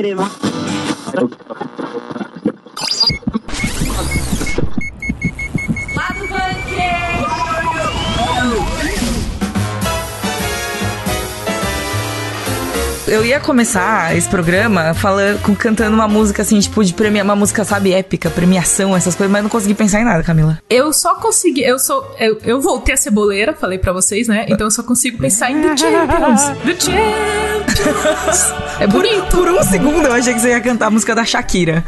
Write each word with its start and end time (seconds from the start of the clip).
crema. 0.00 0.30
eu 13.06 13.24
ia 13.24 13.40
começar 13.40 14.16
esse 14.16 14.28
programa 14.28 14.94
falando, 14.94 15.42
com- 15.42 15.54
cantando 15.54 15.94
uma 15.96 16.06
música 16.06 16.42
assim, 16.42 16.60
tipo, 16.60 16.84
de 16.84 16.94
premiar, 16.94 17.24
uma 17.24 17.34
música, 17.34 17.64
sabe, 17.64 17.92
épica, 17.92 18.30
premiação, 18.30 18.96
essas 18.96 19.16
coisas, 19.16 19.32
mas 19.32 19.42
não 19.42 19.50
consegui 19.50 19.74
pensar 19.74 20.00
em 20.00 20.04
nada, 20.04 20.22
Camila. 20.22 20.58
Eu 20.70 20.92
só 20.92 21.16
consegui. 21.16 21.62
Eu 21.64 21.78
sou. 21.78 22.14
Eu, 22.20 22.38
eu 22.44 22.60
voltei 22.60 22.94
a 22.94 22.96
ceboleira, 22.96 23.52
falei 23.52 23.78
pra 23.78 23.92
vocês, 23.92 24.28
né? 24.28 24.46
Então 24.48 24.68
eu 24.68 24.70
só 24.70 24.84
consigo 24.84 25.18
pensar 25.18 25.50
em 25.50 25.60
The 25.60 25.76
Champions. 25.76 26.42
The 26.64 26.80
Champions. 26.80 28.54
É 28.80 28.86
bonito. 28.86 29.26
Por 29.36 29.48
um 29.48 29.62
segundo 29.62 30.06
eu 30.06 30.12
achei 30.12 30.32
que 30.32 30.40
você 30.40 30.48
ia 30.48 30.60
cantar 30.60 30.86
a 30.86 30.90
música 30.90 31.14
da 31.14 31.24
Shakira. 31.24 31.84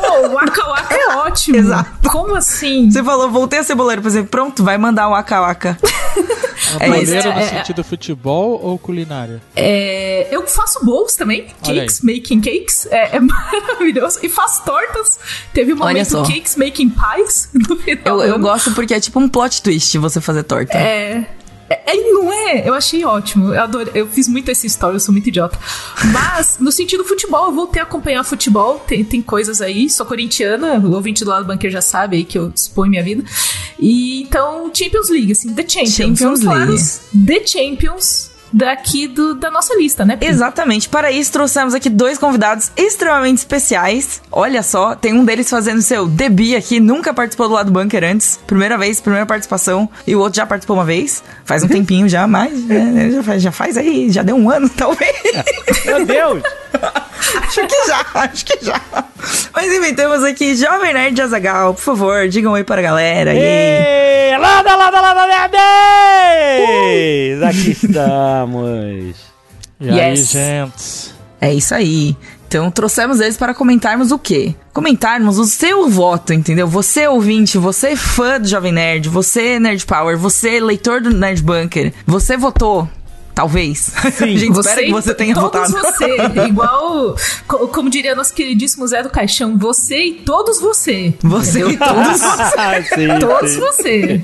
Pô, 0.00 0.26
o 0.28 0.32
Waka 0.32 0.64
Waka 0.66 0.94
é 0.94 1.16
ótimo. 1.16 1.56
Exato. 1.56 2.08
Como 2.10 2.34
assim? 2.34 2.90
Você 2.90 3.04
falou, 3.04 3.30
voltei 3.30 3.58
a 3.58 3.62
ceboleiro, 3.62 4.00
por 4.00 4.08
exemplo, 4.08 4.30
pronto, 4.30 4.64
vai 4.64 4.78
mandar 4.78 5.08
o 5.08 5.10
Waka 5.12 5.40
Waka. 5.40 5.78
É. 6.80 6.88
Goleiro 6.88 7.32
no 7.32 7.38
é- 7.38 7.48
sentido 7.48 7.82
futebol 7.82 8.60
ou 8.62 8.78
culinária? 8.78 9.40
É, 9.56 10.26
eu 10.30 10.46
faço 10.46 10.84
bolos 10.84 11.14
também. 11.14 11.46
Cakes, 11.62 12.02
making 12.02 12.40
cakes. 12.40 12.86
É, 12.90 13.16
é 13.16 13.20
maravilhoso. 13.22 14.18
E 14.22 14.28
faço 14.28 14.64
tortas. 14.64 15.18
Teve 15.54 15.72
um 15.72 15.76
Olha 15.76 15.86
momento 15.86 16.10
só. 16.10 16.22
cakes, 16.24 16.56
making 16.56 16.90
pies 16.90 17.48
no 17.54 17.76
final. 17.76 18.02
Eu, 18.04 18.22
eu 18.22 18.38
gosto 18.38 18.72
porque 18.72 18.92
é 18.92 19.00
tipo 19.00 19.18
um 19.18 19.28
plot 19.28 19.62
twist 19.62 19.96
você 19.98 20.20
fazer 20.20 20.42
torta. 20.42 20.76
É. 20.76 21.24
É, 21.68 21.94
não 21.96 22.32
é? 22.32 22.68
Eu 22.68 22.74
achei 22.74 23.04
ótimo. 23.04 23.52
Eu 23.52 23.62
adorei. 23.62 23.92
Eu 23.94 24.06
fiz 24.08 24.26
muito 24.28 24.50
essa 24.50 24.66
história, 24.66 24.96
eu 24.96 25.00
sou 25.00 25.12
muito 25.12 25.28
idiota. 25.28 25.58
Mas, 26.12 26.58
no 26.58 26.72
sentido 26.72 27.04
futebol, 27.04 27.46
eu 27.46 27.52
voltei 27.52 27.80
a 27.80 27.84
acompanhar 27.84 28.24
futebol. 28.24 28.78
Tem, 28.80 29.04
tem 29.04 29.20
coisas 29.20 29.60
aí. 29.60 29.90
Sou 29.90 30.06
corintiana, 30.06 30.78
o 30.78 30.92
ouvinte 30.94 31.24
do 31.24 31.30
lado 31.30 31.44
do 31.44 31.48
banqueiro 31.48 31.72
já 31.72 31.82
sabe 31.82 32.16
aí 32.16 32.24
que 32.24 32.38
eu 32.38 32.52
exponho 32.54 32.90
minha 32.90 33.02
vida. 33.02 33.22
E 33.78 34.22
então, 34.22 34.70
Champions 34.74 35.08
League, 35.10 35.32
assim, 35.32 35.54
The 35.54 35.68
Champions. 35.68 35.94
Champions 35.94 36.40
League. 36.40 36.66
dos 36.66 37.00
The 37.26 37.46
Champions 37.46 38.37
daqui 38.52 39.06
do, 39.06 39.34
da 39.34 39.50
nossa 39.50 39.76
lista, 39.76 40.04
né? 40.04 40.16
Pri? 40.16 40.28
Exatamente. 40.28 40.88
Para 40.88 41.10
isso, 41.10 41.32
trouxemos 41.32 41.74
aqui 41.74 41.88
dois 41.88 42.18
convidados 42.18 42.70
extremamente 42.76 43.38
especiais. 43.38 44.20
Olha 44.30 44.62
só, 44.62 44.94
tem 44.94 45.12
um 45.14 45.24
deles 45.24 45.48
fazendo 45.48 45.82
seu 45.82 46.06
debut 46.06 46.54
aqui, 46.56 46.80
nunca 46.80 47.12
participou 47.12 47.48
do 47.48 47.54
lado 47.54 47.70
bunker 47.70 48.04
antes. 48.04 48.38
Primeira 48.46 48.76
vez, 48.78 49.00
primeira 49.00 49.26
participação. 49.26 49.88
E 50.06 50.14
o 50.14 50.20
outro 50.20 50.36
já 50.36 50.46
participou 50.46 50.76
uma 50.76 50.84
vez. 50.84 51.22
Faz 51.44 51.62
um 51.62 51.68
tempinho 51.68 52.08
já, 52.08 52.26
mas 52.26 52.52
né, 52.64 53.10
já, 53.10 53.22
faz, 53.22 53.42
já 53.42 53.52
faz 53.52 53.76
aí, 53.76 54.10
já 54.10 54.22
deu 54.22 54.36
um 54.36 54.50
ano, 54.50 54.68
talvez. 54.76 55.12
Meu 55.84 56.04
Deus! 56.04 56.42
acho 57.42 57.66
que 57.66 57.86
já, 57.86 58.06
acho 58.14 58.44
que 58.44 58.64
já. 58.64 58.80
Mas 59.52 59.72
enfim, 59.72 59.94
temos 59.94 60.22
aqui 60.22 60.54
Jovem 60.54 60.94
Nerd 60.94 61.14
de 61.14 61.22
Azagal. 61.22 61.74
Por 61.74 61.82
favor, 61.82 62.28
digam 62.28 62.52
oi 62.52 62.64
para 62.64 62.80
a 62.80 62.84
galera. 62.84 63.34
E 63.34 63.38
aí? 63.38 63.44
Ei, 63.44 64.08
Lada, 64.38 64.76
lada, 64.76 65.00
lada, 65.00 65.26
nerds! 65.48 67.42
Aqui 67.42 67.74
estamos. 68.44 69.16
E 69.80 69.90
aí, 69.90 70.10
Yes. 70.10 70.30
gente? 70.30 71.14
É 71.40 71.54
isso 71.54 71.74
aí. 71.74 72.16
Então 72.48 72.70
trouxemos 72.70 73.20
eles 73.20 73.36
para 73.36 73.52
comentarmos 73.52 74.10
o 74.10 74.18
quê? 74.18 74.54
Comentarmos 74.72 75.38
o 75.38 75.44
seu 75.44 75.88
voto, 75.88 76.32
entendeu? 76.32 76.66
Você 76.66 77.06
ouvinte, 77.06 77.58
você 77.58 77.94
fã 77.94 78.40
do 78.40 78.48
Jovem 78.48 78.72
Nerd, 78.72 79.08
você 79.08 79.60
Nerd 79.60 79.84
Power, 79.84 80.16
você 80.16 80.58
leitor 80.58 81.02
do 81.02 81.10
Nerd 81.10 81.42
Bunker, 81.42 81.92
você 82.06 82.36
votou. 82.38 82.88
Talvez. 83.38 83.92
Sim. 84.16 84.34
A 84.34 84.36
gente 84.36 84.58
espera 84.58 84.82
que 84.82 84.90
você 84.90 85.14
tenha 85.14 85.32
todos 85.32 85.70
votado. 85.70 85.92
você, 85.94 86.16
igual, 86.48 87.14
co- 87.46 87.68
como 87.68 87.88
diria 87.88 88.12
nosso 88.16 88.34
queridíssimo 88.34 88.84
Zé 88.88 89.00
do 89.00 89.10
Caixão, 89.10 89.56
você 89.56 90.06
e 90.06 90.12
todos 90.14 90.60
você. 90.60 91.14
Você 91.22 91.60
e 91.64 91.76
todos 91.76 92.20
Ah, 92.58 92.82
sim, 92.82 93.06
Todos 93.20 93.52
sim. 93.52 93.60
você. 93.60 94.20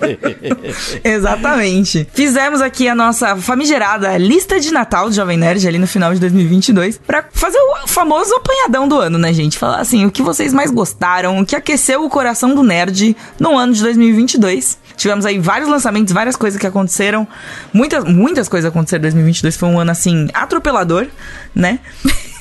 Exatamente. 1.05 2.09
Fizemos 2.13 2.61
aqui 2.61 2.89
a 2.89 2.95
nossa 2.95 3.37
famigerada 3.37 4.17
lista 4.19 4.59
de 4.59 4.73
Natal 4.73 5.09
do 5.09 5.15
Jovem 5.15 5.37
Nerd 5.37 5.67
ali 5.69 5.79
no 5.79 5.87
final 5.87 6.13
de 6.13 6.19
2022 6.19 6.99
pra 6.99 7.25
fazer 7.33 7.59
o 7.59 7.87
famoso 7.87 8.35
apanhadão 8.35 8.89
do 8.89 8.99
ano, 8.99 9.17
né, 9.17 9.33
gente? 9.33 9.57
Falar 9.59 9.79
assim, 9.79 10.05
o 10.07 10.11
que 10.11 10.23
vocês 10.23 10.53
mais 10.53 10.73
gostaram, 10.73 11.39
o 11.39 11.47
que 11.47 11.55
aqueceu 11.55 12.05
o 12.05 12.11
coração 12.11 12.53
do 12.53 12.65
nerd 12.65 13.17
no 13.39 13.57
ano 13.57 13.73
de 13.75 13.81
2022. 13.83 14.77
Tivemos 14.97 15.27
aí 15.27 15.39
vários 15.39 15.69
lançamentos, 15.69 16.13
várias 16.13 16.37
coisas 16.37 16.59
que 16.61 16.67
aconteceram. 16.67 17.27
Muitas, 17.73 18.05
muitas 18.05 18.49
coisas 18.49 18.69
aconteceram 18.69 19.01
em 19.01 19.03
2022. 19.03 19.57
Foi 19.57 19.69
um 19.69 19.79
ano, 19.79 19.91
assim, 19.91 20.29
atropelador, 20.33 21.07
né? 21.55 21.81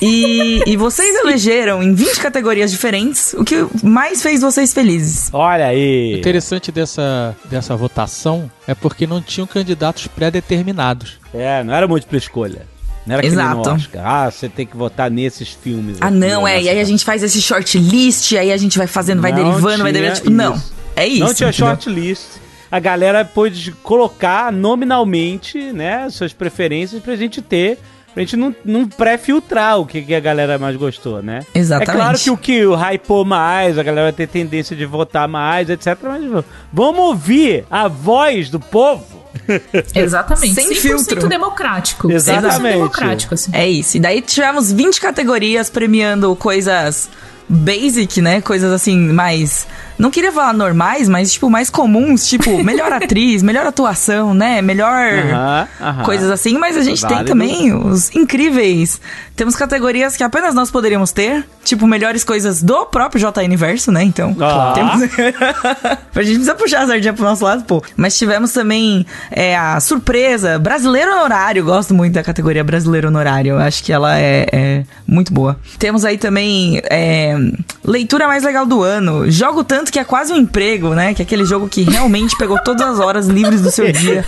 E, 0.02 0.62
e 0.68 0.78
vocês 0.78 1.16
elegeram 1.16 1.82
em 1.82 1.94
20 1.94 2.20
categorias 2.20 2.72
diferentes 2.72 3.34
o 3.34 3.44
que 3.44 3.66
mais 3.84 4.22
fez 4.22 4.42
vocês 4.42 4.74
felizes. 4.74 5.30
Olha 5.34 5.66
O 5.66 5.70
aí. 5.70 6.20
interessante 6.20 6.72
dessa, 6.72 7.36
dessa 7.46 7.76
votação 7.76 8.50
é 8.68 8.76
porque 8.76 9.08
não 9.08 9.22
tinham 9.22 9.48
candidatos 9.48 10.08
pré-determinados. 10.08 11.20
É, 11.34 11.64
não 11.64 11.74
era 11.74 11.88
múltipla 11.88 12.18
escolha. 12.18 12.74
Não 13.06 13.16
era 13.16 13.26
Exato. 13.26 13.70
no 13.70 13.76
Oscar. 13.76 14.02
Ah, 14.06 14.32
você 14.32 14.48
tem 14.48 14.66
que 14.66 14.78
votar 14.78 15.12
nesses 15.12 15.50
filmes. 15.50 15.98
Ah, 16.00 16.08
aqui, 16.08 16.16
não, 16.16 16.48
é. 16.48 16.62
E 16.62 16.70
aí 16.70 16.80
a 16.80 16.84
gente 16.86 17.04
faz 17.04 17.22
esse 17.22 17.42
shortlist, 17.42 18.32
aí 18.34 18.52
a 18.52 18.58
gente 18.58 18.78
vai 18.78 18.88
fazendo, 18.88 19.22
vai 19.22 19.32
Não 19.32 19.44
derivando, 19.44 19.84
vai 19.84 19.92
derivando. 19.92 20.18
Tipo, 20.20 20.30
não. 20.30 20.56
isso. 20.56 20.74
É 20.96 21.08
isso. 21.08 21.20
Não 21.26 21.34
tinha 21.34 21.50
entendeu? 21.50 21.68
shortlist. 21.68 22.24
A 22.74 22.80
galera 22.80 23.24
pôde 23.24 23.72
colocar 23.84 24.52
nominalmente, 24.52 25.72
né, 25.72 26.10
suas 26.10 26.34
preferências 26.34 27.04
pra 27.04 27.16
gente 27.16 27.40
ter, 27.40 27.78
pra 28.16 28.24
gente 28.24 28.36
não, 28.36 28.56
não 28.66 28.88
pré-filtrar 28.88 29.80
o 29.80 29.86
que, 29.86 30.02
que 30.02 30.16
a 30.16 30.20
galera 30.20 30.58
mais 30.58 30.76
gostou, 30.76 31.22
né? 31.22 31.42
Exatamente. 31.54 31.92
É 31.92 31.94
claro 31.94 32.18
que 32.18 32.32
o 32.32 32.36
que 32.36 32.66
o 32.66 32.76
hypou 32.76 33.24
mais, 33.24 33.78
a 33.78 33.84
galera 33.84 34.08
vai 34.08 34.14
ter 34.14 34.28
tendência 34.28 34.76
de 34.76 34.88
votar 34.88 35.28
mais, 35.28 35.70
etc. 35.70 35.96
Mas 36.02 36.46
vamos 36.74 37.00
ouvir 37.02 37.64
a 37.70 37.88
voz 37.88 38.50
do 38.50 38.60
povo. 38.60 39.22
Exatamente. 39.94 40.56
Sem 40.56 40.72
100% 40.72 40.76
filtro. 40.80 41.30
democrático. 41.30 42.08
100% 42.08 42.16
Exatamente. 42.16 42.74
democrático, 42.74 43.36
assim. 43.36 43.52
É 43.54 43.70
isso. 43.70 43.98
E 43.98 44.00
daí 44.00 44.20
tivemos 44.20 44.72
20 44.72 45.00
categorias 45.00 45.70
premiando 45.70 46.36
coisas 46.36 47.08
basic, 47.48 48.22
né? 48.22 48.42
Coisas 48.42 48.72
assim, 48.72 48.98
mais. 48.98 49.68
Não 49.98 50.10
queria 50.12 50.32
falar 50.32 50.54
normais, 50.54 51.08
mas, 51.08 51.32
tipo, 51.34 51.50
mais 51.50 51.70
comuns, 51.70 52.28
tipo, 52.28 52.62
melhor 52.64 52.92
atriz, 52.92 53.42
melhor 53.44 53.66
atuação, 53.66 54.34
né? 54.34 54.62
Melhor. 54.62 55.14
Aham, 55.14 55.68
aham. 55.82 56.04
Coisas 56.04 56.30
assim, 56.30 56.58
mas 56.58 56.76
a 56.78 56.82
gente 56.82 57.02
tem 57.02 57.10
Válido. 57.18 57.30
também 57.30 57.74
os 57.74 58.14
incríveis. 58.16 59.00
Temos 59.36 59.56
categorias 59.56 60.16
que 60.16 60.24
apenas 60.24 60.54
nós 60.54 60.70
poderíamos 60.70 61.12
ter, 61.12 61.44
tipo, 61.64 61.88
melhores 61.88 62.24
coisas 62.24 62.62
do 62.62 62.86
próprio 62.86 63.20
JN 63.20 63.46
Universo, 63.46 63.92
né? 63.92 64.04
Então, 64.04 64.36
Ah. 64.40 64.74
temos. 64.76 65.02
a 66.16 66.22
gente 66.24 66.36
precisa 66.36 66.56
puxar 66.56 66.84
a 66.84 66.88
sardinha 66.88 67.14
pro 67.14 67.24
nosso 67.24 67.44
lado, 67.44 67.64
pô. 67.64 67.84
Mas 67.98 68.18
tivemos 68.18 68.52
também 68.54 69.06
é, 69.32 69.56
a 69.58 69.80
surpresa, 69.80 70.60
brasileiro 70.60 71.12
honorário. 71.12 71.64
Gosto 71.64 71.94
muito 71.94 72.14
da 72.14 72.24
categoria 72.24 72.64
brasileiro 72.64 73.08
honorário. 73.08 73.58
Acho 73.58 73.84
que 73.84 73.92
ela 73.92 74.18
é, 74.20 74.46
é 74.52 74.84
muito 75.08 75.34
boa. 75.34 75.58
Temos 75.80 76.06
aí 76.06 76.18
também 76.18 76.80
é, 76.90 77.36
leitura 77.84 78.28
mais 78.28 78.44
legal 78.44 78.66
do 78.66 78.84
ano. 78.84 79.30
Jogo 79.32 79.64
tanto 79.64 79.92
que 79.94 80.00
é 80.00 80.04
quase 80.04 80.34
um 80.34 80.38
emprego, 80.38 80.96
né? 80.96 81.14
Que 81.14 81.22
é 81.22 81.26
aquele 81.26 81.46
jogo 81.46 81.70
que 81.70 81.84
realmente 81.84 82.36
pegou 82.36 82.58
todas 82.64 82.82
as 82.82 83.00
horas 83.00 83.28
livres 83.28 83.62
do 83.62 83.70
seu 83.70 83.92
dia. 83.92 84.26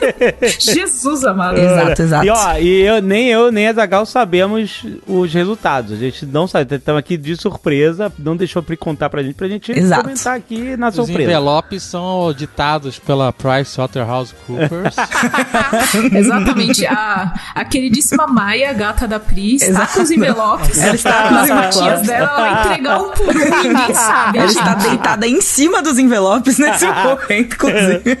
Jesus 0.60 1.24
amado. 1.24 1.58
Exato, 1.58 2.02
exato. 2.02 2.26
E 2.26 2.28
ó, 2.28 2.58
e 2.58 2.82
eu, 2.82 3.00
nem 3.00 3.28
eu 3.28 3.50
nem 3.50 3.66
a 3.66 3.72
Zagal 3.72 4.04
sabemos 4.04 4.84
os 5.06 5.32
resultados. 5.32 5.92
A 5.92 5.96
gente 5.96 6.26
não 6.26 6.46
sabe. 6.46 6.74
Estamos 6.74 6.98
aqui 6.98 7.16
de 7.16 7.34
surpresa. 7.34 8.12
Não 8.18 8.36
deixou 8.36 8.62
pra 8.62 8.76
contar 8.76 9.08
pra 9.08 9.22
gente, 9.22 9.34
pra 9.34 9.48
gente 9.48 9.72
Exato. 9.72 10.02
comentar 10.02 10.36
aqui 10.36 10.76
na 10.76 10.88
Os 10.88 10.96
surpresa. 10.96 11.22
envelopes 11.22 11.82
são 11.82 12.04
auditados 12.04 12.98
pela 12.98 13.32
PricewaterhouseCoopers. 13.32 14.96
Exatamente. 16.12 16.86
A, 16.86 17.32
a 17.54 17.64
queridíssima 17.64 18.26
Maia, 18.26 18.70
gata 18.74 19.08
da 19.08 19.18
Pri, 19.18 19.56
está 19.56 19.86
com 19.86 20.02
os 20.02 20.10
envelopes. 20.10 20.78
Ela 20.78 20.94
está 20.94 21.28
com 21.28 21.42
os 21.42 21.48
matinhas 21.48 22.02
dela, 22.02 22.26
ela 22.26 22.36
vai 22.36 22.64
entregar 22.64 22.98
um 23.00 23.10
por 23.12 23.28
um, 23.28 23.62
ninguém 23.62 23.94
sabe. 23.94 24.38
Ela 24.38 24.46
está 24.46 24.74
deitada 24.96 25.26
em 25.26 25.40
cima 25.40 25.82
dos 25.82 25.98
envelopes 25.98 26.58
nesse 26.58 26.86
momento, 26.86 27.54
inclusive. 27.54 28.18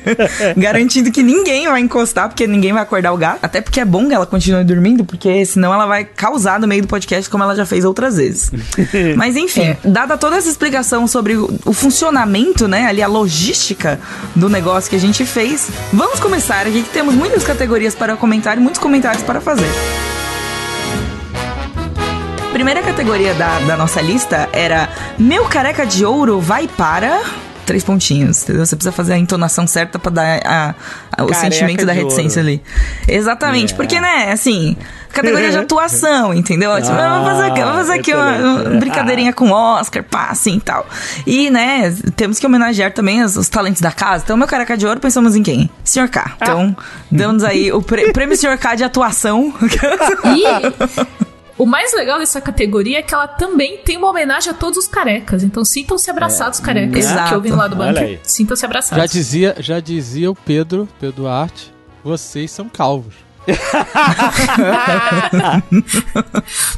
Garantindo 0.56 1.10
que 1.10 1.22
ninguém 1.22 1.66
vai 1.66 1.80
encostar, 1.80 2.28
porque 2.28 2.46
ninguém 2.46 2.72
vai 2.72 2.82
acordar 2.82 3.12
o 3.12 3.16
gato. 3.16 3.38
Até 3.42 3.60
porque 3.60 3.80
é 3.80 3.84
bom 3.84 4.08
que 4.08 4.14
ela 4.14 4.26
continue 4.26 4.64
dormindo, 4.64 5.04
porque 5.04 5.44
senão 5.44 5.72
ela 5.72 5.86
vai 5.86 6.04
causar 6.04 6.60
no 6.60 6.66
meio 6.66 6.82
do 6.82 6.88
podcast, 6.88 7.28
como 7.28 7.42
ela 7.42 7.54
já 7.54 7.66
fez 7.66 7.84
outras 7.84 8.16
vezes. 8.16 8.50
Mas 9.16 9.36
enfim, 9.36 9.76
dada 9.84 10.16
toda 10.16 10.36
essa 10.36 10.48
explicação 10.48 11.06
sobre 11.06 11.36
o, 11.36 11.58
o 11.64 11.72
funcionamento, 11.72 12.68
né, 12.68 12.86
ali 12.86 13.02
a 13.02 13.08
logística 13.08 13.98
do 14.34 14.48
negócio 14.48 14.90
que 14.90 14.96
a 14.96 15.00
gente 15.00 15.24
fez, 15.24 15.68
vamos 15.92 16.20
começar 16.20 16.66
aqui 16.66 16.82
que 16.82 16.90
temos 16.90 17.14
muitas 17.14 17.44
categorias 17.44 17.94
para 17.94 18.16
comentar 18.16 18.56
e 18.56 18.60
muitos 18.60 18.80
comentários 18.80 19.22
para 19.22 19.40
fazer. 19.40 19.66
Primeira 22.56 22.80
categoria 22.82 23.34
da, 23.34 23.58
da 23.60 23.76
nossa 23.76 24.00
lista 24.00 24.48
era 24.50 24.88
Meu 25.18 25.44
careca 25.44 25.84
de 25.84 26.06
ouro 26.06 26.40
vai 26.40 26.66
para. 26.66 27.20
três 27.66 27.84
pontinhos, 27.84 28.44
entendeu? 28.44 28.64
Você 28.64 28.74
precisa 28.74 28.92
fazer 28.92 29.12
a 29.12 29.18
entonação 29.18 29.66
certa 29.66 29.98
pra 29.98 30.10
dar 30.10 30.40
a- 30.42 30.74
a- 31.12 31.24
o 31.24 31.26
Careca 31.26 31.34
sentimento 31.50 31.84
da 31.84 31.92
reticência 31.92 32.40
ouro. 32.40 32.48
ali. 32.52 32.62
Exatamente, 33.06 33.74
É. 33.74 33.76
porque, 33.76 34.00
né, 34.00 34.30
assim, 34.32 34.74
categoria 35.12 35.50
de 35.50 35.58
atuação, 35.58 36.32
entendeu? 36.32 36.74
Tipo, 36.80 36.92
Ah, 36.94 37.08
vamos 37.18 37.28
fazer 37.28 37.50
aqui, 37.50 37.60
vamos 37.60 37.76
fazer 37.76 37.92
aqui 38.00 38.14
uma, 38.14 38.36
uma 38.38 38.78
brincadeirinha 38.80 39.32
com 39.34 39.50
Oscar, 39.50 40.02
pá, 40.04 40.28
assim 40.30 40.56
e 40.56 40.60
tal. 40.60 40.86
E, 41.26 41.50
né, 41.50 41.94
temos 42.16 42.38
que 42.38 42.46
homenagear 42.46 42.90
também 42.92 43.22
os, 43.22 43.36
os 43.36 43.48
talentos 43.50 43.82
da 43.82 43.90
casa. 43.92 44.22
Então, 44.24 44.36
meu 44.36 44.46
careca 44.46 44.76
de 44.78 44.86
ouro, 44.86 44.98
pensamos 44.98 45.34
em 45.36 45.42
quem? 45.42 45.68
Sr. 45.84 46.08
K. 46.08 46.32
Então, 46.40 46.74
damos 47.10 47.44
aí 47.44 47.70
o 47.70 47.82
prê- 47.82 48.12
prêmio 48.12 48.34
Sr. 48.36 48.56
K 48.56 48.76
de 48.76 48.84
atuação. 48.84 49.52
E 50.24 51.26
o 51.58 51.64
mais 51.66 51.94
legal 51.94 52.18
dessa 52.18 52.40
categoria 52.40 52.98
é 52.98 53.02
que 53.02 53.14
ela 53.14 53.26
também 53.28 53.78
tem 53.78 53.96
uma 53.96 54.08
homenagem 54.10 54.50
a 54.50 54.54
todos 54.54 54.78
os 54.78 54.88
carecas. 54.88 55.42
Então 55.42 55.64
sintam-se 55.64 56.10
abraçados, 56.10 56.60
carecas. 56.60 57.04
Exato. 57.04 57.28
Que 57.30 57.34
ouvem 57.34 57.52
lá 57.52 57.66
do 57.68 57.80
aí. 57.82 58.20
Sintam-se 58.22 58.60
Já 58.62 58.66
abraçados. 58.66 59.10
dizia, 59.12 59.54
já 59.58 59.80
dizia 59.80 60.30
o 60.30 60.34
Pedro, 60.34 60.88
Pedro 61.00 61.16
Duarte, 61.22 61.72
vocês 62.04 62.50
são 62.50 62.68
calvos. 62.68 63.14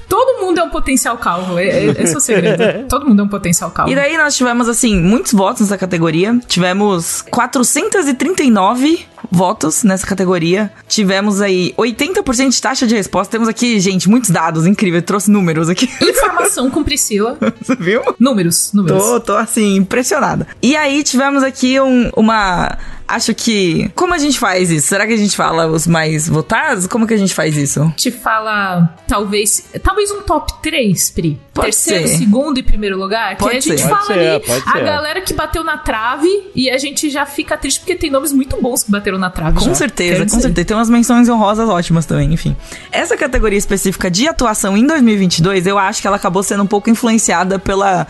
Todo 0.09 0.41
mundo 0.41 0.59
é 0.61 0.63
um 0.63 0.71
potencial 0.71 1.17
calvo. 1.17 1.59
é- 1.59 1.67
é- 1.67 1.85
Esse 2.03 2.15
é 2.15 2.17
o 2.17 2.21
segredo. 2.21 2.63
Todo 2.89 3.07
mundo 3.07 3.23
é 3.23 3.25
um 3.25 3.29
potencial 3.29 3.71
calvo. 3.71 3.91
E 3.91 3.95
daí 3.95 4.17
nós 4.17 4.37
tivemos, 4.37 4.69
assim, 4.69 5.01
muitos 5.01 5.33
votos 5.33 5.63
nessa 5.63 5.79
categoria. 5.79 6.39
Tivemos 6.47 7.23
439 7.31 9.07
votos 9.31 9.83
nessa 9.85 10.07
categoria. 10.07 10.73
Tivemos 10.89 11.41
aí 11.41 11.75
80% 11.79 12.51
de 12.51 12.61
taxa 12.63 12.87
de 12.87 12.95
resposta. 12.95 13.31
Temos 13.31 13.49
aqui, 13.49 13.79
gente, 13.81 14.09
muitos 14.09 14.31
dados. 14.31 14.67
Incrível. 14.67 14.99
Eu 14.99 15.03
trouxe 15.03 15.31
números 15.31 15.69
aqui. 15.69 15.89
Informação 16.03 16.71
com 16.71 16.83
Priscila. 16.83 17.39
Você 17.61 17.75
viu? 17.77 18.03
Números, 18.19 18.73
números. 18.73 19.03
Tô, 19.03 19.21
tô 19.21 19.33
assim, 19.37 19.77
impressionada. 19.77 20.47
E 20.63 20.77
aí 20.77 21.03
tivemos 21.03 21.43
aqui 21.43 21.81
um- 21.81 22.11
uma. 22.17 22.77
Acho 23.07 23.35
que. 23.35 23.91
Como 23.95 24.13
a 24.13 24.19
gente 24.19 24.39
faz 24.39 24.71
isso? 24.71 24.89
Será 24.89 25.07
que 25.07 25.15
a 25.15 25.17
gente 25.17 25.35
fala 25.35 25.67
os 25.67 25.87
mais 25.87 26.29
votados? 26.29 26.87
Como 26.87 27.07
que 27.07 27.15
a 27.15 27.17
gente 27.17 27.33
faz 27.33 27.57
isso? 27.57 27.91
Te 27.97 28.11
fala, 28.11 28.95
talvez, 29.09 29.65
talvez 29.83 30.11
um 30.11 30.21
top 30.21 30.53
3, 30.63 31.11
Pri. 31.13 31.41
Pode 31.55 31.69
Terceiro, 31.69 32.07
ser. 32.07 32.19
segundo 32.19 32.59
e 32.59 32.63
primeiro 32.63 32.99
lugar. 32.99 33.35
Que 33.37 33.43
Pode 33.43 33.53
aí 33.53 33.59
a 33.59 33.61
gente 33.63 33.81
ser. 33.81 33.89
fala 33.89 33.97
Pode 34.07 34.13
ser, 34.21 34.29
ali 34.29 34.45
pode 34.47 34.63
a 34.69 34.73
ser. 34.73 34.85
galera 34.85 35.21
que 35.23 35.33
bateu 35.33 35.65
na 35.65 35.79
trave 35.79 36.29
e 36.55 36.69
a 36.69 36.77
gente 36.77 37.09
já 37.09 37.25
fica 37.25 37.57
triste 37.57 37.81
porque 37.81 37.95
tem 37.95 38.11
nomes 38.11 38.31
muito 38.31 38.61
bons 38.61 38.83
que 38.83 38.91
bateram 38.91 39.08
na 39.17 39.31
trave. 39.31 39.57
Com 39.59 39.67
já. 39.67 39.75
certeza, 39.75 40.19
com 40.19 40.25
dizer. 40.27 40.41
certeza. 40.43 40.65
Tem 40.67 40.77
umas 40.77 40.91
menções 40.91 41.29
honrosas 41.29 41.69
ótimas 41.69 42.05
também, 42.05 42.33
enfim. 42.35 42.57
Essa 42.91 43.17
categoria 43.17 43.57
específica 43.59 44.11
de 44.11 44.27
atuação 44.27 44.77
em 44.77 44.85
2022, 44.85 45.67
eu 45.69 45.79
acho 45.79 46.01
que 46.03 46.07
ela 46.09 46.17
acabou 46.17 46.43
sendo 46.43 46.65
um 46.65 46.67
pouco 46.67 46.91
influenciada 46.91 47.59
pela. 47.59 48.07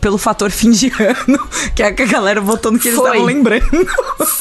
Pelo 0.00 0.16
fator 0.16 0.50
fim 0.50 0.70
de 0.70 0.90
ano, 0.98 1.46
que 1.76 1.82
é 1.82 1.92
que 1.92 2.02
a 2.04 2.06
galera 2.06 2.40
votou 2.40 2.72
no 2.72 2.78
que 2.78 2.88
eles 2.88 2.98
Foi. 2.98 3.06
estavam 3.06 3.26
lembrando. 3.26 3.86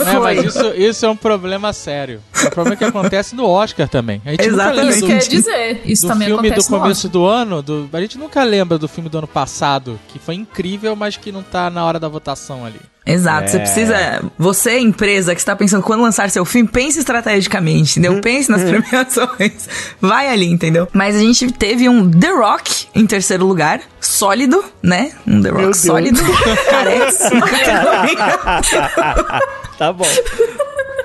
É, 0.08 0.18
mas 0.18 0.46
isso, 0.46 0.68
isso 0.74 1.06
é 1.06 1.10
um 1.10 1.18
problema 1.18 1.74
sério. 1.74 2.22
É 2.42 2.48
um 2.48 2.50
problema 2.50 2.78
que 2.78 2.86
acontece 2.86 3.36
no 3.36 3.46
Oscar 3.46 3.90
também. 3.90 4.22
A 4.26 4.32
gente 4.32 4.48
Exatamente. 4.48 4.86
nunca 4.86 4.90
Isso 4.96 5.06
lembra 5.06 5.20
quer 5.20 5.26
do, 5.26 5.30
dizer, 5.30 5.82
isso 5.84 6.02
do 6.04 6.08
também 6.08 6.28
filme 6.30 6.44
do 6.44 6.48
acontece 6.48 6.72
no 6.72 6.80
começo 6.80 7.08
Oscar. 7.08 7.12
do 7.12 7.26
ano. 7.26 7.62
Do, 7.62 7.90
a 7.92 8.00
gente 8.00 8.18
nunca 8.18 8.42
lembra 8.46 8.78
do 8.78 8.88
filme 8.88 9.10
do 9.10 9.18
ano 9.18 9.28
passado, 9.28 10.00
que 10.08 10.18
foi 10.18 10.36
incrível, 10.36 10.96
mas 10.96 11.18
que 11.18 11.30
não 11.30 11.44
tá 11.44 11.70
na 11.70 11.84
hora 11.84 12.00
da 12.00 12.08
votação 12.08 12.66
ali. 12.66 12.80
Exato, 13.12 13.50
você 13.50 13.58
É. 13.58 13.60
precisa. 13.60 14.24
Você, 14.38 14.80
empresa 14.80 15.34
que 15.34 15.42
está 15.42 15.56
pensando 15.56 15.82
quando 15.84 16.02
lançar 16.02 16.30
seu 16.30 16.46
filme, 16.46 16.70
pense 16.70 17.00
estrategicamente, 17.00 18.00
entendeu? 18.00 18.22
Pense 18.22 18.50
nas 18.52 18.64
premiações. 18.64 19.68
Vai 20.00 20.30
ali, 20.30 20.46
entendeu? 20.48 20.88
Mas 20.94 21.16
a 21.16 21.20
gente 21.20 21.52
teve 21.52 21.90
um 21.90 22.10
The 22.10 22.30
Rock 22.32 22.88
em 22.96 23.06
terceiro 23.06 23.46
lugar, 23.46 23.82
sólido, 24.00 24.64
né? 24.82 25.12
Um 25.28 25.42
The 25.42 25.50
Rock 25.50 25.62
Deus. 25.64 25.78
sólido, 25.78 26.20
careca. 26.70 27.10
Tá 29.78 29.94
bom. 29.94 30.06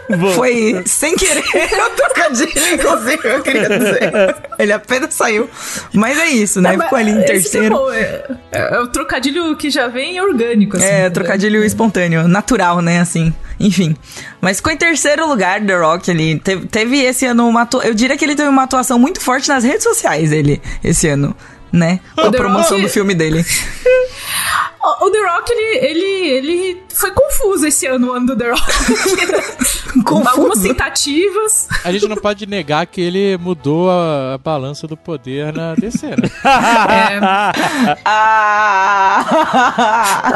Bom, 0.09 0.33
Foi 0.33 0.83
sem 0.85 1.17
querer 1.17 1.43
o 1.87 1.91
trocadilho, 1.97 2.75
inclusive, 2.75 3.21
eu 3.25 3.43
queria 3.43 3.69
dizer. 3.69 4.13
Ele 4.59 4.73
apenas 4.73 5.15
saiu. 5.15 5.49
Mas 5.93 6.19
é 6.19 6.27
isso, 6.29 6.61
né? 6.61 6.73
Mas 6.77 6.85
Ficou 6.85 6.99
ali 6.99 7.11
em 7.11 7.15
esse 7.15 7.25
que 7.25 7.31
é 7.31 7.35
terceiro. 7.35 7.91
É, 7.91 8.25
é 8.53 8.81
o 8.81 8.87
trocadilho 8.89 9.57
que 9.57 9.71
já 9.71 9.89
vem 9.89 10.21
orgânico. 10.21 10.77
Assim, 10.77 10.85
É, 10.85 10.91
entendeu? 10.93 11.11
trocadilho 11.13 11.65
espontâneo, 11.65 12.29
natural, 12.29 12.81
né, 12.83 13.01
assim. 13.01 13.33
Enfim. 13.59 13.97
Mas 14.41 14.59
ficou 14.59 14.73
em 14.73 14.77
terceiro 14.77 15.27
lugar, 15.27 15.61
The 15.65 15.75
Rock, 15.77 16.11
ele 16.11 16.39
teve, 16.39 16.67
teve 16.67 17.01
esse 17.03 17.25
ano 17.25 17.49
uma 17.49 17.67
Eu 17.83 17.95
diria 17.95 18.17
que 18.17 18.25
ele 18.25 18.35
teve 18.35 18.49
uma 18.49 18.65
atuação 18.65 18.99
muito 18.99 19.21
forte 19.21 19.49
nas 19.49 19.65
redes 19.65 19.85
sociais, 19.85 20.33
ele, 20.33 20.61
esse 20.83 21.09
ano. 21.09 21.35
Né? 21.73 21.99
Com 22.15 22.21
a 22.23 22.31
promoção 22.31 22.77
Rock- 22.77 22.83
do 22.83 22.89
filme 22.89 23.15
dele. 23.15 23.45
O, 25.01 25.11
The 25.11 25.19
Rock, 25.19 25.51
ele, 25.51 25.87
ele, 25.87 26.29
ele 26.31 26.83
foi 26.93 27.11
confuso 27.11 27.67
esse 27.67 27.87
ano, 27.87 28.09
o 28.09 28.13
ano 28.13 28.27
do 28.27 28.37
The 28.37 28.51
Rock. 28.51 28.63
Confuso? 30.05 30.29
Algumas 30.29 30.59
tentativas. 30.59 31.69
A 31.85 31.93
gente 31.93 32.09
não 32.09 32.17
pode 32.17 32.47
negar 32.47 32.85
que 32.87 33.01
ele 33.01 33.39
mudou 33.39 33.89
a, 33.89 34.35
a 34.35 34.39
balança 34.39 34.89
do 34.89 34.97
poder 34.97 35.53
na 35.53 35.75
DC, 35.77 36.09
né? 36.09 36.17
É, 36.45 37.21
Ah! 38.05 39.25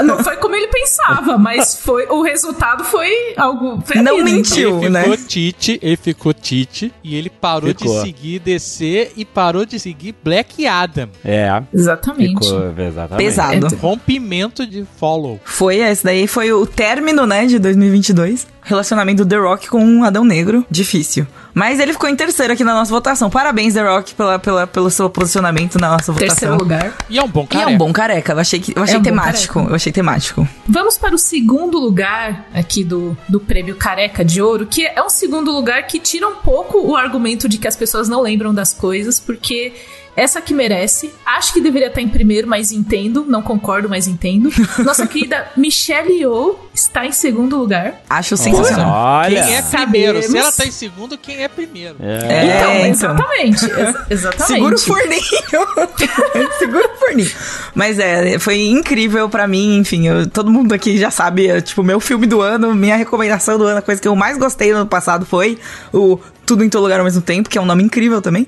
não 0.04 0.22
foi 0.22 0.36
como 0.36 0.54
ele 0.54 0.68
pensava, 0.68 1.36
mas 1.36 1.80
foi, 1.80 2.06
o 2.06 2.22
resultado 2.22 2.84
foi 2.84 3.34
algo. 3.36 3.82
Foi 3.84 4.00
Não 4.00 4.18
né? 4.18 4.24
mentiu. 4.24 4.78
Ele 4.78 4.90
né? 4.90 5.02
ficou 5.02 5.16
Tite, 5.26 5.78
ele 5.82 5.96
ficou 5.96 6.32
Tite 6.32 6.94
e 7.02 7.16
ele 7.16 7.28
parou 7.30 7.68
Ficou. 7.70 7.92
de 7.94 8.00
seguir 8.02 8.38
DC 8.38 9.12
e 9.16 9.24
parou 9.24 9.66
de 9.66 9.80
seguir 9.80 10.14
Black 10.22 10.64
Adam. 10.66 11.08
É, 11.24 11.60
Exatamente. 11.74 12.46
ficou, 12.46 12.72
exatamente. 12.78 13.24
Pesado. 13.24 13.76
Rompimento 13.76 14.37
de 14.46 14.86
follow. 14.98 15.40
Foi, 15.44 15.78
esse 15.78 16.04
daí 16.04 16.26
foi 16.28 16.52
o 16.52 16.64
término, 16.66 17.26
né, 17.26 17.46
de 17.46 17.58
2022. 17.58 18.46
Relacionamento 18.62 19.24
do 19.24 19.28
The 19.28 19.36
Rock 19.36 19.68
com 19.68 19.82
um 19.82 20.04
Adão 20.04 20.24
Negro. 20.24 20.64
Difícil. 20.70 21.26
Mas 21.54 21.80
ele 21.80 21.92
ficou 21.94 22.08
em 22.08 22.14
terceiro 22.14 22.52
aqui 22.52 22.62
na 22.62 22.74
nossa 22.74 22.90
votação. 22.90 23.30
Parabéns, 23.30 23.72
The 23.74 23.82
Rock, 23.82 24.14
pela, 24.14 24.38
pela, 24.38 24.66
pelo 24.66 24.90
seu 24.90 25.08
posicionamento 25.08 25.78
na 25.80 25.88
nossa 25.88 26.12
votação. 26.12 26.28
Terceiro 26.36 26.56
lugar. 26.56 26.94
E 27.08 27.18
é 27.18 27.22
um 27.22 27.28
bom 27.28 27.44
E 27.44 27.46
cara. 27.46 27.64
é 27.70 27.74
um 27.74 27.78
bom 27.78 27.90
careca. 27.92 28.32
Eu 28.34 28.38
achei, 28.38 28.60
que, 28.60 28.72
eu 28.76 28.82
achei 28.82 28.96
É 28.96 28.98
um 28.98 29.02
bom 29.02 29.08
temático. 29.10 29.54
careca. 29.54 29.72
Eu 29.72 29.74
achei 29.76 29.90
temático. 29.92 30.48
Vamos 30.68 30.98
para 30.98 31.14
o 31.14 31.18
segundo 31.18 31.78
lugar 31.78 32.46
aqui 32.52 32.84
do, 32.84 33.16
do 33.28 33.40
prêmio 33.40 33.74
Careca 33.76 34.22
de 34.24 34.42
Ouro, 34.42 34.66
que 34.66 34.84
é 34.86 35.02
um 35.02 35.08
segundo 35.10 35.50
lugar 35.50 35.86
que 35.86 35.98
tira 35.98 36.28
um 36.28 36.36
pouco 36.36 36.78
o 36.86 36.94
argumento 36.94 37.48
de 37.48 37.56
que 37.56 37.66
as 37.66 37.74
pessoas 37.74 38.06
não 38.08 38.20
lembram 38.20 38.52
das 38.52 38.74
coisas, 38.74 39.18
porque 39.18 39.72
essa 40.18 40.42
que 40.42 40.52
merece. 40.52 41.14
Acho 41.24 41.52
que 41.52 41.60
deveria 41.60 41.88
estar 41.88 42.00
em 42.00 42.08
primeiro, 42.08 42.48
mas 42.48 42.72
entendo. 42.72 43.24
Não 43.26 43.40
concordo, 43.40 43.88
mas 43.88 44.08
entendo. 44.08 44.50
Nossa 44.84 45.06
querida 45.06 45.48
Michelle 45.56 46.12
Yeoh 46.12 46.67
está 46.78 47.06
em 47.06 47.12
segundo 47.12 47.56
lugar. 47.58 48.00
Acho 48.08 48.36
sensacional. 48.36 48.90
Olha. 49.22 49.44
Quem 49.44 49.56
é 49.56 49.62
primeiro? 49.62 50.18
Se 50.22 50.28
Sabemos. 50.28 50.44
ela 50.46 50.52
tá 50.52 50.66
em 50.66 50.70
segundo, 50.70 51.18
quem 51.18 51.42
é 51.42 51.48
primeiro? 51.48 51.96
É. 52.00 52.56
então, 52.56 52.72
então. 52.74 52.86
exatamente. 52.86 53.64
ex- 53.64 53.96
exatamente. 54.10 54.46
Segura 54.46 54.74
o 54.74 54.78
forninho. 54.78 55.22
Segura 56.58 56.90
o 56.94 56.98
forninho. 56.98 57.30
Mas 57.74 57.98
é, 57.98 58.38
foi 58.38 58.66
incrível 58.68 59.28
pra 59.28 59.46
mim, 59.46 59.78
enfim, 59.78 60.06
eu- 60.08 60.26
todo 60.26 60.50
mundo 60.50 60.72
aqui 60.72 60.98
já 60.98 61.10
sabe, 61.10 61.48
é, 61.48 61.60
tipo, 61.60 61.82
meu 61.82 62.00
filme 62.00 62.26
do 62.26 62.40
ano, 62.40 62.74
minha 62.74 62.96
recomendação 62.96 63.58
do 63.58 63.64
ano, 63.64 63.78
a 63.78 63.82
coisa 63.82 64.00
que 64.00 64.08
eu 64.08 64.14
mais 64.16 64.38
gostei 64.38 64.70
no 64.72 64.78
ano 64.78 64.86
passado 64.86 65.24
foi 65.26 65.58
o 65.92 66.18
Tudo 66.46 66.64
em 66.64 66.68
Todo 66.68 66.82
Lugar 66.82 66.98
ao 66.98 67.04
mesmo 67.04 67.22
tempo, 67.22 67.48
que 67.48 67.58
é 67.58 67.60
um 67.60 67.66
nome 67.66 67.82
incrível 67.82 68.20
também. 68.22 68.46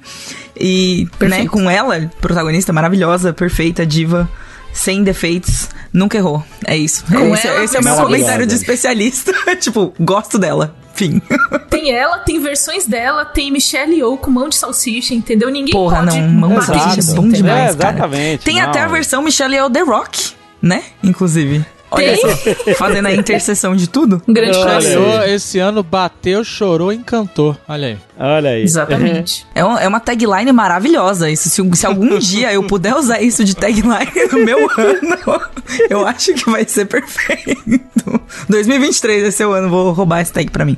E, 0.56 1.08
né, 1.20 1.46
com 1.46 1.70
ela, 1.70 2.10
protagonista 2.20 2.72
maravilhosa, 2.72 3.32
perfeita, 3.32 3.86
diva, 3.86 4.28
sem 4.72 5.02
defeitos, 5.02 5.68
nunca 5.92 6.16
errou. 6.18 6.42
É 6.66 6.76
isso. 6.76 7.04
Com 7.06 7.34
esse, 7.34 7.46
ela, 7.46 7.64
esse 7.64 7.76
é 7.76 7.80
o 7.80 7.84
meu 7.84 7.96
comentário 7.96 8.46
de 8.46 8.54
especialista. 8.54 9.32
tipo, 9.60 9.92
gosto 10.00 10.38
dela. 10.38 10.74
Fim. 10.94 11.20
Tem 11.70 11.92
ela, 11.92 12.18
tem 12.18 12.38
versões 12.40 12.84
dela, 12.86 13.24
tem 13.24 13.50
Michelle 13.50 13.94
Yeoh 13.94 14.18
com 14.18 14.30
mão 14.30 14.48
de 14.50 14.56
salsicha, 14.56 15.14
entendeu? 15.14 15.48
Ninguém 15.48 15.72
Porra, 15.72 16.04
pode 16.04 16.20
não, 16.20 16.28
mão 16.28 16.58
de 16.58 16.66
salsicha, 16.66 17.00
isso, 17.00 17.14
bom 17.14 17.28
demais, 17.28 17.74
É, 17.74 17.78
cara. 17.78 17.92
exatamente, 17.94 18.44
Tem 18.44 18.56
não. 18.60 18.68
até 18.68 18.80
a 18.80 18.88
versão 18.88 19.22
Michelle 19.22 19.54
Yeoh 19.54 19.70
The 19.70 19.80
Rock, 19.80 20.32
né? 20.60 20.82
Inclusive. 21.02 21.64
Olha 21.90 22.16
só, 22.16 22.28
fazendo 22.76 23.06
a 23.06 23.12
interseção 23.12 23.74
de 23.74 23.88
tudo. 23.88 24.22
Um 24.28 24.32
grande 24.32 24.56
Olha 24.58 25.28
esse 25.34 25.58
ano 25.58 25.82
bateu, 25.82 26.44
chorou, 26.44 26.92
encantou. 26.92 27.56
Olha 27.68 27.88
aí. 27.88 27.98
Olha 28.18 28.50
aí. 28.50 28.62
Exatamente. 28.62 29.46
É, 29.54 29.64
um- 29.64 29.76
é 29.78 29.88
uma 29.88 29.98
tagline 30.00 30.52
maravilhosa. 30.52 31.28
Isso, 31.30 31.48
se, 31.50 31.62
se 31.76 31.86
algum 31.86 32.18
dia 32.18 32.52
eu 32.52 32.62
puder 32.62 32.94
usar 32.94 33.20
isso 33.20 33.44
de 33.44 33.54
tagline 33.56 34.10
no 34.32 34.38
meu 34.44 34.58
ano, 34.78 35.40
eu 35.90 36.06
acho 36.06 36.32
que 36.34 36.48
vai 36.48 36.64
ser 36.66 36.86
perfeito. 36.86 38.20
2023 38.48 39.24
esse 39.24 39.42
é 39.42 39.46
o 39.46 39.52
ano, 39.52 39.68
vou 39.68 39.92
roubar 39.92 40.20
esse 40.20 40.32
tag 40.32 40.50
pra 40.50 40.64
mim. 40.64 40.76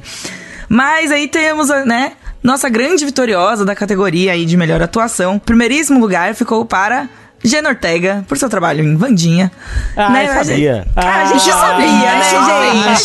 Mas 0.69 1.11
aí 1.13 1.29
temos, 1.29 1.71
a, 1.71 1.85
né, 1.85 2.13
nossa 2.43 2.69
grande 2.69 3.05
vitoriosa 3.05 3.65
da 3.65 3.75
categoria 3.75 4.33
aí 4.33 4.45
de 4.47 4.57
melhor 4.57 4.83
atuação. 4.83 5.39
Primeiríssimo 5.39 6.01
lugar 6.01 6.35
ficou 6.35 6.65
para 6.65 7.09
Gena 7.45 7.71
Ortega, 7.71 8.25
por 8.29 8.39
seu 8.39 8.49
trabalho 8.49 8.85
em 8.85 8.97
Vandinha. 8.97 9.51
Ah, 9.97 10.11
né, 10.11 10.27
eu 10.27 10.31
a 10.33 10.35
gente- 10.37 10.47
sabia. 10.47 10.87
Ah, 10.95 11.23
a 11.23 11.25
gente 11.25 11.45
já 11.45 11.55
Ah, 11.55 11.59
sabia, 11.59 11.87
né, 11.89 12.95
gente? 12.95 13.03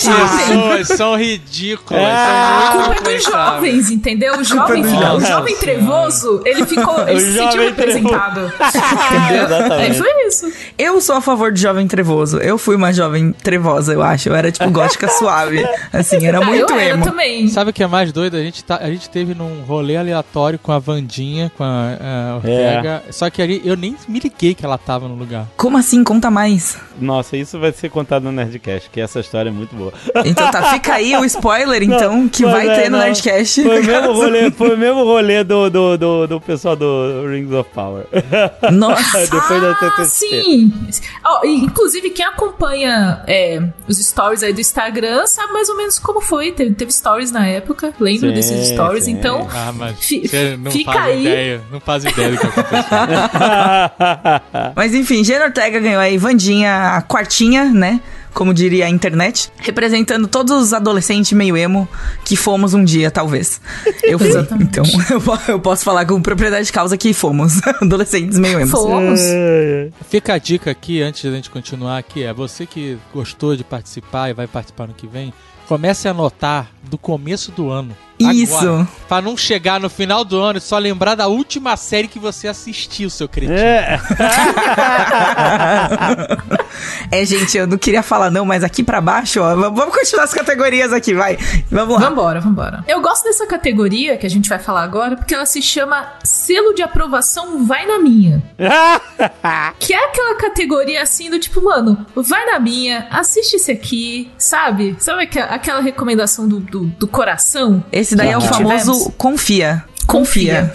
pessoas 0.77 0.88
são 0.98 1.17
ridículas. 1.17 2.01
É. 2.01 2.06
são 2.06 2.82
A 2.82 2.86
culpa 2.96 3.10
é 3.10 3.15
dos 3.15 3.24
jovens, 3.24 3.91
entendeu? 3.91 4.34
O 4.39 4.44
jovem, 4.44 4.84
fica- 4.84 5.13
o 5.15 5.20
jovem 5.22 5.56
trevoso, 5.58 6.41
ele 6.46 6.65
ficou. 6.65 7.08
Ele 7.08 7.20
se 7.20 7.34
sentiu 7.34 7.62
representado. 7.63 8.51
entendeu? 8.62 9.74
É, 9.74 9.94
foi 9.94 10.27
isso. 10.27 10.51
Eu 10.77 11.01
sou 11.01 11.15
a 11.15 11.22
favor 11.22 11.51
de 11.51 11.62
jovem 11.62 11.88
trevoso. 11.88 12.38
Eu 12.38 12.58
fui 12.58 12.75
uma 12.75 12.94
jovem 12.94 13.32
trevosa, 13.32 13.94
eu 13.94 14.03
acho. 14.03 14.29
Eu 14.29 14.36
era 14.36 14.51
tipo 14.51 14.70
gótica 14.70 15.08
suave. 15.17 15.65
Assim, 15.91 16.25
era 16.25 16.39
Ah, 16.39 16.46
muito 16.46 16.72
eu 16.74 16.79
era 16.79 16.94
emo. 16.94 17.03
também. 17.06 17.48
Sabe 17.48 17.72
o 17.72 17.74
que 17.74 17.84
é 17.84 17.88
mais 17.88 18.12
doido? 18.12 18.38
A 18.38 18.41
gente, 18.41 18.63
tá, 18.63 18.77
a 18.82 18.89
gente 18.89 19.10
teve 19.10 19.34
num 19.34 19.62
rolê 19.63 19.98
aleatório 19.98 20.60
com 20.60 20.72
a 20.72 20.79
Vandinha, 20.79 21.51
com 21.58 21.63
a, 21.63 21.98
a 22.32 22.36
Ortega. 22.38 23.03
Só 23.12 23.29
que 23.29 23.41
ali 23.41 23.62
eu 23.65 23.75
nem 23.75 23.96
me 24.08 24.20
liguei 24.27 24.53
que 24.53 24.65
ela 24.65 24.77
tava 24.77 25.07
no 25.07 25.15
lugar. 25.15 25.46
Como 25.55 25.77
assim? 25.77 26.03
Conta 26.03 26.29
mais. 26.29 26.77
Nossa, 27.00 27.38
isso 27.38 27.60
vai 27.60 27.72
ser 27.72 27.89
contado 27.89 28.24
no 28.24 28.31
Nerdcast, 28.31 28.89
que 28.89 29.00
essa 29.00 29.19
história 29.19 29.50
é 29.50 29.51
muito 29.51 29.75
boa. 29.75 29.93
Então 30.25 30.50
tá, 30.51 30.63
fica 30.74 30.93
aí 30.96 31.15
o 31.15 31.24
spoiler, 31.25 31.84
então, 31.84 32.27
que 32.27 32.43
Mas 32.43 32.51
vai 32.53 32.67
é, 32.69 32.75
ter 32.81 32.89
no 32.89 32.98
não. 32.98 33.03
Nerdcast. 33.05 33.63
Foi 33.63 33.81
o 33.81 33.86
mesmo 33.86 34.13
rolê, 34.13 34.51
foi 34.51 34.74
o 34.74 34.77
mesmo 34.77 35.03
rolê 35.03 35.43
do, 35.43 35.69
do, 35.69 35.98
do, 35.98 36.27
do 36.27 36.41
pessoal 36.41 36.75
do 36.75 37.25
Rings 37.29 37.51
of 37.51 37.69
Power. 37.74 38.05
Nossa. 38.72 39.19
Depois 39.27 39.62
da 39.62 39.72
Ah, 39.72 39.91
TTC. 39.91 40.10
sim! 40.27 40.74
Ó, 41.24 41.46
e, 41.46 41.55
inclusive, 41.63 42.10
quem 42.10 42.25
acompanha 42.25 43.22
é, 43.27 43.62
os 43.88 43.98
stories 43.98 44.41
aí 44.43 44.53
do 44.53 44.62
Instagram 44.62 45.25
sabe 45.27 45.53
mais 45.53 45.69
ou 45.69 45.77
menos 45.77 46.00
como 46.00 46.19
foi. 46.22 46.51
Teve, 46.51 46.74
teve 46.74 46.91
stories 46.91 47.31
na 47.31 47.46
época, 47.48 47.93
lembro 48.00 48.29
Sim, 48.29 48.34
desses 48.36 48.67
stories. 48.69 49.05
sim. 49.05 49.12
Então, 49.12 49.48
Ah, 49.53 49.72
mas 49.72 49.96
não 50.60 50.72
fica 50.72 50.91
faz 50.93 51.05
aí. 51.07 51.22
ideia. 51.22 51.62
Não 51.72 51.79
faz 51.79 52.03
ideia 52.05 52.31
do 52.31 52.38
que 52.39 52.46
aconteceu. 52.48 52.77
Mas 54.75 54.93
enfim, 54.93 55.24
Jenna 55.24 55.45
Ortega 55.45 55.79
ganhou 55.79 56.00
aí 56.00 56.17
Vandinha, 56.17 56.95
a 56.95 57.01
quartinha, 57.01 57.65
né? 57.65 58.00
Como 58.33 58.53
diria 58.53 58.86
a 58.86 58.89
internet, 58.89 59.51
representando 59.57 60.27
todos 60.27 60.55
os 60.55 60.71
adolescentes 60.71 61.31
meio 61.31 61.57
emo 61.57 61.89
que 62.24 62.36
fomos 62.36 62.75
um 62.75 62.83
dia, 62.83 63.09
talvez. 63.09 63.59
Eu 64.03 64.19
fui. 64.19 64.27
Exatamente. 64.27 64.69
Então, 64.69 64.86
eu, 65.09 65.53
eu 65.53 65.59
posso 65.59 65.83
falar 65.83 66.05
com 66.05 66.21
propriedade 66.21 66.67
de 66.67 66.71
causa 66.71 66.95
que 66.97 67.13
fomos 67.13 67.59
adolescentes 67.81 68.38
meio 68.38 68.59
emos. 68.59 68.69
fomos. 68.69 69.19
Fica 70.07 70.36
a 70.36 70.38
dica 70.38 70.69
aqui, 70.69 71.01
antes 71.01 71.24
da 71.24 71.31
gente 71.36 71.50
continuar, 71.50 72.03
que 72.03 72.24
é 72.24 72.31
você 72.31 72.67
que 72.67 73.00
gostou 73.12 73.55
de 73.55 73.63
participar 73.63 74.29
e 74.29 74.33
vai 74.33 74.45
participar 74.45 74.88
no 74.88 74.93
que 74.93 75.07
vem, 75.07 75.33
comece 75.67 76.07
a 76.07 76.12
anotar 76.12 76.69
do 76.83 76.97
começo 76.97 77.51
do 77.51 77.71
ano. 77.71 77.95
Isso. 78.19 78.57
Agora, 78.57 78.88
pra 79.07 79.21
não 79.21 79.38
chegar 79.38 79.79
no 79.79 79.89
final 79.89 80.25
do 80.25 80.39
ano 80.39 80.57
e 80.57 80.62
só 80.62 80.77
lembrar 80.77 81.15
da 81.15 81.27
última 81.27 81.77
série 81.77 82.07
que 82.07 82.19
você 82.19 82.47
assistiu, 82.47 83.09
seu 83.09 83.27
cretino. 83.27 83.57
É. 83.57 84.00
É, 87.09 87.25
gente, 87.25 87.57
eu 87.57 87.65
não 87.65 87.77
queria 87.77 88.03
falar 88.03 88.29
não, 88.29 88.45
mas 88.45 88.63
aqui 88.63 88.83
pra 88.83 89.00
baixo, 89.00 89.41
ó, 89.41 89.55
vamos 89.55 89.95
continuar 89.95 90.25
as 90.25 90.33
categorias 90.33 90.91
aqui, 90.91 91.13
vai. 91.13 91.38
Vamos 91.71 91.95
lá. 91.95 92.09
Vambora, 92.09 92.39
vambora. 92.39 92.83
Eu 92.88 93.01
gosto 93.01 93.24
dessa 93.24 93.47
categoria 93.47 94.17
que 94.17 94.25
a 94.25 94.29
gente 94.29 94.50
vai 94.50 94.59
falar 94.59 94.83
agora, 94.83 95.15
porque 95.15 95.33
ela 95.33 95.45
se 95.45 95.62
chama 95.62 96.13
Selo 96.24 96.74
de 96.74 96.81
Aprovação 96.81 97.65
Vai 97.65 97.86
na 97.86 98.00
Minha. 98.00 98.43
Que 99.79 99.93
é 99.93 100.05
aquela 100.05 100.36
categoria 100.36 101.01
assim 101.01 101.29
do 101.29 101.39
tipo, 101.39 101.63
mano, 101.63 102.05
vai 102.15 102.45
na 102.45 102.59
minha, 102.59 103.07
assiste 103.09 103.55
esse 103.55 103.71
aqui, 103.71 104.31
sabe? 104.38 104.95
Sabe 105.00 105.24
aquela 105.24 105.81
recomendação 105.81 106.47
do, 106.47 106.59
do, 106.59 106.86
do 106.86 107.07
coração? 107.07 107.83
Esse 107.91 108.06
daí 108.15 108.29
é 108.29 108.37
o 108.37 108.41
famoso 108.41 108.91
tivemos? 108.91 109.13
confia. 109.17 109.83
Confia. 110.05 110.73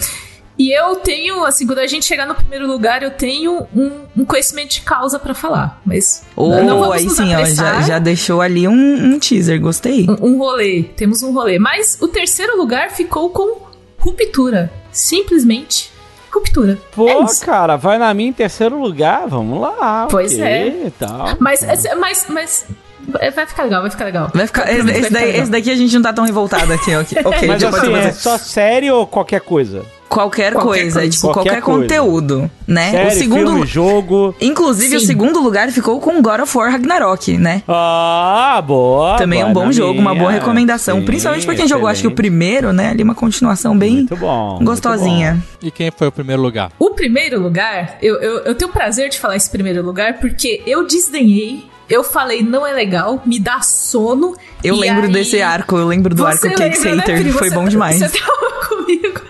E 0.58 0.70
eu 0.70 0.96
tenho, 0.96 1.44
assim, 1.44 1.66
quando 1.66 1.78
a 1.78 1.86
gente 1.86 2.04
chegar 2.04 2.26
no 2.26 2.34
primeiro 2.34 2.66
lugar, 2.66 3.02
eu 3.02 3.10
tenho 3.10 3.66
um, 3.74 3.90
um 4.16 4.24
conhecimento 4.24 4.74
de 4.74 4.82
causa 4.82 5.18
pra 5.18 5.34
falar. 5.34 5.80
Mas 5.84 6.24
Ou 6.36 6.62
não 6.62 6.78
vamos 6.78 6.96
aí 6.96 7.04
nos 7.04 7.16
sim, 7.16 7.34
ó, 7.34 7.44
já, 7.44 7.80
já 7.80 7.98
deixou 7.98 8.40
ali 8.40 8.68
um, 8.68 9.14
um 9.14 9.18
teaser, 9.18 9.60
gostei. 9.60 10.06
Um, 10.08 10.34
um 10.34 10.38
rolê, 10.38 10.84
temos 10.96 11.22
um 11.22 11.32
rolê. 11.32 11.58
Mas 11.58 11.98
o 12.00 12.06
terceiro 12.06 12.56
lugar 12.56 12.90
ficou 12.90 13.30
com 13.30 13.62
ruptura. 13.98 14.70
Simplesmente 14.92 15.90
ruptura. 16.32 16.78
Pô, 16.94 17.08
é 17.08 17.26
cara, 17.44 17.76
vai 17.76 17.98
na 17.98 18.12
minha 18.14 18.30
em 18.30 18.32
terceiro 18.32 18.80
lugar, 18.80 19.26
vamos 19.26 19.60
lá. 19.60 20.06
Pois 20.10 20.32
ok, 20.32 20.44
é. 20.44 20.92
Tal. 20.98 21.36
Mas, 21.38 21.66
mas, 21.98 22.26
mas 22.28 22.66
vai 23.08 23.46
ficar 23.46 23.64
legal, 23.64 23.82
vai 23.82 23.90
ficar 23.90 24.04
legal. 24.04 24.30
Vai 24.34 24.46
ficar, 24.46 24.70
esse, 24.72 24.80
esse 24.90 25.00
vai 25.02 25.10
daí- 25.10 25.26
ficar 25.32 25.42
esse 25.42 25.50
daqui 25.50 25.70
a 25.70 25.76
gente 25.76 25.94
não 25.94 26.02
tá 26.02 26.12
tão 26.12 26.24
revoltado 26.24 26.72
aqui, 26.72 26.94
ok. 26.94 27.18
ok, 27.24 27.48
Mas 27.48 27.62
pode 27.62 27.64
assim, 27.76 27.90
fazer. 27.92 28.08
é 28.08 28.12
só 28.12 28.38
série 28.38 28.90
ou 28.90 29.06
qualquer 29.06 29.40
coisa? 29.40 29.84
Qualquer, 30.08 30.52
Qualquer 30.52 30.66
coisa, 30.82 30.98
coisa. 31.00 31.10
tipo, 31.10 31.32
qualquer, 31.32 31.42
Qualquer 31.52 31.62
coisa. 31.62 31.80
conteúdo, 31.80 32.50
né? 32.68 32.90
Série, 32.90 33.08
o 33.08 33.10
segundo, 33.12 33.46
filme, 33.52 33.66
jogo. 33.66 34.34
inclusive, 34.42 34.96
o 34.96 35.00
Sim. 35.00 35.06
segundo 35.06 35.40
lugar 35.40 35.70
ficou 35.70 35.98
com 36.00 36.20
God 36.20 36.40
of 36.40 36.58
War 36.58 36.70
Ragnarok, 36.70 37.38
né? 37.38 37.62
Ah, 37.66 38.62
boa. 38.66 39.16
Também 39.16 39.40
é 39.40 39.46
um 39.46 39.54
bom 39.54 39.72
jogo, 39.72 39.98
uma 39.98 40.14
boa 40.14 40.28
minha. 40.28 40.38
recomendação. 40.38 40.98
Sim, 40.98 41.06
Principalmente 41.06 41.46
pra 41.46 41.54
quem 41.54 41.66
jogou, 41.66 41.88
acho 41.88 42.02
que 42.02 42.06
o 42.06 42.10
excelente. 42.10 42.16
primeiro, 42.16 42.74
né? 42.74 42.90
Ali 42.90 43.02
uma 43.02 43.14
continuação 43.14 43.74
bem 43.76 43.94
Muito 43.94 44.14
bom. 44.16 44.50
muito 44.56 44.64
gostosinha. 44.66 45.42
E 45.62 45.70
quem 45.70 45.90
foi 45.90 46.08
o 46.08 46.12
primeiro 46.12 46.42
lugar? 46.42 46.70
O 46.78 46.90
primeiro 46.90 47.40
lugar, 47.40 47.96
eu, 48.02 48.16
eu, 48.20 48.38
eu 48.40 48.54
tenho 48.54 48.70
o 48.70 48.74
prazer 48.74 49.08
de 49.08 49.18
falar 49.18 49.36
esse 49.36 49.48
primeiro 49.48 49.82
lugar 49.82 50.18
porque 50.20 50.62
eu 50.66 50.86
desdenhei. 50.86 51.71
Eu 51.92 52.02
falei, 52.02 52.42
não 52.42 52.66
é 52.66 52.72
legal, 52.72 53.20
me 53.26 53.38
dá 53.38 53.60
sono. 53.60 54.34
Eu 54.64 54.76
lembro 54.76 55.06
aí- 55.06 55.12
desse 55.12 55.42
arco, 55.42 55.76
eu 55.76 55.86
lembro 55.86 56.14
do 56.14 56.22
Você 56.22 56.46
arco 56.48 56.56
Cake 56.58 56.80
né, 56.80 56.90
Hater, 56.96 57.20
Pri? 57.20 57.32
foi 57.32 57.48
Você 57.50 57.54
bom 57.54 57.68
demais. 57.68 57.98
Você 57.98 58.08
tava 58.18 58.32
comigo. 58.66 59.20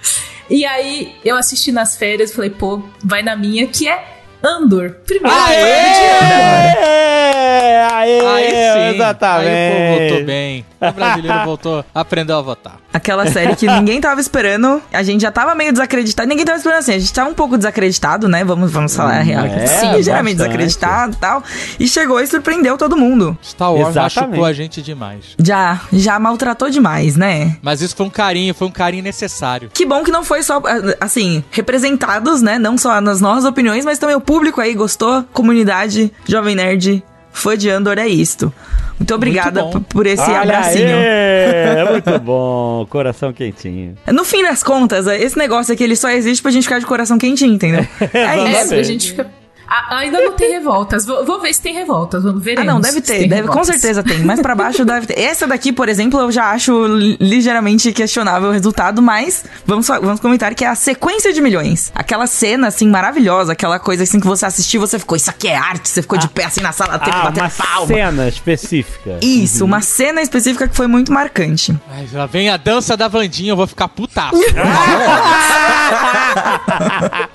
E 0.49 0.65
aí, 0.65 1.17
eu 1.25 1.37
assisti 1.37 1.73
nas 1.73 1.97
férias 1.97 2.33
falei, 2.33 2.51
pô, 2.51 2.81
vai 3.03 3.21
na 3.21 3.35
minha, 3.35 3.67
que 3.67 3.89
é 3.89 4.21
Andor. 4.45 4.91
Primeiro 5.05 5.37
lugar 5.37 5.49
de 5.51 5.59
Andor. 5.59 7.12
Aê! 7.43 8.21
Aê! 8.21 8.27
Aí 8.27 8.91
sim. 8.91 8.95
Exatamente. 8.95 9.49
Aí 9.49 9.71
o 9.73 9.99
povo 9.99 10.09
votou 10.09 10.27
bem. 10.27 10.65
O 10.81 10.93
brasileiro 10.93 11.45
voltou, 11.45 11.85
aprendeu 11.95 12.37
a 12.37 12.43
votar. 12.43 12.77
Aquela 12.93 13.27
série 13.31 13.55
que 13.55 13.67
ninguém 13.71 14.01
tava 14.01 14.21
esperando, 14.21 14.83
a 14.93 15.03
gente 15.03 15.21
já 15.21 15.31
tava 15.31 15.55
meio 15.55 15.73
desacreditado, 15.73 16.29
ninguém 16.29 16.45
tava 16.45 16.59
esperando 16.59 16.79
assim, 16.81 16.95
a 16.95 16.99
gente 16.99 17.13
tava 17.13 17.31
um 17.31 17.35
pouco 17.35 17.57
desacreditado, 17.57 18.29
né? 18.29 18.45
Vamos, 18.45 18.71
vamos 18.73 18.95
falar 18.95 19.19
a 19.19 19.23
real. 19.23 19.45
É, 19.47 19.67
Sim, 19.67 20.03
geralmente 20.03 20.37
desacreditado 20.37 21.13
e 21.13 21.17
tal. 21.17 21.43
E 21.79 21.87
chegou 21.87 22.21
e 22.21 22.27
surpreendeu 22.27 22.77
todo 22.77 22.97
mundo. 22.97 23.39
Star 23.43 23.73
Wars 23.73 23.91
Exatamente. 23.91 24.31
machucou 24.31 24.45
a 24.45 24.53
gente 24.53 24.83
demais. 24.83 25.37
Já, 25.39 25.81
já 25.93 26.19
maltratou 26.19 26.69
demais, 26.69 27.17
né? 27.17 27.57
Mas 27.63 27.81
isso 27.81 27.95
foi 27.95 28.07
um 28.07 28.11
carinho, 28.11 28.53
foi 28.55 28.67
um 28.67 28.73
carinho 28.73 29.05
necessário. 29.05 29.71
Que 29.73 29.87
bom 29.87 30.03
que 30.03 30.11
não 30.11 30.25
foi 30.25 30.43
só, 30.43 30.61
assim, 31.01 31.45
representados, 31.51 32.43
né? 32.43 32.59
Não 32.59 32.77
só 32.77 33.01
nas 33.01 33.21
nossas 33.21 33.45
opiniões, 33.45 33.85
mas 33.85 33.99
também 33.99 34.17
o 34.17 34.21
público 34.21 34.61
aí 34.61 34.75
gostou. 34.75 35.25
Comunidade, 35.33 36.13
Jovem 36.27 36.55
Nerd, 36.57 37.03
fã 37.33 37.57
de 37.57 37.69
Andor 37.71 37.99
é 37.99 38.07
isto. 38.09 38.53
Muito 38.99 39.15
obrigada 39.15 39.65
p- 39.65 39.81
por 39.89 40.07
esse 40.07 40.23
Olha 40.23 40.43
abracinho. 40.43 40.87
aí, 40.87 41.03
É 41.05 41.87
muito 41.91 42.19
bom. 42.21 42.87
Coração 42.89 43.33
quentinho. 43.33 43.97
No 44.13 44.25
fim 44.25 44.43
das 44.43 44.63
contas, 44.63 45.07
esse 45.07 45.37
negócio 45.37 45.73
aqui 45.75 45.83
ele 45.83 45.97
só 45.97 46.11
existe 46.11 46.41
pra 46.43 46.51
gente 46.53 46.65
ficar 46.65 46.79
de 46.79 46.87
coração 46.87 47.19
quentinho, 47.19 47.55
entendeu? 47.55 47.87
É 48.13 48.19
É, 48.19 48.61
isso. 48.61 48.69
pra 48.69 48.83
gente 48.83 49.11
ficar... 49.11 49.27
Ah, 49.67 49.97
ainda 49.99 50.21
não 50.21 50.33
tem 50.33 50.51
revoltas. 50.53 51.07
Vou, 51.07 51.25
vou 51.25 51.41
ver 51.41 51.55
se 51.55 51.63
tem 51.63 51.73
revoltas. 51.75 52.23
Vamos 52.25 52.43
ver. 52.43 52.59
Ah, 52.59 52.65
não, 52.65 52.81
deve 52.81 53.01
ter, 53.01 53.27
deve, 53.27 53.49
com 53.49 53.65
certeza 53.65 54.03
tem. 54.03 54.19
Mas 54.21 54.41
pra 54.41 54.55
baixo 54.55 54.85
deve 54.85 55.07
ter. 55.07 55.19
Essa 55.19 55.47
daqui, 55.47 55.73
por 55.73 55.89
exemplo, 55.89 56.21
eu 56.21 56.31
já 56.31 56.51
acho 56.51 56.87
li- 56.87 57.17
ligeiramente 57.21 57.91
questionável 57.93 58.51
o 58.51 58.53
resultado, 58.53 59.01
mas 59.01 59.45
vamos, 59.65 59.87
vamos 59.89 60.21
comentar 60.21 60.55
que 60.55 60.65
é 60.65 60.69
a 60.69 60.75
sequência 60.75 61.33
de 61.33 61.41
milhões. 61.41 61.91
Aquela 61.95 62.27
cena, 62.27 62.69
assim, 62.69 62.87
maravilhosa, 62.89 63.53
aquela 63.53 63.79
coisa 63.79 64.03
assim 64.03 64.21
que 64.21 64.27
você 64.27 64.45
assistiu, 64.45 64.81
você 64.81 64.99
ficou, 64.99 65.17
isso 65.17 65.31
aqui 65.31 65.49
é 65.49 65.57
arte, 65.57 65.89
você 65.89 66.03
ficou 66.03 66.19
de 66.19 66.29
pé 66.29 66.45
assim 66.45 66.61
na 66.61 66.73
sala, 66.73 66.99
teve 66.99 67.11
que 67.13 67.17
Ah, 67.17 67.23
bater 67.25 67.41
uma 67.41 67.51
palma. 67.51 67.87
cena 67.87 68.29
específica. 68.29 69.19
Isso, 69.23 69.65
uma 69.65 69.81
cena 69.81 70.21
específica 70.21 70.69
que 70.69 70.77
foi 70.77 70.87
muito 70.87 71.11
marcante. 71.13 71.75
Ai, 71.91 72.07
lá 72.13 72.27
vem 72.27 72.51
a 72.51 72.57
dança 72.59 72.97
da 72.97 73.09
Vandinha, 73.09 73.53
eu 73.53 73.57
vou 73.57 73.67
ficar 73.67 73.89
putaço. 73.89 74.37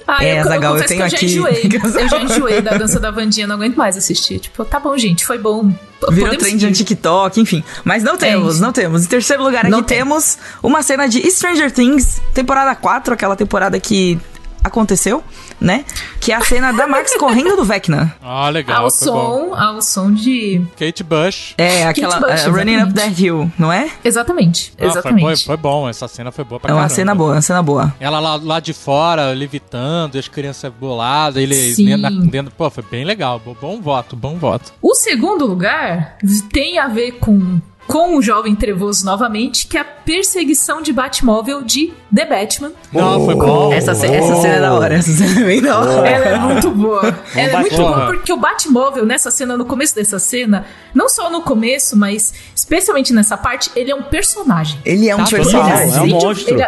Ah, 0.07 0.23
É, 0.23 0.39
eu, 0.39 0.43
Zagal, 0.45 0.75
eu 0.77 0.81
confesso 0.81 0.87
tenho 0.87 1.09
que 1.09 1.15
aqui- 1.15 1.25
eu 1.25 1.29
já 1.29 1.51
enjoei. 1.51 2.03
eu 2.03 2.09
já 2.09 2.16
enjoei 2.21 2.61
da 2.61 2.77
dança 2.77 2.99
da 2.99 3.11
Vandinha, 3.11 3.47
não 3.47 3.55
aguento 3.55 3.75
mais 3.75 3.97
assistir. 3.97 4.39
Tipo, 4.39 4.63
tá 4.65 4.79
bom, 4.79 4.97
gente, 4.97 5.25
foi 5.25 5.37
bom. 5.37 5.67
Virou 6.09 6.29
podemos 6.29 6.37
trend 6.37 6.59
seguir. 6.61 6.73
TikTok, 6.73 7.39
enfim. 7.41 7.63
Mas 7.83 8.03
não 8.03 8.17
temos, 8.17 8.55
isso. 8.55 8.63
não 8.63 8.71
temos. 8.71 9.05
Em 9.05 9.07
terceiro 9.07 9.43
lugar 9.43 9.61
aqui 9.61 9.71
Não 9.71 9.81
tem. 9.81 9.97
temos 9.97 10.37
uma 10.61 10.83
cena 10.83 11.07
de 11.07 11.19
Stranger 11.31 11.71
Things, 11.71 12.21
temporada 12.33 12.75
4, 12.75 13.13
aquela 13.13 13.35
temporada 13.35 13.79
que 13.79 14.19
aconteceu, 14.63 15.23
né? 15.59 15.85
Que 16.19 16.31
é 16.31 16.35
a 16.35 16.41
cena 16.41 16.71
da 16.71 16.87
Max 16.87 17.15
correndo 17.17 17.55
do 17.55 17.63
Vecna. 17.63 18.15
Ah, 18.21 18.49
legal, 18.49 18.83
Ao 18.85 18.91
foi 18.91 19.07
bom. 19.07 19.49
som, 19.49 19.55
ao 19.55 19.81
som 19.81 20.11
de. 20.13 20.61
Kate 20.77 21.03
Bush. 21.03 21.53
É, 21.57 21.85
aquela 21.85 22.19
Bush, 22.19 22.45
é, 22.45 22.49
Running 22.49 22.83
Up. 22.83 22.93
That 22.93 23.23
Hill, 23.23 23.51
não 23.57 23.71
é? 23.71 23.89
Exatamente. 24.03 24.71
Ah, 24.75 24.79
foi, 24.79 24.87
exatamente. 24.87 25.21
bom, 25.23 25.35
foi 25.45 25.57
bom, 25.57 25.89
essa 25.89 26.07
cena 26.07 26.31
foi 26.31 26.43
boa 26.45 26.59
pra 26.59 26.71
É 26.71 26.73
uma 26.73 26.81
caramba. 26.81 26.95
cena 26.95 27.15
boa, 27.15 27.31
uma 27.33 27.41
cena 27.41 27.63
boa. 27.63 27.93
Ela 27.99 28.19
lá, 28.19 28.35
lá 28.35 28.59
de 28.59 28.73
fora, 28.73 29.31
levitando, 29.31 30.17
as 30.17 30.27
crianças 30.27 30.71
boladas, 30.71 31.41
ele 31.41 31.55
Sim. 31.73 31.85
dentro, 31.97 32.19
dentro- 32.27 32.53
Pô, 32.57 32.69
foi 32.69 32.83
bem 32.89 33.03
legal. 33.05 33.41
Bom 33.61 33.81
voto, 33.81 34.15
bom 34.15 34.37
voto. 34.37 34.73
O 34.81 34.93
segundo 34.95 35.45
lugar 35.45 36.17
tem 36.51 36.79
a 36.79 36.87
ver 36.87 37.13
com, 37.13 37.59
com 37.87 38.17
o 38.17 38.21
jovem 38.21 38.53
trevoso 38.55 39.05
novamente, 39.05 39.65
que 39.67 39.77
é 39.77 39.81
a 39.81 39.85
perseguição 39.85 40.81
de 40.81 40.91
Batmóvel 40.91 41.61
de 41.63 41.93
The 42.13 42.25
Batman. 42.25 42.71
Não, 42.91 43.23
foi 43.25 43.35
bom. 43.35 43.71
Essa, 43.73 43.95
ce- 43.95 44.07
essa 44.07 44.35
cena 44.35 44.55
é 44.55 44.59
da 44.59 44.73
hora, 44.73 44.93
essa 44.95 45.11
cena 45.11 45.39
é 45.41 45.43
bem 45.45 45.61
da 45.61 45.79
hora. 45.79 46.07
Ela 46.09 46.25
é 46.25 46.37
muito 46.39 46.69
boa. 46.71 47.17
Ela 47.35 47.51
é 47.51 47.57
muito 47.61 47.77
boa 47.77 48.05
porque 48.07 48.31
o 48.33 48.37
Batmóvel, 48.37 49.05
nessa 49.05 49.31
cena, 49.31 49.57
no 49.57 49.65
começo 49.65 49.95
dessa 49.95 50.19
cena, 50.19 50.65
não 50.93 51.07
só 51.07 51.29
no 51.29 51.41
começo, 51.41 51.95
mas 51.97 52.33
especialmente 52.55 53.13
nessa 53.13 53.37
parte, 53.37 53.71
ele 53.75 53.89
é 53.91 53.95
um 53.95 54.03
personagem. 54.03 54.79
Ele 54.85 55.09
é 55.09 55.15
um 55.15 55.19
Tá, 55.19 55.23
Ele 55.27 55.35
personagem. 55.37 55.71
é 55.71 55.85
um 55.85 55.89
acende- 55.89 56.13
monstro. 56.13 56.53
Ele, 56.55 56.61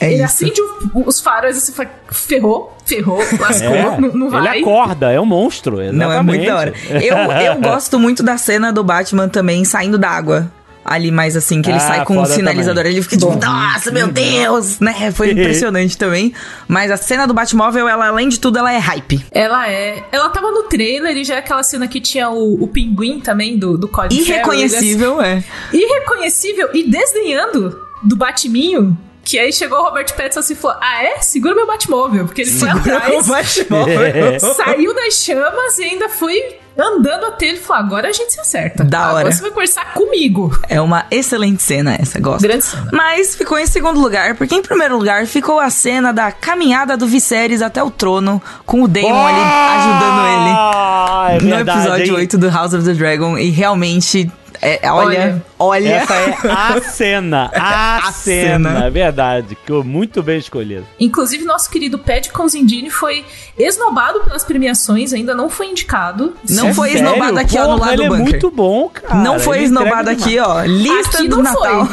É 0.00 0.12
ele 0.12 0.22
acende 0.22 0.60
os 0.94 1.20
faróis 1.20 1.56
e 1.56 1.60
você 1.60 1.72
fala, 1.72 1.88
ferrou, 2.10 2.76
ferrou, 2.84 3.18
lascou, 3.40 3.68
É, 3.74 3.98
não, 4.00 4.12
não 4.12 4.30
vai. 4.30 4.56
Ele 4.56 4.62
acorda, 4.62 5.10
é 5.10 5.18
um 5.20 5.24
monstro. 5.24 5.80
Exatamente. 5.80 5.98
Não, 6.04 6.12
é 6.12 6.22
muito 6.22 6.44
da 6.44 6.56
hora. 6.56 6.74
Eu, 6.90 7.16
eu 7.54 7.60
gosto 7.62 7.98
muito 7.98 8.22
da 8.22 8.36
cena 8.36 8.72
do 8.72 8.82
Batman 8.84 9.28
também 9.28 9.64
saindo 9.64 9.96
da 9.96 10.10
água. 10.10 10.50
Ali 10.86 11.10
mais 11.10 11.36
assim, 11.36 11.60
que 11.62 11.68
ele 11.70 11.78
Ah, 11.78 11.80
sai 11.80 12.04
com 12.04 12.18
um 12.18 12.24
sinalizador. 12.24 12.84
também. 12.84 12.92
Ele 12.92 13.02
fica 13.02 13.16
tipo, 13.16 13.36
nossa, 13.36 13.90
meu 13.90 14.08
Deus! 14.08 14.78
Né? 14.80 15.10
Foi 15.12 15.30
impressionante 15.32 15.96
também. 15.98 16.32
Mas 16.68 16.90
a 16.90 16.96
cena 16.96 17.26
do 17.26 17.34
Batmóvel, 17.34 17.88
ela, 17.88 18.08
além 18.08 18.28
de 18.28 18.38
tudo, 18.38 18.58
ela 18.58 18.72
é 18.72 18.78
hype. 18.78 19.24
Ela 19.30 19.68
é. 19.68 20.02
Ela 20.12 20.28
tava 20.30 20.50
no 20.50 20.62
trailer 20.64 21.16
e 21.16 21.24
já 21.24 21.34
é 21.34 21.38
aquela 21.38 21.62
cena 21.62 21.88
que 21.88 22.00
tinha 22.00 22.30
o, 22.30 22.62
o 22.62 22.68
pinguim 22.68 23.20
também 23.20 23.58
do, 23.58 23.76
do 23.76 23.88
Colin 23.88 24.08
Farrell, 24.10 24.24
Irreconhecível, 24.24 25.20
é. 25.22 25.42
ele 25.72 25.84
é 25.84 25.86
irreconhecível 25.86 26.70
e 26.72 26.88
desdenhando 26.88 27.80
do 28.02 28.16
Batiminho. 28.16 28.96
Que 29.26 29.40
aí 29.40 29.52
chegou 29.52 29.80
o 29.80 29.82
Robert 29.82 30.06
Pattinson 30.14 30.38
assim 30.38 30.52
e 30.52 30.56
falou: 30.56 30.76
Ah, 30.80 31.02
é? 31.02 31.20
Segura 31.20 31.52
meu 31.52 31.66
Batmóvel. 31.66 32.26
Porque 32.26 32.42
ele 32.42 32.50
foi 32.52 32.68
atrás, 32.70 33.26
O 33.26 33.32
Batmóvel. 33.32 34.38
saiu 34.54 34.94
das 34.94 35.14
chamas 35.14 35.78
e 35.80 35.82
ainda 35.82 36.08
foi 36.08 36.58
andando 36.78 37.26
até 37.26 37.46
ele 37.46 37.58
e 37.58 37.60
falou: 37.60 37.82
Agora 37.82 38.08
a 38.08 38.12
gente 38.12 38.32
se 38.32 38.38
acerta. 38.38 38.84
Da 38.84 39.00
Agora 39.00 39.24
hora. 39.24 39.32
você 39.32 39.42
vai 39.42 39.50
conversar 39.50 39.94
comigo. 39.94 40.56
É 40.68 40.80
uma 40.80 41.06
excelente 41.10 41.60
cena 41.60 41.96
essa, 42.00 42.20
gosto. 42.20 42.42
Grande 42.42 42.64
cena. 42.66 42.88
Mas 42.92 43.34
ficou 43.34 43.58
em 43.58 43.66
segundo 43.66 43.98
lugar, 43.98 44.36
porque 44.36 44.54
em 44.54 44.62
primeiro 44.62 44.96
lugar 44.96 45.26
ficou 45.26 45.58
a 45.58 45.70
cena 45.70 46.12
da 46.12 46.30
caminhada 46.30 46.96
do 46.96 47.08
Viserys 47.08 47.62
até 47.62 47.82
o 47.82 47.90
trono, 47.90 48.40
com 48.64 48.84
o 48.84 48.86
Daemon 48.86 49.26
ali 49.26 49.40
ajudando 49.40 50.20
ele. 50.28 50.54
Ah, 50.56 51.28
é 51.30 51.40
no 51.40 51.48
verdade, 51.56 51.78
episódio 51.80 52.06
hein? 52.06 52.20
8 52.20 52.38
do 52.38 52.48
House 52.48 52.74
of 52.74 52.84
the 52.84 52.92
Dragon. 52.94 53.36
E 53.36 53.50
realmente, 53.50 54.30
é, 54.62 54.86
é, 54.86 54.90
olha, 54.92 55.44
olha. 55.58 55.88
Essa 55.88 56.14
é 56.14 56.50
a 56.50 56.80
cena. 56.90 57.50
A, 57.54 57.96
A 58.08 58.12
cena. 58.12 58.70
cena. 58.70 58.86
É 58.86 58.90
verdade. 58.90 59.56
Que 59.64 59.72
eu 59.72 59.82
muito 59.84 60.22
bem 60.22 60.38
escolhido. 60.38 60.86
Inclusive, 60.98 61.44
nosso 61.44 61.70
querido 61.70 61.98
Pad 61.98 62.30
Conzindini 62.30 62.90
foi 62.90 63.24
esnobado 63.58 64.20
pelas 64.20 64.44
premiações, 64.44 65.12
ainda 65.12 65.34
não 65.34 65.48
foi 65.48 65.66
indicado. 65.66 66.34
Não 66.48 66.68
É 66.68 66.74
foi 66.74 66.90
sério? 66.92 67.06
esnobado 67.06 67.38
aqui, 67.38 67.58
ó, 67.58 67.62
no 67.62 67.78
Porra, 67.78 67.80
lado 67.90 67.92
ele 67.92 67.96
do 68.08 68.14
é 68.14 68.18
bunker. 68.18 68.30
muito 68.32 68.50
bom, 68.50 68.88
cara. 68.88 69.14
não 69.16 69.38
foi 69.38 69.56
Ele 69.58 69.64
esnobado 69.66 70.10
aqui, 70.10 70.38
ó. 70.38 70.62
Lista 70.62 71.18
Aqui 71.18 71.28
do 71.28 71.36
não 71.36 71.42
Natal. 71.44 71.88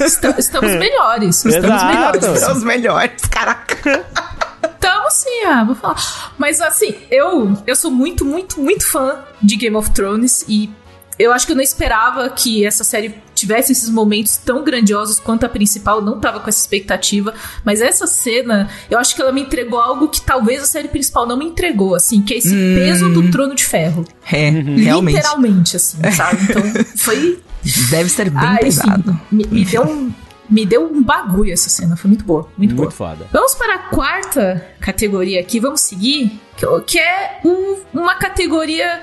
Esta- 0.00 0.34
estamos 0.38 0.72
melhores. 0.74 1.44
Estamos 1.44 1.82
melhores. 1.84 2.24
São 2.40 2.52
os 2.52 2.64
melhores, 2.64 3.22
caraca. 3.30 4.04
Então, 4.78 5.10
sim, 5.10 5.44
ah, 5.46 5.64
vou 5.64 5.74
falar. 5.74 5.96
Mas 6.38 6.60
assim, 6.60 6.94
eu, 7.10 7.52
eu 7.66 7.74
sou 7.76 7.90
muito, 7.90 8.24
muito, 8.24 8.60
muito 8.60 8.84
fã 8.86 9.16
de 9.42 9.56
Game 9.56 9.74
of 9.76 9.90
Thrones 9.90 10.44
e 10.48 10.70
eu 11.18 11.32
acho 11.32 11.46
que 11.46 11.52
eu 11.52 11.56
não 11.56 11.62
esperava 11.62 12.28
que 12.30 12.64
essa 12.66 12.84
série 12.84 13.14
tivesse 13.34 13.72
esses 13.72 13.88
momentos 13.90 14.36
tão 14.36 14.62
grandiosos 14.64 15.18
quanto 15.20 15.44
a 15.44 15.48
principal, 15.48 15.98
eu 15.98 16.04
não 16.04 16.20
tava 16.20 16.40
com 16.40 16.48
essa 16.48 16.60
expectativa, 16.60 17.34
mas 17.64 17.80
essa 17.80 18.06
cena, 18.06 18.68
eu 18.90 18.98
acho 18.98 19.14
que 19.14 19.20
ela 19.22 19.32
me 19.32 19.42
entregou 19.42 19.78
algo 19.80 20.08
que 20.08 20.20
talvez 20.20 20.62
a 20.62 20.66
série 20.66 20.88
principal 20.88 21.26
não 21.26 21.36
me 21.36 21.44
entregou, 21.46 21.94
assim, 21.94 22.22
que 22.22 22.34
é 22.34 22.38
esse 22.38 22.50
peso 22.50 23.08
do 23.10 23.30
trono 23.30 23.54
de 23.54 23.64
ferro. 23.64 24.04
É, 24.30 24.50
realmente. 24.50 25.16
Literalmente, 25.16 25.76
assim, 25.76 25.98
sabe? 26.12 26.42
Então, 26.44 26.62
foi 26.96 27.38
Deve 27.90 28.08
ser 28.08 28.30
bem 28.30 28.40
ah, 28.40 28.54
enfim, 28.54 28.62
pesado. 28.64 29.20
me, 29.30 29.44
me 29.50 29.64
deu 29.64 29.82
um, 29.82 30.12
me 30.48 30.64
deu 30.64 30.84
um 30.86 31.02
bagulho 31.02 31.52
essa 31.52 31.68
cena. 31.68 31.96
Foi 31.96 32.08
muito 32.08 32.24
boa. 32.24 32.42
Muito, 32.56 32.74
Muito 32.74 32.76
boa. 32.76 32.90
foda. 32.90 33.26
Vamos 33.32 33.54
para 33.56 33.74
a 33.74 33.78
quarta 33.78 34.64
categoria 34.78 35.40
aqui. 35.40 35.58
Vamos 35.58 35.80
seguir. 35.80 36.40
Que, 36.56 36.64
que 36.86 36.98
é 36.98 37.40
um- 37.44 37.78
uma 37.92 38.14
categoria 38.14 39.02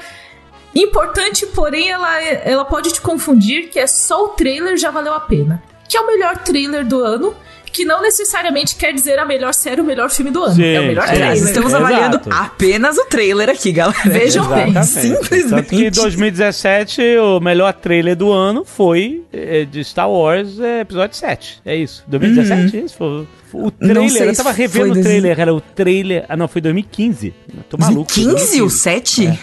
importante, 0.75 1.45
porém 1.47 1.89
ela, 1.89 2.21
é- 2.21 2.43
ela 2.45 2.65
pode 2.65 2.91
te 2.91 3.01
confundir, 3.01 3.69
que 3.69 3.79
é 3.79 3.87
só 3.87 4.25
o 4.25 4.27
trailer 4.29 4.77
já 4.77 4.89
valeu 4.91 5.13
a 5.13 5.19
pena. 5.19 5.61
Que 5.87 5.97
é 5.97 6.01
o 6.01 6.07
melhor 6.07 6.37
trailer 6.39 6.85
do 6.85 6.99
ano. 7.03 7.33
Que 7.71 7.85
não 7.85 8.03
necessariamente 8.03 8.75
quer 8.75 8.93
dizer 8.93 9.17
a 9.17 9.25
melhor 9.25 9.51
série, 9.51 9.81
o 9.81 9.83
melhor 9.83 10.07
filme 10.11 10.29
do 10.29 10.43
ano. 10.43 10.53
Sim, 10.53 10.63
é 10.63 10.79
o 10.79 10.83
melhor 10.83 11.07
sim. 11.07 11.15
Trailer. 11.15 11.43
estamos 11.43 11.69
Exato. 11.73 11.83
avaliando 11.85 12.21
apenas 12.29 12.97
o 12.99 13.05
trailer 13.05 13.49
aqui, 13.49 13.71
galera. 13.71 13.97
Vejam 14.05 14.45
bem. 14.47 14.83
Simplesmente. 14.83 15.49
Tanto 15.49 15.69
que 15.69 15.85
em 15.87 15.89
2017 15.89 17.01
o 17.17 17.39
melhor 17.39 17.73
trailer 17.73 18.15
do 18.15 18.31
ano 18.31 18.63
foi 18.63 19.23
eh, 19.33 19.65
de 19.65 19.83
Star 19.83 20.07
Wars 20.07 20.59
eh, 20.59 20.81
episódio 20.81 21.17
7. 21.17 21.61
É 21.65 21.75
isso. 21.75 22.03
2017, 22.05 22.77
isso? 22.85 22.95
Foi, 22.95 23.27
o 23.53 23.71
trailer. 23.71 24.21
Eu 24.27 24.35
tava 24.35 24.51
revendo 24.51 24.99
o 24.99 25.01
trailer. 25.01 25.39
Era 25.39 25.51
o 25.51 25.59
trailer. 25.59 26.25
Ah, 26.29 26.37
não, 26.37 26.47
foi 26.47 26.61
2015. 26.61 27.33
Eu 27.57 27.63
Tô 27.63 27.77
maluco. 27.77 28.11
15 28.13 28.61
o 28.61 28.69
7? 28.69 29.39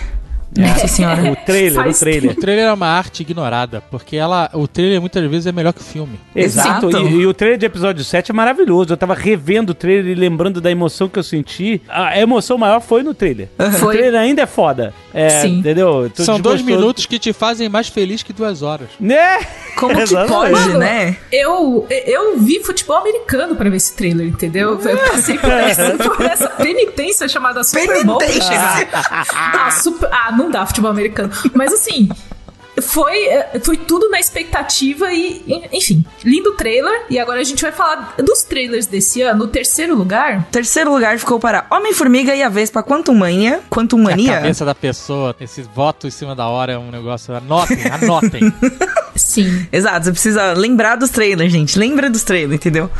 Nossa 0.59 0.89
senhora. 0.89 1.31
O 1.31 1.37
trailer, 1.37 1.87
o 1.89 1.93
trailer. 1.95 2.31
O 2.33 2.35
trailer 2.35 2.65
é 2.67 2.73
uma 2.73 2.87
arte 2.89 3.21
ignorada, 3.23 3.81
porque 3.91 4.17
ela, 4.17 4.51
o 4.53 4.67
trailer 4.67 5.01
muitas 5.01 5.23
vezes 5.31 5.47
é 5.47 5.53
melhor 5.53 5.73
que 5.73 5.81
o 5.81 5.85
filme. 5.85 6.19
Exato, 6.35 6.89
Exato. 6.89 7.07
E, 7.09 7.21
e 7.21 7.27
o 7.27 7.33
trailer 7.35 7.59
de 7.59 7.67
episódio 7.67 8.03
7 8.05 8.31
é 8.31 8.35
maravilhoso. 8.35 8.93
Eu 8.93 8.97
tava 8.97 9.15
revendo 9.15 9.71
o 9.71 9.75
trailer 9.75 10.13
e 10.13 10.15
lembrando 10.15 10.61
da 10.61 10.71
emoção 10.71 11.09
que 11.09 11.19
eu 11.19 11.23
senti. 11.23 11.81
A 11.89 12.19
emoção 12.19 12.59
maior 12.59 12.81
foi 12.81 13.03
no 13.03 13.15
trailer. 13.15 13.49
O 13.59 13.71
Foi. 13.73 13.97
trailer 13.97 14.21
ainda 14.21 14.43
é 14.43 14.47
foda. 14.47 14.93
É, 15.15 15.29
Sim. 15.43 15.59
Entendeu? 15.59 16.11
Tu 16.15 16.25
São 16.25 16.41
dois 16.41 16.63
minutos 16.63 17.07
que 17.07 17.19
te 17.19 17.33
fazem 17.33 17.69
mais 17.69 17.89
feliz 17.89 18.23
que 18.23 18.33
duas 18.33 18.63
horas. 18.63 18.89
Né? 18.99 19.39
Como 19.77 19.95
que 19.95 20.03
Exatamente. 20.03 20.33
pode, 20.33 20.53
Mano, 20.53 20.79
né? 20.79 21.17
Eu, 21.33 21.87
eu 21.89 22.39
vi 22.39 22.61
futebol 22.65 22.97
americano 22.99 23.55
pra 23.57 23.71
ver 23.71 23.77
esse 23.77 23.95
trailer, 23.97 24.27
entendeu? 24.27 24.81
Eu 24.85 24.97
passei 24.99 25.39
por 25.39 25.51
essa, 25.51 25.91
por 25.99 26.21
essa 26.25 26.49
penitência 26.51 27.29
chamada 27.29 27.63
Super 27.65 28.05
Bowl 28.05 28.19
pra 28.19 28.27
Penitência. 28.27 28.77
chegar. 28.77 29.27
Ah, 29.35 29.71
super- 29.71 30.09
ah, 30.13 30.33
não 30.41 30.51
dá 30.51 30.67
futebol 30.67 30.91
americano. 30.91 31.31
Mas 31.55 31.73
assim, 31.73 32.09
foi, 32.81 33.27
eh, 33.27 33.61
foi 33.63 33.77
tudo 33.77 34.09
na 34.11 34.19
expectativa 34.21 35.13
e, 35.13 35.43
en- 35.47 35.69
enfim, 35.73 36.05
lindo 36.25 36.53
trailer. 36.53 37.03
E 37.11 37.19
agora 37.19 37.41
a 37.41 37.45
gente 37.45 37.63
vai 37.63 37.73
falar 37.73 38.15
dos 38.19 38.43
trailers 38.43 38.87
desse 38.87 39.23
ano. 39.23 39.45
O 39.45 39.49
terceiro 39.49 39.95
lugar, 39.95 40.47
Terceiro 40.51 40.93
lugar 40.93 41.19
ficou 41.19 41.39
para 41.39 41.67
Homem-Formiga 41.71 42.35
e 42.35 42.43
a 42.43 42.49
Vespa 42.49 42.83
Quantum 42.83 43.15
Mania. 43.15 43.61
Quantum 43.71 43.99
A 43.99 44.11
Mania? 44.11 44.35
cabeça 44.35 44.65
da 44.65 44.75
pessoa, 44.75 45.35
esse 45.41 45.63
voto 45.63 46.07
em 46.07 46.11
cima 46.11 46.35
da 46.35 46.47
hora 46.49 46.73
é 46.73 46.79
um 46.79 46.91
negócio. 46.91 47.35
Anotem, 47.35 47.79
anotem. 47.91 48.53
sim. 49.15 49.67
Exato, 49.73 50.05
você 50.07 50.13
precisa 50.13 50.53
lembrar 50.53 50.97
dos 50.97 51.11
trailers, 51.11 51.53
gente. 51.53 51.79
Lembra 51.79 52.09
dos 52.11 52.23
trailers, 52.23 52.55
entendeu? 52.55 52.91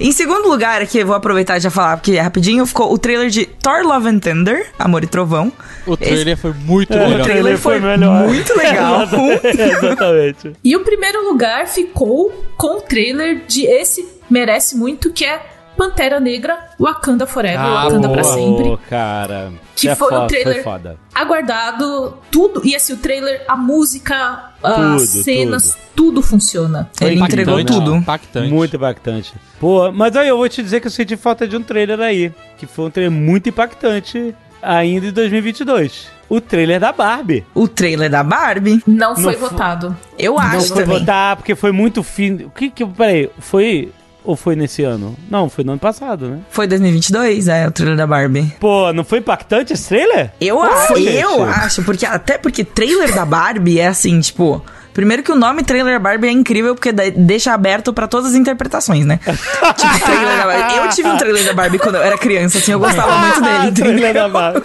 Em 0.00 0.12
segundo 0.12 0.48
lugar, 0.48 0.80
aqui 0.82 0.98
eu 0.98 1.06
vou 1.06 1.14
aproveitar 1.16 1.56
e 1.56 1.60
já 1.60 1.70
falar, 1.70 1.96
porque 1.96 2.12
é 2.12 2.20
rapidinho, 2.20 2.64
ficou 2.66 2.92
o 2.92 2.98
trailer 2.98 3.30
de 3.30 3.46
Thor 3.46 3.82
Love 3.82 4.08
and 4.08 4.18
Thunder, 4.20 4.66
Amor 4.78 5.02
e 5.04 5.06
Trovão. 5.06 5.52
O 5.86 5.96
trailer 5.96 6.36
foi 6.36 6.52
muito 6.52 6.92
É, 6.92 6.98
melhor. 7.06 7.20
o 7.20 7.24
trailer 7.24 7.58
foi 7.58 7.80
melhor. 7.80 8.26
muito 8.28 8.56
legal. 8.56 9.06
Exatamente. 9.44 10.52
E 10.62 10.76
o 10.76 10.80
primeiro 10.84 11.28
lugar 11.30 11.66
ficou 11.68 12.32
com 12.56 12.78
o 12.78 12.80
trailer 12.80 13.44
de 13.46 13.64
esse 13.64 14.06
merece 14.30 14.76
muito, 14.76 15.12
que 15.12 15.24
é 15.24 15.40
Pantera 15.76 16.18
Negra, 16.18 16.58
Wakanda 16.78 17.24
Forever, 17.26 17.60
Ah, 17.60 17.84
Wakanda 17.84 18.08
pra 18.08 18.22
boa. 18.22 18.34
sempre. 18.34 18.78
Cara. 18.90 19.52
Que 19.76 19.88
é 19.88 19.94
foi 19.94 20.08
o 20.08 20.10
foda, 20.10 20.26
trailer- 20.26 20.54
Foi 20.54 20.62
foda. 20.64 20.96
aguardado, 21.14 22.18
tudo. 22.32 22.62
E 22.64 22.74
assim, 22.74 22.94
o 22.94 22.96
trailer, 22.96 23.44
a 23.46 23.56
música, 23.56 24.50
Tudo, 24.60 24.74
as 24.96 25.02
cenas, 25.02 25.78
tudo, 25.94 26.20
funciona. 26.20 26.90
Ele 27.00 27.14
Impactante, 27.14 27.42
entregou 27.42 27.64
tudo. 27.64 27.94
Impactante. 27.94 28.52
Muito 28.52 28.74
impactante. 28.76 29.32
Pô, 29.60 29.92
mas 29.92 30.16
aí 30.16 30.26
eu 30.28 30.36
vou 30.36 30.48
te 30.48 30.62
dizer 30.64 30.80
que 30.80 30.88
eu 30.88 30.90
senti 30.90 31.16
falta 31.16 31.46
de 31.46 31.56
um 31.56 31.62
trailer 31.62 32.00
aí. 32.00 32.32
Que 32.58 32.66
foi 32.66 32.86
um 32.86 32.90
trailer 32.90 33.12
muito 33.16 33.48
impactante 33.48 34.34
ainda 34.60 35.06
em 35.06 35.12
2022. 35.12 36.08
O 36.28 36.40
trailer 36.40 36.78
da 36.78 36.92
Barbie. 36.92 37.44
O 37.54 37.66
trailer 37.66 38.10
da 38.10 38.22
Barbie, 38.22 38.82
Não 38.86 39.14
foi 39.16 39.32
Não 39.32 39.40
votado. 39.40 39.96
eu 40.18 40.34
Não 40.34 40.40
acho 40.40 40.68
foi 40.68 40.82
também. 40.84 40.98
votar 40.98 41.36
porque 41.36 41.54
foi 41.54 41.72
muito 41.72 42.02
fim. 42.02 42.34
O 42.44 42.50
que 42.50 42.70
que. 42.70 42.84
Peraí, 42.86 43.30
foi. 43.38 43.90
Ou 44.24 44.36
foi 44.36 44.54
nesse 44.54 44.82
ano? 44.82 45.16
Não, 45.30 45.48
foi 45.48 45.64
no 45.64 45.72
ano 45.72 45.80
passado, 45.80 46.28
né? 46.28 46.40
Foi 46.50 46.66
2022, 46.66 47.48
é, 47.48 47.66
o 47.66 47.70
trailer 47.70 47.96
da 47.96 48.06
Barbie. 48.06 48.52
Pô, 48.60 48.92
não 48.92 49.02
foi 49.02 49.20
impactante 49.20 49.72
esse 49.72 49.88
trailer? 49.88 50.30
Eu, 50.38 50.60
acho, 50.62 50.98
eu 50.98 51.42
acho, 51.44 51.82
porque 51.82 52.04
até 52.04 52.36
porque 52.36 52.62
trailer 52.62 53.14
da 53.14 53.24
Barbie 53.24 53.78
é 53.80 53.86
assim, 53.86 54.20
tipo. 54.20 54.62
Primeiro 54.92 55.22
que 55.22 55.30
o 55.32 55.36
nome 55.36 55.62
trailer 55.62 55.94
da 55.94 55.98
Barbie 56.00 56.26
é 56.26 56.32
incrível 56.32 56.74
porque 56.74 56.92
deixa 56.92 57.54
aberto 57.54 57.92
pra 57.92 58.06
todas 58.08 58.32
as 58.32 58.34
interpretações, 58.36 59.06
né? 59.06 59.18
tipo, 59.24 60.04
trailer 60.04 60.36
da 60.38 60.44
Barbie. 60.46 60.76
Eu 60.76 60.88
tive 60.90 61.08
um 61.08 61.16
trailer 61.16 61.44
da 61.46 61.54
Barbie 61.54 61.78
quando 61.78 61.94
eu 61.94 62.02
era 62.02 62.18
criança, 62.18 62.58
assim, 62.58 62.72
eu 62.72 62.80
gostava 62.80 63.16
muito 63.18 63.40
dele, 63.40 63.72
trailer 63.72 64.12
da? 64.12 64.28
Barbie. 64.28 64.60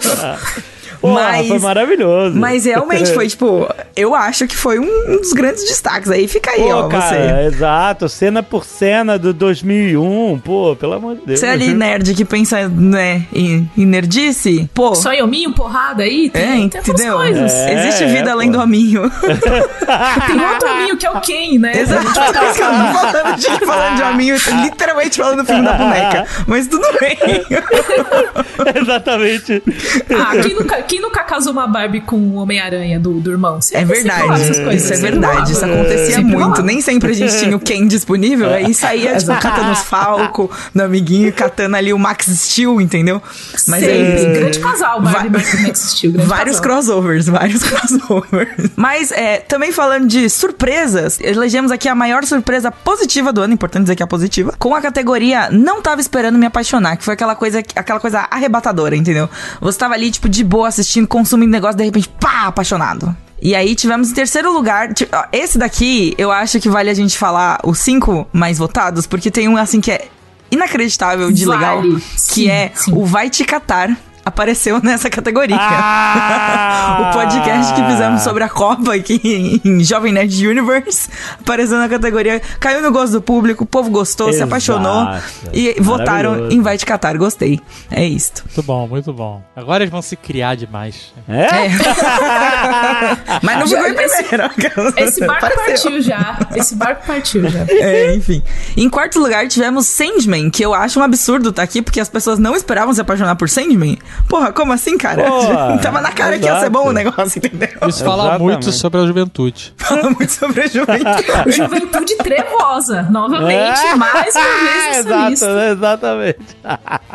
Pô, 1.04 1.10
Mas- 1.12 1.48
foi 1.48 1.58
maravilhoso. 1.58 2.34
Mas 2.38 2.64
realmente 2.64 3.12
foi, 3.12 3.28
tipo, 3.28 3.68
eu 3.94 4.14
acho 4.14 4.46
que 4.46 4.56
foi 4.56 4.78
um, 4.78 5.12
um 5.12 5.18
dos 5.18 5.34
grandes 5.34 5.62
destaques. 5.64 6.10
Aí 6.10 6.26
fica 6.26 6.50
aí, 6.50 6.62
Pô, 6.62 6.74
ó, 6.76 6.88
cara, 6.88 7.04
você. 7.42 7.46
exato, 7.54 8.08
cena 8.08 8.42
por 8.42 8.64
cena 8.64 9.18
do 9.18 9.34
2001, 9.34 10.38
pô, 10.42 10.74
pelo 10.74 10.94
amor 10.94 11.16
de 11.16 11.26
Deus. 11.26 11.40
Você 11.40 11.44
é 11.46 11.50
ali, 11.50 11.74
nerd, 11.74 12.14
que 12.14 12.24
pensa, 12.24 12.66
né, 12.70 13.26
em, 13.34 13.68
em 13.76 13.84
nerdice, 13.84 14.66
pô. 14.72 14.94
Só 14.94 15.10
hominho, 15.22 15.52
porrada 15.52 16.02
aí, 16.04 16.30
tem, 16.30 16.42
É, 16.42 16.46
tem 16.68 16.70
essas 16.80 16.88
entendeu? 16.88 17.16
coisas. 17.16 17.52
É. 17.52 17.74
Existe 17.86 18.06
vida 18.06 18.32
além 18.32 18.50
pô. 18.50 18.56
do 18.56 18.62
hominho. 18.64 19.02
Tem 20.26 20.40
outro 20.40 20.70
hominho 20.70 20.96
que 20.96 21.06
é 21.06 21.10
o 21.10 21.20
Ken, 21.20 21.58
né? 21.58 21.72
Exato. 21.78 22.02
Por 22.02 22.12
isso 22.12 22.32
que 22.32 22.62
eu 22.62 22.66
tô 22.66 22.92
falando 22.94 23.36
de, 23.36 23.66
falando 23.66 23.96
de 23.96 24.02
hominho, 24.02 24.36
literalmente 24.62 25.16
falando 25.18 25.38
do 25.42 25.44
filme 25.46 25.62
da 25.62 25.72
boneca. 25.74 26.26
Mas 26.46 26.66
tudo 26.66 26.86
bem. 26.98 27.18
Exatamente. 28.80 29.62
Ah, 30.10 30.36
quem 30.42 30.54
nunca, 30.54 30.82
quem 30.82 30.93
quem 30.94 31.00
nunca 31.00 31.24
casou 31.24 31.52
uma 31.52 31.66
Barbie 31.66 32.00
com 32.02 32.16
o 32.16 32.34
Homem-Aranha 32.36 33.00
do, 33.00 33.14
do 33.14 33.30
irmão? 33.32 33.58
É 33.58 33.60
Sempre- 33.60 34.02
rola 34.02 34.16
verdade. 34.36 34.42
essas 34.42 34.64
coisas, 34.64 34.84
Isso 34.84 34.94
é 34.94 34.96
verdade. 35.10 35.50
Isso 35.52 35.64
acontecia 35.64 36.06
Sempre 36.16 36.36
muito. 36.36 36.44
rola. 36.50 36.62
Nem 36.62 36.80
sempre 36.80 37.10
a 37.10 37.14
gente 37.14 37.34
tinha 37.40 37.56
o 37.56 37.58
Ken 37.58 37.86
disponível. 37.88 38.48
Aí 38.50 38.72
saía, 38.74 39.16
tipo, 39.16 39.32
catando 39.40 39.72
os 39.72 39.80
Falco 39.80 40.48
no 40.72 40.84
amiguinho 40.84 41.28
e 41.28 41.32
catando 41.32 41.76
ali 41.76 41.92
o 41.92 41.98
Max 41.98 42.26
Steel, 42.26 42.80
entendeu? 42.80 43.20
Mas 43.66 43.82
é 43.82 43.86
Sempre. 43.86 44.14
isso. 44.14 44.40
Grande 44.40 44.58
casal, 44.60 45.00
Barbie 45.00 45.38
e 45.42 45.62
Max 45.62 45.80
Steel. 45.80 46.12
Vários 46.18 46.60
casal. 46.60 46.76
crossovers, 46.76 47.26
vários 47.26 47.62
crossovers. 47.68 48.70
Mas, 48.76 49.10
é, 49.10 49.38
também 49.38 49.72
falando 49.72 50.06
de 50.06 50.30
surpresas, 50.30 51.18
elegemos 51.20 51.72
aqui 51.72 51.88
a 51.88 51.94
maior 51.94 52.24
surpresa 52.24 52.70
positiva 52.70 53.32
do 53.32 53.40
ano, 53.40 53.52
importante 53.54 53.82
dizer 53.84 53.96
que 53.96 54.02
é 54.02 54.06
positiva, 54.06 54.54
com 54.60 54.74
a 54.76 54.80
categoria 54.80 55.48
Não 55.50 55.82
Tava 55.82 56.00
Esperando 56.00 56.38
Me 56.38 56.46
Apaixonar, 56.46 56.96
que 56.96 57.04
foi 57.04 57.14
aquela 57.14 57.34
coisa, 57.34 57.58
aquela 57.74 57.98
coisa 57.98 58.28
arrebatadora, 58.30 58.94
entendeu? 58.94 59.28
Você 59.60 59.76
tava 59.78 59.94
ali, 59.94 60.10
tipo, 60.10 60.28
de 60.28 60.44
boa, 60.44 60.68
assistindo, 60.68 60.83
consumindo 61.08 61.50
negócio, 61.50 61.76
de 61.76 61.84
repente, 61.84 62.08
pá, 62.20 62.46
apaixonado. 62.46 63.14
E 63.40 63.54
aí 63.54 63.74
tivemos 63.74 64.10
em 64.10 64.14
terceiro 64.14 64.52
lugar, 64.52 64.88
esse 65.32 65.58
daqui, 65.58 66.14
eu 66.16 66.32
acho 66.32 66.58
que 66.60 66.68
vale 66.68 66.88
a 66.88 66.94
gente 66.94 67.18
falar 67.18 67.60
os 67.62 67.78
cinco 67.78 68.26
mais 68.32 68.56
votados, 68.58 69.06
porque 69.06 69.30
tem 69.30 69.48
um, 69.48 69.56
assim, 69.56 69.80
que 69.80 69.90
é 69.90 70.08
inacreditável 70.50 71.30
de 71.30 71.44
Vale. 71.44 71.58
legal, 71.58 71.82
que 71.82 72.00
Sim, 72.16 72.48
é 72.48 72.72
sim. 72.74 72.92
o 72.94 73.04
Vai 73.04 73.28
Te 73.28 73.44
Catar. 73.44 73.96
Apareceu 74.24 74.80
nessa 74.82 75.10
categoria. 75.10 75.56
Ah! 75.58 76.70
O 76.94 77.12
podcast 77.12 77.72
que 77.74 77.82
fizemos 77.84 78.22
sobre 78.22 78.44
a 78.44 78.48
Copa 78.48 78.94
aqui 78.94 79.20
em, 79.24 79.60
em 79.68 79.82
Jovem 79.84 80.12
Nerd 80.12 80.46
Universe 80.46 81.08
apareceu 81.40 81.76
na 81.78 81.88
categoria. 81.88 82.40
Caiu 82.60 82.82
no 82.82 82.92
gosto 82.92 83.12
do 83.14 83.22
público, 83.22 83.64
o 83.64 83.66
povo 83.66 83.90
gostou, 83.90 84.28
se 84.28 84.34
Exato. 84.36 84.48
apaixonou 84.50 85.08
e 85.52 85.74
votaram 85.80 86.50
em 86.50 86.60
Vai 86.60 86.76
Te 86.76 86.84
Catar. 86.86 87.16
Gostei. 87.16 87.58
É 87.90 88.04
isto. 88.04 88.44
Muito 88.44 88.62
bom, 88.62 88.86
muito 88.86 89.12
bom. 89.12 89.42
Agora 89.56 89.82
eles 89.82 89.90
vão 89.90 90.02
se 90.02 90.14
criar 90.16 90.54
demais. 90.56 91.12
É? 91.28 91.46
Mas 93.42 93.58
não 93.58 93.66
ficou 93.68 93.86
em 93.86 93.94
esse- 94.04 94.22
primeiro. 94.24 94.50
Esse 94.96 95.26
barco 95.26 95.46
Apareceu. 95.46 95.90
partiu 95.90 96.02
já. 96.02 96.38
Esse 96.54 96.74
barco 96.74 97.06
partiu 97.06 97.48
já. 97.48 97.60
É, 97.68 98.14
enfim. 98.14 98.42
Em 98.76 98.88
quarto 98.88 99.18
lugar, 99.18 99.46
tivemos 99.48 99.86
Sandman, 99.86 100.50
que 100.50 100.64
eu 100.64 100.74
acho 100.74 101.00
um 101.00 101.02
absurdo 101.02 101.52
tá 101.52 101.62
aqui, 101.62 101.82
porque 101.82 102.00
as 102.00 102.08
pessoas 102.08 102.38
não 102.38 102.54
esperavam 102.54 102.92
se 102.94 103.00
apaixonar 103.00 103.36
por 103.36 103.48
Sandman. 103.48 103.98
Porra, 104.28 104.52
como 104.52 104.72
assim, 104.72 104.96
cara? 104.98 105.22
Porra, 105.24 105.78
Tava 105.82 106.00
na 106.00 106.10
cara 106.12 106.38
que 106.38 106.44
ia 106.44 106.52
ser 106.52 106.56
exato. 106.58 106.72
bom 106.72 106.88
o 106.88 106.92
negócio, 106.92 107.38
entendeu? 107.38 107.68
Isso 107.88 108.04
fala 108.04 108.24
Exatamente. 108.24 108.42
muito 108.42 108.72
sobre 108.72 109.00
a 109.00 109.06
juventude. 109.06 109.74
Fala 109.76 110.10
muito 110.10 110.30
sobre 110.32 110.62
a 110.62 110.66
juventude. 110.66 111.24
Juventude 111.54 112.16
trevosa. 112.16 113.02
Novamente, 113.10 113.80
É. 113.80 113.94
mais 113.94 114.34
uma 114.34 114.44
vez 114.44 114.96
Exato, 115.06 115.30
lista. 115.30 115.68
Exatamente. 115.72 116.38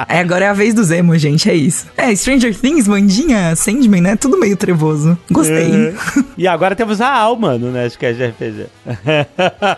É, 0.08 0.20
agora 0.20 0.46
é 0.46 0.48
a 0.50 0.54
vez 0.54 0.74
do 0.74 0.94
Emo, 0.94 1.18
gente, 1.18 1.50
é 1.50 1.54
isso. 1.56 1.88
É, 1.98 2.16
Stranger 2.16 2.56
Things, 2.56 2.88
Mandinha, 2.88 3.56
Sandman, 3.56 4.02
né? 4.02 4.16
Tudo 4.16 4.38
meio 4.38 4.56
trevoso. 4.56 5.18
Gostei. 5.32 5.94
E 6.38 6.48
agora 6.48 6.76
temos 6.76 7.02
a 7.02 7.12
Alma 7.12 7.58
no 7.58 7.72
Nerdcast 7.72 8.16
de 8.18 8.26
RPG. 8.28 8.66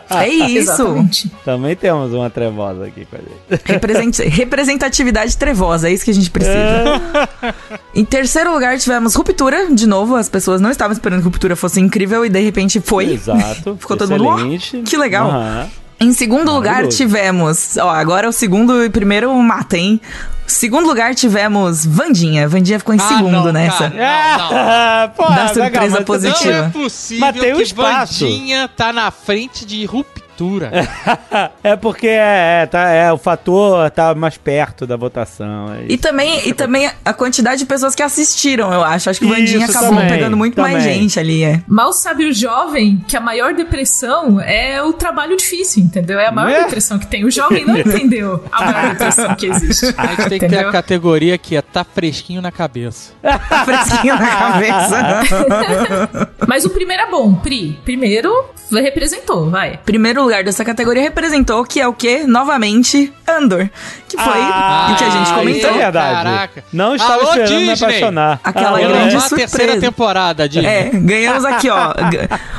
É 0.10 0.27
isso. 0.27 0.71
Exatamente. 0.71 1.31
Também 1.43 1.75
temos 1.75 2.13
uma 2.13 2.29
trevosa 2.29 2.86
aqui 2.86 3.05
com 3.05 3.15
a 3.15 3.19
gente. 3.19 3.62
Represent- 3.65 4.19
Representatividade 4.29 5.38
trevosa, 5.38 5.89
é 5.89 5.93
isso 5.93 6.05
que 6.05 6.12
a 6.12 6.13
gente 6.13 6.29
precisa. 6.29 7.01
Em 7.93 8.06
terceiro 8.06 8.52
lugar, 8.54 8.78
tivemos 8.78 9.15
Ruptura, 9.15 9.67
de 9.74 9.86
novo. 9.88 10.15
As 10.15 10.30
pessoas 10.30 10.62
não 10.62 10.69
estavam 10.71 10.93
esperando 10.93 11.19
que 11.19 11.26
Ruptura 11.26 11.56
fosse 11.56 11.80
incrível 11.80 12.26
e 12.26 12.30
de 12.30 12.39
repente 12.39 12.80
foi. 12.80 13.13
Exato. 13.13 13.76
Ficou 13.80 13.97
todo 13.97 14.10
mundo, 14.17 14.58
que 14.86 14.97
legal. 14.97 15.30
Aham. 15.30 15.69
Em 16.00 16.13
segundo 16.13 16.52
lugar, 16.52 16.88
tivemos. 16.88 17.78
Ó, 17.78 17.88
agora 17.89 18.28
o 18.28 18.32
segundo 18.32 18.84
e 18.84 18.89
primeiro 18.89 19.32
mata, 19.36 19.78
hein? 19.78 20.02
Segundo 20.47 20.88
lugar, 20.88 21.13
tivemos 21.13 21.86
Vandinha. 21.86 22.47
Vandinha 22.50 22.80
ficou 22.80 22.95
em 22.95 22.97
Ah, 23.00 23.08
segundo 23.08 23.32
não, 23.32 23.52
nessa. 23.54 23.89
cara. 23.91 24.38
Não, 24.38 24.50
não. 24.52 24.58
Ah, 24.58 25.12
pô, 25.15 25.24
Da 25.24 25.30
legal, 25.30 25.54
surpresa 25.54 25.95
mas- 25.97 26.06
positiva. 26.06 26.58
Não 26.60 26.65
é 26.65 26.69
possível 26.69 27.19
Mas 27.28 27.39
tem 27.39 27.54
um 27.54 27.58
que 27.58 27.62
espaço. 27.63 28.26
Vandinha 28.26 28.67
tá 28.76 28.91
na 28.91 29.12
frente 29.12 29.63
de 29.63 29.86
ruptura. 29.86 30.26
É 31.63 31.75
porque 31.75 32.08
é, 32.08 32.65
tá, 32.65 32.89
é, 32.89 33.12
o 33.13 33.17
fator 33.17 33.89
tá 33.91 34.15
mais 34.15 34.38
perto 34.38 34.88
da 34.88 34.95
votação. 34.97 35.73
é 35.73 35.86
E 35.88 35.97
também, 35.97 36.47
e 36.47 36.54
também 36.54 36.89
a 37.06 37.13
quantidade 37.13 37.60
de 37.60 37.65
pessoas 37.65 37.93
que 37.93 38.01
assistiram, 38.01 38.73
eu 38.73 38.84
acho. 38.84 39.10
Acho 39.10 39.19
que 39.19 39.25
o 39.25 39.30
Vandinha 39.30 39.65
acabou 39.65 39.89
também, 39.89 40.08
pegando 40.10 40.36
muito 40.36 40.60
mais 40.60 40.84
também. 40.84 41.01
gente 41.01 41.19
ali, 41.19 41.43
é. 41.43 41.62
Mal 41.67 41.93
sabe 41.93 42.25
o 42.25 42.34
jovem 42.34 43.04
que 43.08 43.15
a 43.15 43.21
maior 43.21 43.54
depressão 43.54 44.39
é 44.41 44.82
o 44.82 44.93
trabalho 44.93 45.38
difícil, 45.38 45.84
entendeu? 45.84 46.19
É 46.19 46.27
a 46.27 46.32
maior 46.32 46.58
É. 46.58 46.63
depressão 46.63 46.97
que 46.97 47.06
tem. 47.08 47.23
O 47.25 47.32
jovem 47.32 47.65
não 47.65 47.77
entendeu 47.82 48.43
a 48.51 48.65
maior 48.65 48.89
depressão 48.91 49.36
que 49.36 49.45
existe. 49.45 49.93
A 49.97 50.08
gente 50.08 50.30
tem 50.30 50.39
que 50.39 50.47
ter 50.47 50.65
a 50.65 50.71
categoria 50.71 51.38
que 51.38 51.56
é 51.56 51.62
tá 51.62 51.84
fresquinho 51.84 52.41
na 52.41 52.51
cabeça. 52.51 53.12
Tá 53.21 53.65
fresquinho 53.65 54.15
na 54.15 54.27
cabeça. 54.27 56.30
Mas 56.47 56.65
o 56.65 56.69
primeiro 56.69 57.04
é 57.04 57.10
bom, 57.10 57.34
Pri. 57.36 57.80
Primeiro 57.84 58.32
representou, 58.71 59.49
vai. 59.49 59.80
Primeiro 59.86 60.31
lugar 60.32 60.44
dessa 60.44 60.63
categoria 60.63 61.04
representou 61.04 61.63
que 61.65 61.80
é 61.80 61.88
o 61.88 61.94
quê? 61.94 62.24
Novamente, 62.26 63.12
Andor. 63.28 63.70
Que 64.08 64.17
foi 64.17 64.34
Ah, 64.41 64.89
o 64.91 64.96
que 64.98 65.04
a 65.04 65.10
gente 65.10 65.24
isso 65.24 65.34
comentou. 65.36 65.70
é 65.70 65.74
verdade. 65.74 66.24
Caraca. 66.24 66.63
Não 66.74 66.96
estava 66.96 67.13
Alô, 67.13 67.24
esperando 67.30 67.50
me 67.52 67.67
Disney. 67.67 67.74
apaixonar. 67.88 68.39
Aquela 68.44 68.78
Alô. 68.80 68.88
grande 68.89 69.20
surpresa. 69.22 69.58
terceira 69.58 69.80
temporada, 69.82 70.48
Disney. 70.50 70.67
É, 70.67 70.89
ganhamos 70.94 71.46
aqui, 71.46 71.70
ó. 71.70 71.94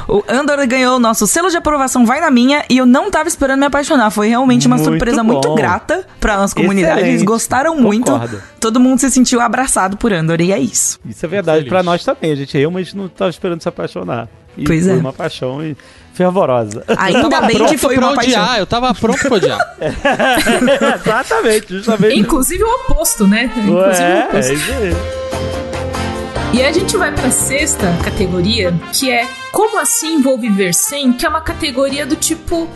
O 0.09 0.23
Andor 0.29 0.67
ganhou 0.67 0.97
o 0.97 0.99
nosso 0.99 1.27
selo 1.27 1.51
de 1.51 1.57
aprovação 1.57 2.05
Vai 2.07 2.21
na 2.21 2.31
Minha 2.31 2.65
e 2.69 2.79
eu 2.79 2.87
não 2.87 3.11
tava 3.11 3.29
esperando 3.29 3.61
me 3.61 3.67
apaixonar. 3.67 4.11
Foi 4.11 4.29
realmente 4.29 4.67
uma 4.67 4.77
Muito 4.77 4.89
surpresa 4.89 5.23
bom. 5.23 5.33
muito 5.33 5.55
grata 5.55 6.07
pra 6.21 6.37
nossa 6.37 6.55
comunidade. 6.55 7.01
Eles 7.01 7.23
gostaram 7.23 7.77
muito. 7.77 8.11
Concordo. 8.13 8.43
Todo 8.61 8.79
mundo 8.81 8.99
se 8.99 9.11
sentiu 9.11 9.41
abraçado 9.41 9.97
por 9.97 10.13
Andor 10.13 10.41
e 10.41 10.53
é 10.53 10.59
isso. 10.59 10.99
Isso 11.07 11.25
é 11.25 11.29
verdade 11.29 11.65
pra 11.67 11.83
nós 11.83 12.05
também. 12.05 12.33
A 12.33 12.37
gente 12.37 12.57
realmente 12.57 12.97
não 12.97 13.07
estava 13.07 13.31
esperando 13.31 13.61
se 13.63 13.69
apaixonar. 13.69 14.29
E 14.57 14.65
Pois 14.65 14.85
foi 14.85 14.93
é. 14.93 14.97
uma 14.97 15.13
paixão 15.13 15.65
e- 15.65 15.77
fervorosa. 16.15 16.85
Ainda 16.99 17.41
bem 17.43 17.65
que 17.67 17.79
foi 17.79 17.95
pra 17.95 18.07
uma 18.09 18.15
paixão. 18.15 18.43
odiar, 18.43 18.59
eu 18.59 18.67
tava 18.67 18.93
pronto 18.95 19.19
pra 19.21 19.35
odiar. 19.35 19.77
Exatamente, 21.01 21.69
justamente. 21.77 22.19
Inclusive 22.19 22.63
o 22.63 22.69
oposto, 22.69 23.27
né? 23.27 23.45
Inclusive 23.57 23.71
o 23.73 23.77
Ué, 23.79 24.25
oposto. 24.29 24.37
é 24.37 24.55
isso 24.55 24.73
aí. 24.73 24.93
E 26.55 26.61
aí 26.61 26.67
a 26.69 26.73
gente 26.73 26.97
vai 26.99 27.11
pra 27.13 27.31
sexta 27.31 27.87
categoria, 28.05 28.75
que 28.93 29.11
é 29.11 29.27
Como 29.53 29.79
assim 29.79 30.21
vou 30.21 30.39
viver 30.39 30.75
sem? 30.75 31.13
Que 31.13 31.25
é 31.25 31.29
uma 31.29 31.41
categoria 31.41 32.05
do 32.07 32.15
tipo 32.17 32.69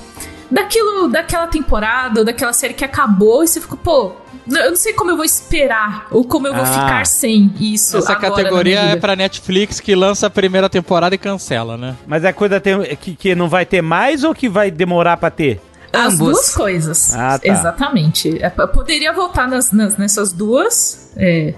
daquilo, 0.51 1.09
daquela 1.09 1.47
temporada, 1.47 2.21
ou 2.21 2.25
daquela 2.27 2.53
série 2.53 2.75
que 2.75 2.85
acabou 2.85 3.43
e 3.45 3.49
você 3.49 3.61
ficou, 3.61 3.79
pô, 3.79 4.13
eu 4.49 4.71
não 4.71 4.77
sei 4.77 4.93
como 4.93 5.11
eu 5.11 5.17
vou 5.17 5.25
esperar 5.25 6.07
ou 6.11 6.25
como 6.25 6.47
eu 6.47 6.55
vou 6.55 6.63
Ah. 6.63 6.67
ficar 6.67 7.07
sem 7.07 7.53
isso. 7.59 7.97
Essa 7.99 8.13
agora 8.13 8.29
na 8.31 8.35
categoria 8.37 8.81
é 8.81 8.97
pra 8.97 9.17
Netflix 9.17 9.81
que 9.81 9.95
lança 9.95 10.27
a 10.27 10.31
primeira 10.31 10.69
temporada 10.69 11.15
e 11.15 11.19
cancela, 11.19 11.77
né? 11.77 11.97
Mas 12.07 12.25
a 12.25 12.33
coisa 12.33 12.61
tem, 12.61 12.81
que, 12.97 13.15
que 13.17 13.35
não 13.35 13.49
vai 13.49 13.67
ter 13.67 13.83
mais 13.83 14.23
ou 14.25 14.35
que 14.35 14.49
vai 14.49 14.71
demorar 14.71 15.17
pra 15.17 15.31
ter? 15.31 15.61
As 15.93 16.15
Ambos. 16.15 16.19
duas 16.19 16.55
coisas. 16.55 17.15
Ah, 17.15 17.39
tá. 17.39 17.49
Exatamente. 17.49 18.43
É, 18.43 18.53
Eu 18.59 18.69
poderia 18.69 19.13
voltar 19.13 19.49
nas, 19.49 19.73
nas- 19.73 19.97
nessas 19.97 20.33
duas. 20.33 21.11
é, 21.17 21.55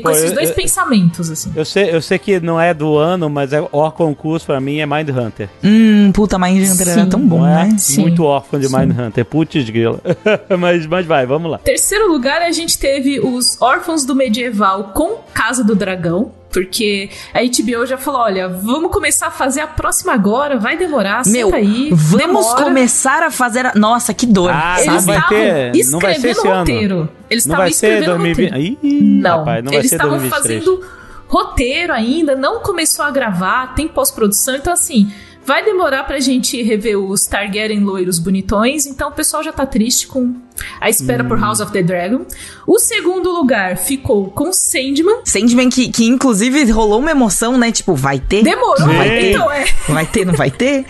com 0.00 0.10
esses 0.10 0.32
dois 0.32 0.50
eu- 0.50 0.54
pensamentos, 0.54 1.30
assim. 1.30 1.52
Eu 1.56 1.64
sei, 1.64 1.94
eu 1.94 2.02
sei 2.02 2.18
que 2.18 2.38
não 2.40 2.60
é 2.60 2.74
do 2.74 2.96
ano, 2.96 3.28
mas 3.30 3.52
é 3.52 3.66
Or 3.72 3.92
concurso 3.92 4.46
pra 4.46 4.60
mim 4.60 4.78
é 4.78 4.86
Mind 4.86 5.08
Hunter. 5.10 5.48
Hum, 5.62 6.10
puta, 6.12 6.38
Mind 6.38 6.68
Hunter 6.70 6.88
era 6.88 7.06
tão 7.06 7.20
bom, 7.20 7.46
é? 7.46 7.66
né? 7.66 7.76
Sim. 7.78 8.02
Muito 8.02 8.24
órfão 8.24 8.58
de. 8.58 8.68
Mind 8.68 8.98
Hunter. 8.98 9.24
Putz, 9.24 9.68
grila. 9.70 10.00
mas, 10.58 10.86
mas 10.86 11.06
vai, 11.06 11.26
vamos 11.26 11.50
lá. 11.50 11.58
Terceiro 11.58 12.10
lugar, 12.10 12.42
a 12.42 12.50
gente 12.50 12.78
teve 12.78 13.20
os 13.20 13.60
Órfãos 13.60 14.04
do 14.04 14.14
Medieval 14.14 14.92
com 14.94 15.18
Casa 15.32 15.62
do 15.64 15.74
Dragão. 15.74 16.32
Porque 16.52 17.10
a 17.34 17.40
HBO 17.42 17.84
já 17.86 17.98
falou: 17.98 18.20
olha, 18.22 18.48
vamos 18.48 18.90
começar 18.90 19.26
a 19.26 19.30
fazer 19.30 19.60
a 19.60 19.66
próxima 19.66 20.14
agora, 20.14 20.58
vai 20.58 20.76
demorar, 20.76 21.22
Meu, 21.26 21.46
senta 21.48 21.56
aí. 21.58 21.90
vamos 21.92 22.18
demora. 22.46 22.64
começar 22.64 23.22
a 23.22 23.30
fazer 23.30 23.66
a... 23.66 23.72
Nossa, 23.74 24.14
que 24.14 24.24
dor, 24.26 24.50
Ah? 24.52 24.76
Eles 24.80 25.04
vai 25.04 25.16
estavam 25.18 25.38
ter- 25.38 25.72
não 25.90 25.98
vai 26.00 26.14
ser 26.14 26.30
escrevendo 26.30 26.38
esse 26.38 26.48
ano. 26.48 26.58
roteiro. 26.58 27.08
Eles 27.28 27.46
Não 27.46 27.54
estavam 27.54 27.64
vai 27.64 27.72
ser 27.72 27.86
escrevendo 27.86 28.06
2020. 28.18 28.50
roteiro. 28.50 28.78
Ih, 28.82 29.00
Não, 29.20 29.38
rapaz, 29.40 29.64
não 29.64 29.70
vai 29.72 29.80
eles 29.80 29.90
ser 29.90 29.96
estavam 29.96 30.18
2023. 30.18 30.64
fazendo 30.64 30.98
roteiro 31.28 31.92
ainda, 31.92 32.34
não 32.34 32.60
começou 32.60 33.04
a 33.04 33.10
gravar, 33.10 33.74
tem 33.74 33.86
pós-produção, 33.86 34.56
então 34.56 34.72
assim, 34.72 35.12
vai 35.44 35.62
demorar 35.62 36.04
pra 36.04 36.18
gente 36.20 36.62
rever 36.62 36.98
os 36.98 37.26
Targaryen 37.26 37.80
loiros 37.80 38.18
bonitões, 38.18 38.86
então 38.86 39.10
o 39.10 39.12
pessoal 39.12 39.42
já 39.42 39.52
tá 39.52 39.66
triste 39.66 40.06
com 40.06 40.34
a 40.80 40.88
espera 40.90 41.22
Hum. 41.24 41.28
por 41.28 41.38
House 41.40 41.60
of 41.60 41.72
the 41.72 41.82
Dragon. 41.82 42.24
O 42.66 42.78
segundo 42.78 43.30
lugar 43.30 43.76
ficou 43.76 44.30
com 44.30 44.52
Sandman. 44.52 45.20
Sandman 45.24 45.70
que, 45.70 45.88
que 45.90 46.04
inclusive 46.06 46.70
rolou 46.70 46.98
uma 47.00 47.10
emoção, 47.10 47.56
né? 47.58 47.72
Tipo, 47.72 47.94
vai 47.94 48.18
ter? 48.18 48.42
Demorou, 48.42 48.86
Não 48.86 48.94
vai 48.94 49.08
ter? 49.08 49.30
então 49.30 49.50
é. 49.50 49.64
Vai 49.88 50.06
ter, 50.06 50.24
não 50.26 50.34
vai 50.34 50.50
ter? 50.50 50.84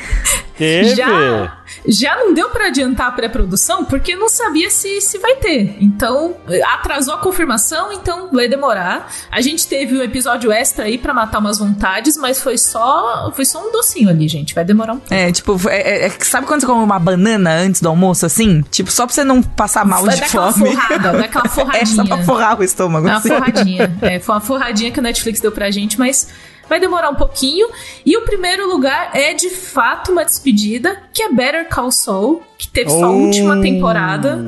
Teve. 0.56 0.96
Já, 0.96 1.58
já 1.86 2.16
não 2.16 2.34
deu 2.34 2.48
pra 2.50 2.66
adiantar 2.66 3.06
a 3.06 3.10
pré-produção 3.12 3.84
porque 3.84 4.16
não 4.16 4.28
sabia 4.28 4.68
se, 4.70 5.00
se 5.00 5.16
vai 5.18 5.36
ter. 5.36 5.76
Então, 5.80 6.34
atrasou 6.74 7.14
a 7.14 7.18
confirmação, 7.18 7.92
então 7.92 8.28
vai 8.32 8.48
demorar. 8.48 9.08
A 9.30 9.40
gente 9.40 9.68
teve 9.68 9.96
um 9.96 10.02
episódio 10.02 10.50
extra 10.50 10.86
aí 10.86 10.98
pra 10.98 11.14
matar 11.14 11.38
umas 11.38 11.60
vontades, 11.60 12.16
mas 12.16 12.40
foi 12.42 12.58
só 12.58 13.30
foi 13.36 13.44
só 13.44 13.64
um 13.68 13.70
docinho 13.70 14.08
ali, 14.08 14.26
gente. 14.26 14.52
Vai 14.52 14.64
demorar 14.64 14.94
um 14.94 15.00
É, 15.10 15.30
tipo, 15.30 15.56
é, 15.68 15.76
é- 15.76 16.06
é 16.06 16.10
sabe 16.22 16.44
quando 16.48 16.60
você 16.62 16.66
come 16.66 16.82
uma 16.82 16.98
banana 16.98 17.52
antes 17.54 17.80
do 17.80 17.88
almoço, 17.88 18.26
assim? 18.26 18.62
Tipo, 18.68 18.90
só 18.90 19.06
pra 19.06 19.14
você 19.14 19.22
não 19.22 19.40
passar 19.58 19.84
mal 19.84 20.06
de 20.08 20.22
aquela 20.24 20.52
fome. 20.52 20.70
forrada, 20.74 21.12
dá 21.12 21.24
aquela 21.26 21.44
É 21.44 21.48
forradinha. 21.50 21.86
só 21.86 22.04
pra 22.06 22.22
forrar 22.24 22.58
o 22.60 22.64
estômago. 22.64 23.06
É 23.08 23.10
uma 23.10 23.20
forradinha. 23.20 23.98
É, 24.00 24.18
foi 24.20 24.34
uma 24.36 24.40
forradinha 24.40 24.90
que 24.90 25.00
a 25.00 25.02
Netflix 25.02 25.40
deu 25.40 25.52
pra 25.52 25.70
gente, 25.70 25.98
mas 25.98 26.28
vai 26.68 26.78
demorar 26.80 27.10
um 27.10 27.14
pouquinho. 27.16 27.68
E 28.06 28.16
o 28.16 28.22
primeiro 28.22 28.68
lugar 28.68 29.10
é 29.12 29.34
de 29.34 29.50
fato 29.50 30.12
uma 30.12 30.24
despedida, 30.24 30.96
que 31.12 31.22
é 31.22 31.32
Better 31.32 31.68
Call 31.68 31.90
Saul, 31.90 32.42
que 32.56 32.68
teve 32.68 32.88
sua 32.90 33.10
Oh. 33.10 33.14
última 33.24 33.60
temporada 33.60 34.42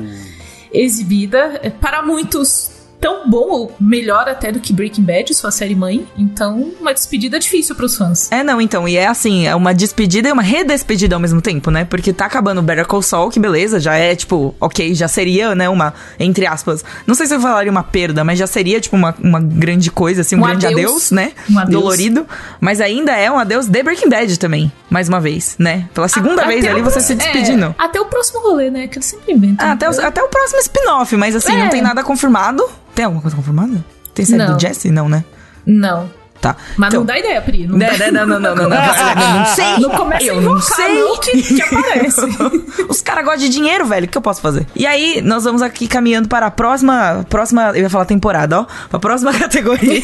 exibida. 0.73 1.59
É, 1.61 1.69
Para 1.69 2.01
muitos, 2.01 2.70
tão 3.01 3.27
bom 3.27 3.49
ou 3.49 3.75
melhor 3.81 4.29
até 4.29 4.51
do 4.51 4.59
que 4.59 4.71
Breaking 4.71 5.01
Bad, 5.01 5.33
sua 5.33 5.49
série 5.51 5.75
mãe. 5.75 6.07
Então, 6.17 6.71
uma 6.79 6.93
despedida 6.93 7.39
difícil 7.39 7.73
pros 7.75 7.97
fãs. 7.97 8.31
É, 8.31 8.43
não, 8.43 8.61
então, 8.61 8.87
e 8.87 8.95
é 8.95 9.07
assim, 9.07 9.47
é 9.47 9.55
uma 9.55 9.73
despedida 9.73 10.29
e 10.29 10.31
uma 10.31 10.43
redespedida 10.43 11.15
ao 11.15 11.19
mesmo 11.19 11.41
tempo, 11.41 11.71
né? 11.71 11.83
Porque 11.83 12.13
tá 12.13 12.25
acabando 12.27 12.59
o 12.59 12.61
Better 12.61 12.85
Call 12.85 13.01
Saul, 13.01 13.29
que 13.31 13.39
beleza, 13.39 13.79
já 13.79 13.95
é, 13.95 14.15
tipo, 14.15 14.53
ok, 14.59 14.93
já 14.93 15.07
seria, 15.07 15.55
né, 15.55 15.67
uma, 15.67 15.93
entre 16.19 16.45
aspas, 16.45 16.85
não 17.07 17.15
sei 17.15 17.25
se 17.25 17.33
eu 17.33 17.41
falaria 17.41 17.71
uma 17.71 17.83
perda, 17.83 18.23
mas 18.23 18.37
já 18.37 18.45
seria, 18.45 18.79
tipo, 18.79 18.95
uma, 18.95 19.15
uma 19.19 19.39
grande 19.39 19.89
coisa, 19.89 20.21
assim, 20.21 20.35
um, 20.35 20.39
Um 20.39 20.43
grande 20.43 20.67
adeus. 20.67 20.79
adeus, 20.85 21.11
né? 21.11 21.31
Um 21.49 21.57
adeus. 21.59 21.81
Dolorido. 21.81 22.27
Mas 22.59 22.79
ainda 22.79 23.13
é 23.17 23.31
um 23.31 23.39
adeus 23.39 23.65
de 23.65 23.81
Breaking 23.81 24.09
Bad 24.09 24.37
também, 24.37 24.71
mais 24.89 25.09
uma 25.09 25.19
vez, 25.19 25.55
né? 25.57 25.89
Pela 25.93 26.07
segunda 26.07 26.43
A- 26.43 26.47
vez 26.47 26.63
ali 26.67 26.81
o 26.81 26.83
você 26.83 26.99
se 27.01 27.15
despedindo. 27.15 27.65
é, 27.79 27.83
até 27.83 27.99
o 27.99 28.05
próximo 28.05 28.41
rolê, 28.41 28.69
né? 28.69 28.87
Que 28.87 28.97
eles 28.99 29.07
sempre 29.07 29.33
inventam. 29.33 29.65
Ah, 29.67 29.71
até, 29.71 29.89
o, 29.89 30.05
até 30.05 30.21
o 30.21 30.27
próximo 30.27 30.59
spin-off, 30.59 31.15
mas 31.17 31.35
assim, 31.35 31.53
É. 31.53 31.63
não 31.63 31.69
tem 31.69 31.81
nada 31.81 32.03
confirmado. 32.03 32.63
Tem 33.01 33.05
alguma 33.07 33.19
coisa 33.23 33.35
confirmada? 33.35 33.83
Tem 34.13 34.23
série 34.23 34.43
Não. 34.43 34.55
do 34.55 34.61
Jesse? 34.61 34.91
Não, 34.91 35.09
né? 35.09 35.25
Não. 35.65 36.07
Tá. 36.41 36.55
Mas 36.75 36.87
Então- 36.89 37.01
não 37.01 37.05
dá 37.05 37.19
ideia, 37.19 37.39
Pri. 37.39 37.67
Não, 37.67 37.77
Né, 37.77 37.91
dá- 37.91 38.05
né, 38.05 38.11
não, 38.11 38.25
não, 38.25 38.39
não, 38.39 38.55
não, 38.55 38.63
não, 38.63 38.69
não, 39.15 39.37
não 39.39 39.45
sei. 39.45 39.77
Não 39.77 39.89
começa 39.91 40.23
a 40.23 40.27
eu 40.27 40.41
não 40.41 40.57
invocar, 40.57 40.75
sei. 40.75 40.99
não, 40.99 41.17
que, 41.19 41.41
que 41.43 41.61
aparece. 41.61 42.21
Os 42.89 42.99
caras 43.01 43.23
gostam 43.23 43.41
de 43.43 43.49
dinheiro, 43.49 43.85
velho. 43.85 44.05
O 44.07 44.09
que 44.09 44.17
eu 44.17 44.21
posso 44.23 44.41
fazer? 44.41 44.65
E 44.75 44.87
aí, 44.87 45.21
nós 45.23 45.43
vamos 45.43 45.61
aqui 45.61 45.87
caminhando 45.87 46.27
para 46.27 46.47
a 46.47 46.51
próxima. 46.51 47.23
Próxima. 47.29 47.69
Eu 47.75 47.83
ia 47.83 47.89
falar 47.91 48.05
temporada, 48.05 48.61
ó. 48.61 48.63
Para 48.89 48.97
a 48.97 48.99
próxima 48.99 49.31
categoria. 49.37 50.01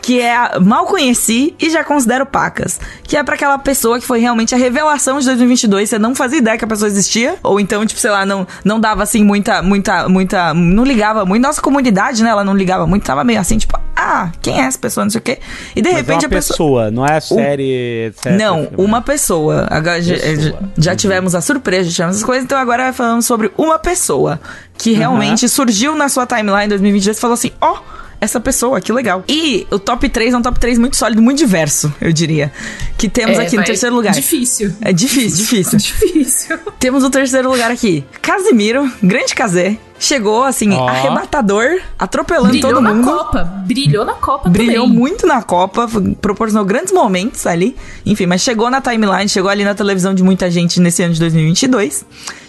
que 0.00 0.18
é 0.20 0.34
a 0.34 0.58
Mal 0.60 0.86
Conheci 0.86 1.54
e 1.60 1.68
Já 1.68 1.84
Considero 1.84 2.24
Pacas. 2.24 2.80
Que 3.04 3.16
é 3.18 3.22
pra 3.22 3.34
aquela 3.34 3.58
pessoa 3.58 3.98
que 4.00 4.06
foi 4.06 4.18
realmente 4.18 4.54
a 4.54 4.58
revelação 4.58 5.18
de 5.18 5.26
2022. 5.26 5.90
Você 5.90 5.98
não 5.98 6.14
fazia 6.14 6.38
ideia 6.38 6.56
que 6.56 6.64
a 6.64 6.68
pessoa 6.68 6.88
existia. 6.88 7.36
Ou 7.42 7.60
então, 7.60 7.84
tipo, 7.84 8.00
sei 8.00 8.10
lá, 8.10 8.24
não, 8.24 8.46
não 8.64 8.80
dava 8.80 9.02
assim 9.02 9.22
muita, 9.22 9.60
muita, 9.60 10.08
muita. 10.08 10.54
Não 10.54 10.84
ligava 10.84 11.26
muito. 11.26 11.42
Nossa 11.42 11.60
comunidade, 11.60 12.22
né? 12.22 12.30
Ela 12.30 12.44
não 12.44 12.54
ligava 12.56 12.86
muito. 12.86 13.04
Tava 13.04 13.22
meio 13.24 13.38
assim, 13.40 13.58
tipo, 13.58 13.78
ah, 13.96 14.30
quem 14.42 14.60
é 14.60 14.64
essa 14.64 14.78
pessoa? 14.78 15.04
Não 15.04 15.10
sei 15.10 15.18
o 15.18 15.22
quê. 15.22 15.38
E 15.74 15.80
de 15.80 15.88
Mas 15.88 15.92
é 15.98 16.00
repente 16.00 16.24
uma 16.24 16.26
a 16.26 16.30
pessoa. 16.30 16.54
pessoa, 16.56 16.90
não 16.90 17.06
é 17.06 17.16
a 17.16 17.20
série, 17.20 18.06
etc. 18.08 18.32
Não, 18.32 18.68
uma 18.76 19.00
pessoa. 19.02 19.66
Agora, 19.70 20.00
já- 20.02 20.14
Pessoa. 20.14 20.58
Já, 20.76 20.94
tivemos 20.94 21.34
a 21.34 21.40
surpresa, 21.40 21.84
já 21.88 21.92
tivemos 21.94 22.16
as 22.18 22.22
coisas, 22.22 22.44
então 22.44 22.58
agora 22.58 22.92
falamos 22.92 23.24
sobre 23.26 23.50
uma 23.56 23.78
pessoa 23.78 24.38
que 24.76 24.92
realmente 24.92 25.48
surgiu 25.48 25.94
na 25.96 26.08
sua 26.08 26.26
timeline 26.26 26.66
em 26.66 26.68
2022 26.68 27.16
e 27.16 27.20
falou 27.20 27.34
assim: 27.34 27.50
ó. 27.60 27.78
Essa 28.20 28.40
pessoa, 28.40 28.80
que 28.80 28.92
legal. 28.92 29.22
E 29.28 29.66
o 29.70 29.78
top 29.78 30.08
3 30.08 30.34
é 30.34 30.36
um 30.36 30.42
top 30.42 30.58
3 30.58 30.78
muito 30.78 30.96
sólido, 30.96 31.20
muito 31.22 31.38
diverso, 31.38 31.92
eu 32.00 32.12
diria. 32.12 32.52
Que 32.96 33.08
temos 33.08 33.38
É, 33.38 33.42
aqui 33.42 33.56
no 33.56 33.64
terceiro 33.64 33.94
lugar. 33.94 34.12
Difícil. 34.14 34.72
É 34.80 34.92
difícil, 34.92 35.36
difícil. 35.38 35.78
Difícil. 36.16 36.58
Temos 36.78 37.04
o 37.04 37.10
terceiro 37.10 37.50
lugar 37.50 37.70
aqui. 37.70 38.04
Casimiro, 38.22 38.90
grande 39.02 39.34
Casé. 39.34 39.76
Chegou, 39.98 40.42
assim, 40.44 40.72
Ó. 40.74 40.86
arrebatador, 40.88 41.80
atropelando 41.98 42.50
Brilhou 42.50 42.70
todo 42.70 42.82
na 42.82 42.92
mundo. 42.92 43.04
Copa. 43.06 43.44
Brilhou 43.66 44.04
na 44.04 44.12
Copa 44.12 44.48
Brilhou 44.50 44.84
também. 44.84 44.98
muito 44.98 45.26
na 45.26 45.42
Copa, 45.42 45.88
proporcionou 46.20 46.66
grandes 46.66 46.92
momentos 46.92 47.46
ali. 47.46 47.74
Enfim, 48.04 48.26
mas 48.26 48.42
chegou 48.42 48.68
na 48.70 48.80
timeline, 48.82 49.26
chegou 49.28 49.50
ali 49.50 49.64
na 49.64 49.74
televisão 49.74 50.12
de 50.14 50.22
muita 50.22 50.50
gente 50.50 50.80
nesse 50.80 51.02
ano 51.02 51.14
de 51.14 51.20
2022. 51.20 52.04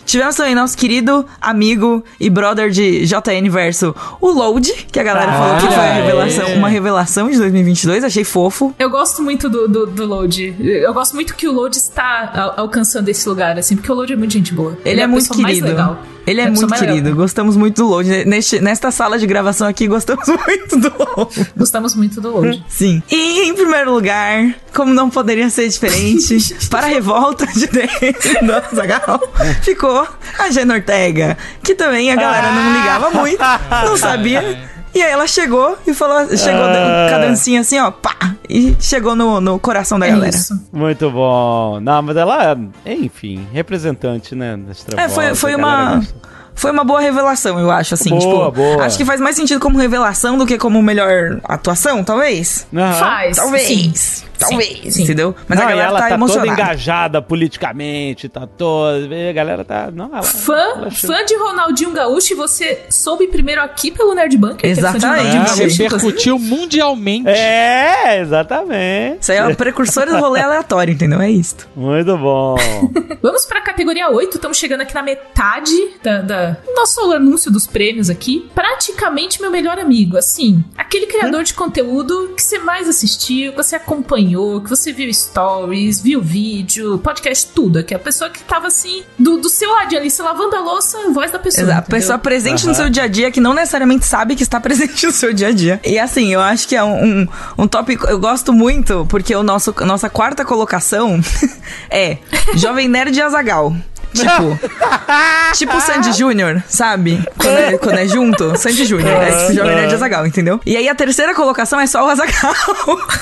Tivemos 0.08 0.36
também 0.36 0.56
nosso 0.56 0.76
querido 0.76 1.24
amigo 1.40 2.04
e 2.20 2.30
brother 2.30 2.72
de 2.72 3.06
JN 3.06 3.48
Verso, 3.52 3.94
o 4.20 4.32
Load, 4.32 4.72
que 4.92 5.00
a 5.00 5.04
galera 5.04 5.32
Ah, 5.32 5.38
falou 5.38 5.56
que 5.58 5.68
foi 5.68 5.84
é. 5.86 5.94
revelação, 6.02 6.54
uma 6.56 6.70
revelação 6.70 7.30
de 7.30 7.38
2022, 7.38 8.04
achei 8.04 8.24
fofo. 8.24 8.74
Eu 8.80 8.90
gosto 8.90 9.22
muito 9.22 9.48
do, 9.50 9.68
do, 9.68 9.86
do 9.86 10.06
Load. 10.06 10.56
Eu 10.60 10.94
gosto 10.94 11.14
muito 11.14 11.36
que 11.36 11.48
o 11.48 11.52
Load 11.52 11.78
está 11.78 12.32
al- 12.34 12.54
alcançando 12.62 13.10
esse 13.10 13.28
lugar, 13.30 13.60
assim, 13.60 13.76
porque 13.76 13.92
o 13.92 13.96
Load 13.96 14.14
é 14.14 14.16
muito 14.16 14.32
gente 14.32 14.54
boa. 14.54 14.78
Ele, 14.86 15.02
é, 15.02 15.04
a 15.04 15.08
muito 15.08 15.28
pessoa 15.28 15.42
mais 15.44 15.56
querido. 15.60 15.68
legal. 15.78 16.00
Ele 16.28 16.42
é, 16.42 16.50
muito 16.50 16.68
querido. 16.76 17.16
Gostamos 17.16 17.56
muito 17.56 17.82
do 17.82 17.88
Load. 17.88 18.26
Neste, 18.26 18.60
nesta 18.60 18.92
sala 18.92 19.18
de 19.18 19.26
gravação 19.26 19.66
aqui, 19.66 19.88
gostamos 19.88 20.28
muito 20.46 20.78
do 20.78 20.94
Load. 20.98 21.52
Gostamos 21.56 21.96
muito 21.96 22.20
do 22.20 22.30
Load. 22.30 22.64
Sim. 22.68 23.02
E 23.10 23.48
em 23.48 23.54
primeiro 23.54 23.94
lugar, 23.94 24.54
como 24.76 24.94
não 24.94 25.10
poderia 25.10 25.50
ser 25.50 25.70
diferente, 25.70 26.38
para 26.70 26.88
a 26.88 26.90
revolta 26.90 27.48
de 27.48 27.68
dentro 27.68 28.46
do 28.46 28.54
Azaghal, 28.54 29.22
ficou 29.64 30.06
a 30.38 30.52
Jenna 30.52 30.76
Ortega, 30.76 31.38
que 31.64 31.74
também 31.74 32.12
a 32.12 32.16
galera 32.18 32.52
não 32.52 32.74
ligava 32.74 33.10
muito, 33.12 33.40
não 33.86 33.96
sabia. 33.96 34.77
E 34.96 35.02
aí 35.04 35.12
ela 35.12 35.28
chegou 35.28 35.78
e 35.86 35.94
falou, 35.94 36.36
chegou 36.36 36.64
Ah. 36.64 37.08
com 37.10 37.16
a 37.16 37.20
dancinha 37.20 37.62
assim, 37.62 37.80
ó, 37.80 37.92
pá, 37.92 38.16
e 38.50 38.76
chegou 38.80 39.16
no, 39.16 39.40
no 39.40 39.60
coração 39.60 40.00
da 40.00 40.08
É 40.08 40.12
galera. 40.12 40.30
isso. 40.36 40.60
Muito 40.72 41.10
bom. 41.12 41.80
Não, 41.80 42.02
mas 42.02 42.16
ela, 42.18 42.58
enfim, 42.86 43.48
representante, 43.54 44.34
né? 44.34 44.58
Das 44.58 44.86
É, 44.98 45.08
foi, 45.10 45.36
foi 45.36 45.56
uma. 45.56 45.98
gosta. 45.98 46.28
Foi 46.56 46.72
uma 46.72 46.84
boa 46.84 47.00
revelação, 47.00 47.60
eu 47.60 47.70
acho, 47.70 47.94
assim. 47.94 48.10
Boa, 48.10 48.20
tipo, 48.20 48.52
boa. 48.54 48.84
Acho 48.84 48.98
que 48.98 49.06
faz 49.06 49.22
mais 49.22 49.36
sentido 49.36 49.60
como 49.60 49.78
revelação 49.78 50.40
do 50.40 50.46
que 50.48 50.58
como 50.58 50.82
melhor 50.82 51.40
atuação, 51.44 52.04
talvez. 52.04 52.66
Aham. 52.76 52.94
Faz. 52.94 53.38
Talvez. 53.38 53.68
sim. 53.68 54.26
Talvez, 54.38 54.80
Sim, 54.84 54.92
sim. 54.92 55.04
entendeu? 55.04 55.36
Mas 55.48 55.58
Não, 55.60 55.66
a 55.66 55.70
galera 55.70 55.90
ela 55.90 56.00
tá, 56.00 56.04
tá, 56.10 56.18
toda 56.18 56.32
emocionada. 56.34 56.62
engajada 56.62 57.22
politicamente, 57.22 58.30
tá 58.30 58.46
toda. 58.48 59.08
A 59.30 59.34
galera 59.34 59.64
tá. 59.66 59.90
Não, 59.92 60.06
ela, 60.06 60.24
Fã, 60.24 60.54
ela 60.56 60.92
fã 60.92 61.26
de 61.26 61.36
Ronaldinho 61.38 61.92
Gaúcho, 61.92 62.34
e 62.34 62.36
você 62.36 62.86
soube 62.90 63.28
primeiro 63.28 63.62
aqui 63.62 63.92
pelo 63.92 64.14
Nerd 64.14 64.38
Bunker. 64.38 64.58
que 64.58 64.68
é 64.68 64.76
fã 64.76 64.92
de 64.92 64.98
Exatamente. 64.98 65.62
É, 65.62 65.66
repercutiu 65.68 66.38
mundialmente. 66.40 67.28
É, 67.38 68.20
exatamente. 68.22 69.22
Isso 69.22 69.32
aí 69.32 69.38
é 69.38 69.48
o 69.48 69.56
precursor 69.56 70.06
do 70.06 70.18
rolê 70.18 70.40
aleatório, 70.42 70.94
entendeu? 70.94 71.20
É 71.22 71.30
isso. 71.30 71.56
Muito 71.76 72.16
bom. 72.18 72.56
Vamos 73.22 73.46
pra 73.46 73.62
categoria 73.62 74.10
8, 74.10 74.36
estamos 74.36 74.58
chegando 74.58 74.82
aqui 74.82 74.94
na 74.94 75.02
metade 75.04 75.74
da, 76.04 76.22
da- 76.22 76.58
nosso 76.76 77.12
anúncio 77.12 77.52
dos 77.52 77.66
prêmios 77.68 78.10
aqui. 78.10 78.48
Praticamente 78.54 79.42
meu 79.42 79.50
melhor 79.52 79.80
amigo, 79.80 80.18
assim, 80.18 80.64
aquele 80.78 81.06
criador 81.08 81.44
de 81.44 81.54
conteúdo 81.54 82.34
que 82.36 82.42
você 82.44 82.60
mais 82.60 82.88
assistiu, 82.88 83.52
que 83.52 83.58
você 83.58 83.76
acompanhou, 83.76 84.27
que 84.64 84.70
você 84.70 84.92
viu 84.92 85.14
stories, 85.14 86.02
viu 86.02 86.22
vídeo, 86.22 86.98
podcast, 87.00 87.48
tudo. 87.54 87.84
Que 87.84 87.94
é 87.94 87.98
a 87.98 88.00
pessoa 88.00 88.30
que 88.30 88.42
tava 88.44 88.68
assim, 88.68 89.04
do, 89.18 89.38
do 89.38 89.50
seu 89.50 89.70
ladinho 89.72 90.02
ali, 90.02 90.10
você 90.10 90.22
lavando 90.22 90.56
a 90.56 90.60
louça, 90.60 90.98
voz 91.12 91.32
da 91.32 91.40
pessoa. 91.40 91.64
Exato. 91.64 91.82
entendeu? 91.82 92.00
Pessoa 92.00 92.18
presente 92.18 92.66
no 92.66 92.72
Aham. 92.72 92.82
seu 92.82 92.90
dia 92.90 93.04
a 93.04 93.08
dia 93.08 93.32
que 93.32 93.40
não 93.40 93.54
necessariamente 93.54 94.06
sabe 94.06 94.36
que 94.36 94.44
está 94.44 94.60
presente 94.62 95.06
no 95.06 95.12
seu 95.12 95.34
dia 95.34 95.48
a 95.48 95.52
dia. 95.52 95.80
E 95.86 95.98
assim, 96.00 96.34
eu 96.34 96.42
acho 96.42 96.68
que 96.68 96.76
é 96.76 96.84
um, 96.84 97.22
um, 97.22 97.28
um 97.60 97.68
tópico. 97.68 98.08
Eu 98.08 98.20
gosto 98.20 98.52
muito, 98.54 99.06
porque 99.10 99.36
o 99.36 99.44
nosso, 99.44 99.74
a 99.78 99.86
nossa 99.86 100.10
quarta 100.10 100.44
colocação 100.46 101.20
é 101.90 102.18
Jovem 102.56 102.88
Nerd 102.88 103.18
e 103.18 103.22
Azagal. 103.22 103.76
Tipo, 104.14 104.60
tipo 105.54 105.82
Sandy 105.82 106.14
Júnior, 106.14 106.64
sabe? 106.68 107.24
Quando 107.38 107.58
é, 107.58 107.78
quando 107.78 107.98
é 107.98 108.08
junto, 108.08 108.58
Sandy 108.58 108.86
Júnior. 108.86 109.10
É 109.22 109.32
tipo 109.32 109.54
Jovem 109.54 109.76
Nerd 109.76 109.94
Azagal, 109.94 110.26
entendeu? 110.26 110.60
E 110.66 110.76
aí 110.76 110.90
a 110.90 110.96
terceira 110.96 111.34
colocação 111.36 111.80
é 111.80 111.88
só 111.88 112.06
o 112.06 112.10
Azagal. 112.10 112.54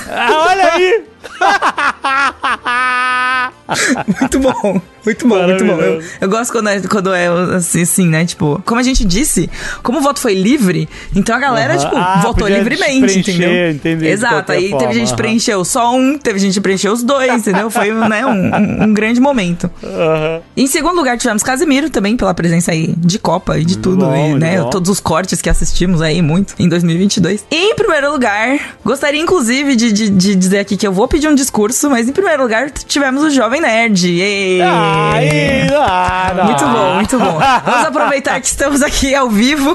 Ah, 0.08 0.46
olha 0.48 0.72
aí! 0.72 1.04
Muito 4.20 4.38
bom. 4.38 4.80
Muito 5.06 5.26
bom, 5.28 5.42
muito 5.44 5.64
bom. 5.64 5.80
Eu, 5.80 6.02
eu 6.20 6.28
gosto 6.28 6.52
quando 6.52 6.68
é, 6.68 6.80
quando 6.80 7.14
é 7.14 7.28
assim, 7.56 7.82
assim, 7.82 8.06
né? 8.08 8.24
Tipo, 8.26 8.60
como 8.66 8.80
a 8.80 8.82
gente 8.84 9.04
disse, 9.04 9.48
como 9.82 9.98
o 9.98 10.02
voto 10.02 10.20
foi 10.20 10.34
livre, 10.34 10.88
então 11.14 11.34
a 11.34 11.38
galera, 11.38 11.76
tipo, 11.78 11.96
Ah, 11.96 12.20
votou 12.22 12.46
livremente, 12.48 13.18
entendeu? 13.20 13.70
entendi, 13.70 14.06
Exato. 14.06 14.52
Aí 14.52 14.62
teve 14.64 14.70
forma, 14.70 14.92
gente 14.92 15.04
que 15.06 15.12
aham. 15.12 15.16
preencheu 15.16 15.64
só 15.64 15.94
um, 15.94 16.18
teve 16.18 16.38
gente 16.38 16.54
que 16.54 16.60
preencheu 16.60 16.92
os 16.92 17.02
dois, 17.02 17.32
entendeu? 17.46 17.70
Foi 17.70 17.90
né, 17.92 18.26
um, 18.26 18.30
um- 18.54 18.82
um 18.84 18.92
grande 18.94 19.20
momento. 19.20 19.70
Em 20.56 20.66
segundo 20.66 20.96
lugar, 20.96 21.16
tivemos 21.18 21.42
Casimiro 21.42 21.88
também, 21.88 22.16
pela 22.16 22.34
presença 22.34 22.72
aí 22.72 22.92
de 22.96 23.18
Copa 23.18 23.58
e 23.58 23.64
de 23.64 23.78
tudo, 23.78 24.04
bom, 24.06 24.36
e, 24.36 24.38
né? 24.38 24.62
Todos 24.70 24.90
os 24.90 25.00
cortes 25.00 25.40
que 25.40 25.48
assistimos 25.48 26.02
aí, 26.02 26.20
muito, 26.20 26.54
em 26.58 26.68
2022. 26.68 27.44
E 27.50 27.56
em 27.70 27.74
primeiro 27.76 28.10
lugar, 28.10 28.76
gostaria 28.84 29.20
inclusive 29.20 29.76
de, 29.76 29.92
de- 29.92 30.10
de 30.10 30.34
dizer 30.34 30.58
aqui 30.58 30.76
que 30.76 30.86
eu 30.86 30.92
vou 30.92 31.06
pedir 31.06 31.28
um 31.28 31.34
discurso, 31.34 31.88
mas 31.88 32.08
em 32.08 32.12
primeiro 32.12 32.42
lugar 32.42 32.70
tivemos 32.70 33.22
o 33.22 33.30
Jovem 33.30 33.60
Nerd. 33.60 34.08
Êêê! 34.08 34.62
Aí, 34.96 35.68
ah, 35.74 36.32
não. 36.36 36.44
Muito 36.46 36.64
bom, 36.66 36.94
muito 36.94 37.18
bom. 37.18 37.38
Vamos 37.64 37.86
aproveitar 37.86 38.40
que 38.40 38.46
estamos 38.46 38.82
aqui 38.82 39.14
ao 39.14 39.28
vivo. 39.28 39.74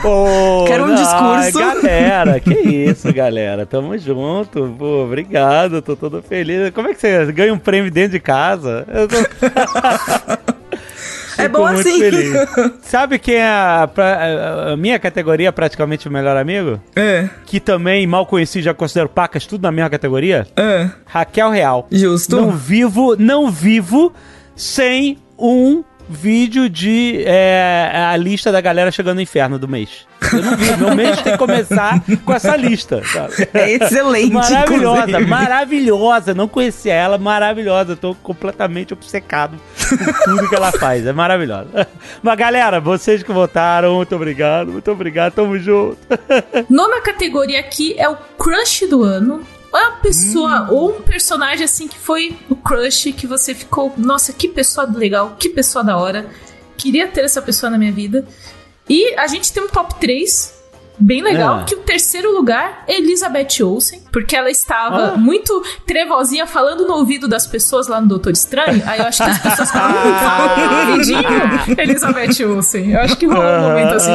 Pô, 0.00 0.64
Quero 0.66 0.84
um 0.84 0.88
não, 0.88 0.94
discurso. 0.94 1.58
Galera, 1.58 2.40
que 2.40 2.54
isso, 2.54 3.12
galera. 3.12 3.66
Tamo 3.66 3.96
junto. 3.98 4.74
Pô, 4.78 5.04
obrigado. 5.04 5.82
Tô 5.82 5.94
todo 5.96 6.22
feliz. 6.22 6.70
Como 6.70 6.88
é 6.88 6.94
que 6.94 7.00
você 7.00 7.32
ganha 7.32 7.52
um 7.52 7.58
prêmio 7.58 7.90
dentro 7.90 8.12
de 8.12 8.20
casa? 8.20 8.86
Eu 8.92 9.08
tô... 9.08 9.16
É 11.38 11.48
bom 11.48 11.66
muito 11.70 11.80
assim. 11.86 11.98
feliz. 11.98 12.32
Sabe 12.80 13.18
quem 13.18 13.34
é 13.34 13.44
a, 13.46 13.86
a- 13.94 14.72
a 14.72 14.76
minha 14.76 14.98
categoria, 14.98 15.52
praticamente 15.52 16.08
o 16.08 16.10
melhor 16.10 16.34
amigo? 16.34 16.80
É, 16.96 17.28
Que 17.44 17.60
também 17.60 18.06
mal 18.06 18.24
conheci, 18.24 18.62
já 18.62 18.72
considero 18.72 19.06
pacas, 19.06 19.44
tudo 19.44 19.60
na 19.62 19.70
mesma 19.70 19.90
categoria? 19.90 20.46
é, 20.56 20.88
Raquel 21.04 21.50
Real. 21.50 21.86
justo. 21.92 22.36
Não 22.36 22.52
vivo, 22.52 23.16
não 23.18 23.50
vivo 23.50 24.14
sem 24.56 25.18
um 25.38 25.84
vídeo 26.08 26.68
de 26.68 27.24
é, 27.26 27.90
a 28.12 28.16
lista 28.16 28.52
da 28.52 28.60
galera 28.60 28.90
chegando 28.90 29.16
no 29.16 29.22
inferno 29.22 29.58
do 29.58 29.66
mês. 29.66 30.06
Eu 30.32 30.42
não 30.42 30.56
vi. 30.56 30.76
Meu 30.76 30.94
mês 30.94 31.20
tem 31.20 31.32
que 31.32 31.38
começar 31.38 32.00
com 32.24 32.32
essa 32.32 32.56
lista. 32.56 33.02
Sabe? 33.04 33.48
É 33.52 33.72
excelente. 33.72 34.32
Maravilhosa, 34.32 35.02
inclusive. 35.02 35.30
maravilhosa. 35.30 36.34
Não 36.34 36.48
conhecia 36.48 36.94
ela, 36.94 37.18
maravilhosa. 37.18 37.92
Eu 37.92 37.96
tô 37.96 38.14
completamente 38.14 38.92
obcecado 38.92 39.58
por 39.76 40.24
tudo 40.24 40.48
que 40.48 40.54
ela 40.54 40.72
faz. 40.72 41.06
É 41.06 41.12
maravilhosa. 41.12 41.86
Mas 42.22 42.38
galera, 42.38 42.80
vocês 42.80 43.22
que 43.22 43.32
votaram, 43.32 43.96
muito 43.96 44.14
obrigado, 44.14 44.72
muito 44.72 44.90
obrigado. 44.90 45.34
Tamo 45.34 45.58
junto. 45.58 45.98
Nona 46.70 47.00
categoria 47.00 47.60
aqui 47.60 47.94
é 47.98 48.08
o 48.08 48.16
crush 48.38 48.86
do 48.88 49.02
ano. 49.02 49.42
É 49.76 49.88
uma 49.88 49.96
pessoa 49.98 50.68
ou 50.70 50.96
um 50.98 51.02
personagem 51.02 51.64
assim 51.64 51.86
que 51.88 51.98
foi 51.98 52.36
o 52.48 52.56
crush 52.56 53.12
que 53.12 53.26
você 53.26 53.54
ficou, 53.54 53.92
nossa, 53.96 54.32
que 54.32 54.48
pessoa 54.48 54.86
legal, 54.92 55.36
que 55.38 55.48
pessoa 55.48 55.84
da 55.84 55.96
hora. 55.96 56.26
Queria 56.76 57.06
ter 57.08 57.24
essa 57.24 57.40
pessoa 57.42 57.70
na 57.70 57.78
minha 57.78 57.92
vida. 57.92 58.26
E 58.88 59.14
a 59.18 59.26
gente 59.26 59.52
tem 59.52 59.62
um 59.62 59.68
top 59.68 59.94
3 59.96 60.54
bem 60.98 61.22
legal, 61.22 61.58
Ah. 61.60 61.64
que 61.64 61.74
o 61.74 61.78
terceiro 61.80 62.32
lugar 62.34 62.84
é 62.86 62.96
Elizabeth 62.96 63.62
Olsen, 63.62 64.02
porque 64.10 64.34
ela 64.34 64.50
estava 64.50 65.12
Ah. 65.12 65.16
muito 65.16 65.62
trevozinha 65.86 66.46
falando 66.46 66.86
no 66.86 66.94
ouvido 66.94 67.28
das 67.28 67.46
pessoas 67.46 67.86
lá 67.86 68.00
no 68.00 68.06
Doutor 68.08 68.32
Estranho. 68.32 68.82
Aí 68.86 68.98
eu 69.00 69.04
acho 69.06 69.22
que 69.22 69.28
as 69.30 69.38
pessoas 69.38 69.70
falavam, 69.70 70.18
fala 70.18 70.84
no 70.86 70.90
ouvidinho, 70.92 71.20
Elizabeth 71.78 72.44
Olsen. 72.46 72.92
Eu 72.92 73.00
acho 73.00 73.16
que 73.16 73.26
rolou 73.26 73.42
um 73.44 73.60
momento 73.62 73.94
assim. 73.94 74.12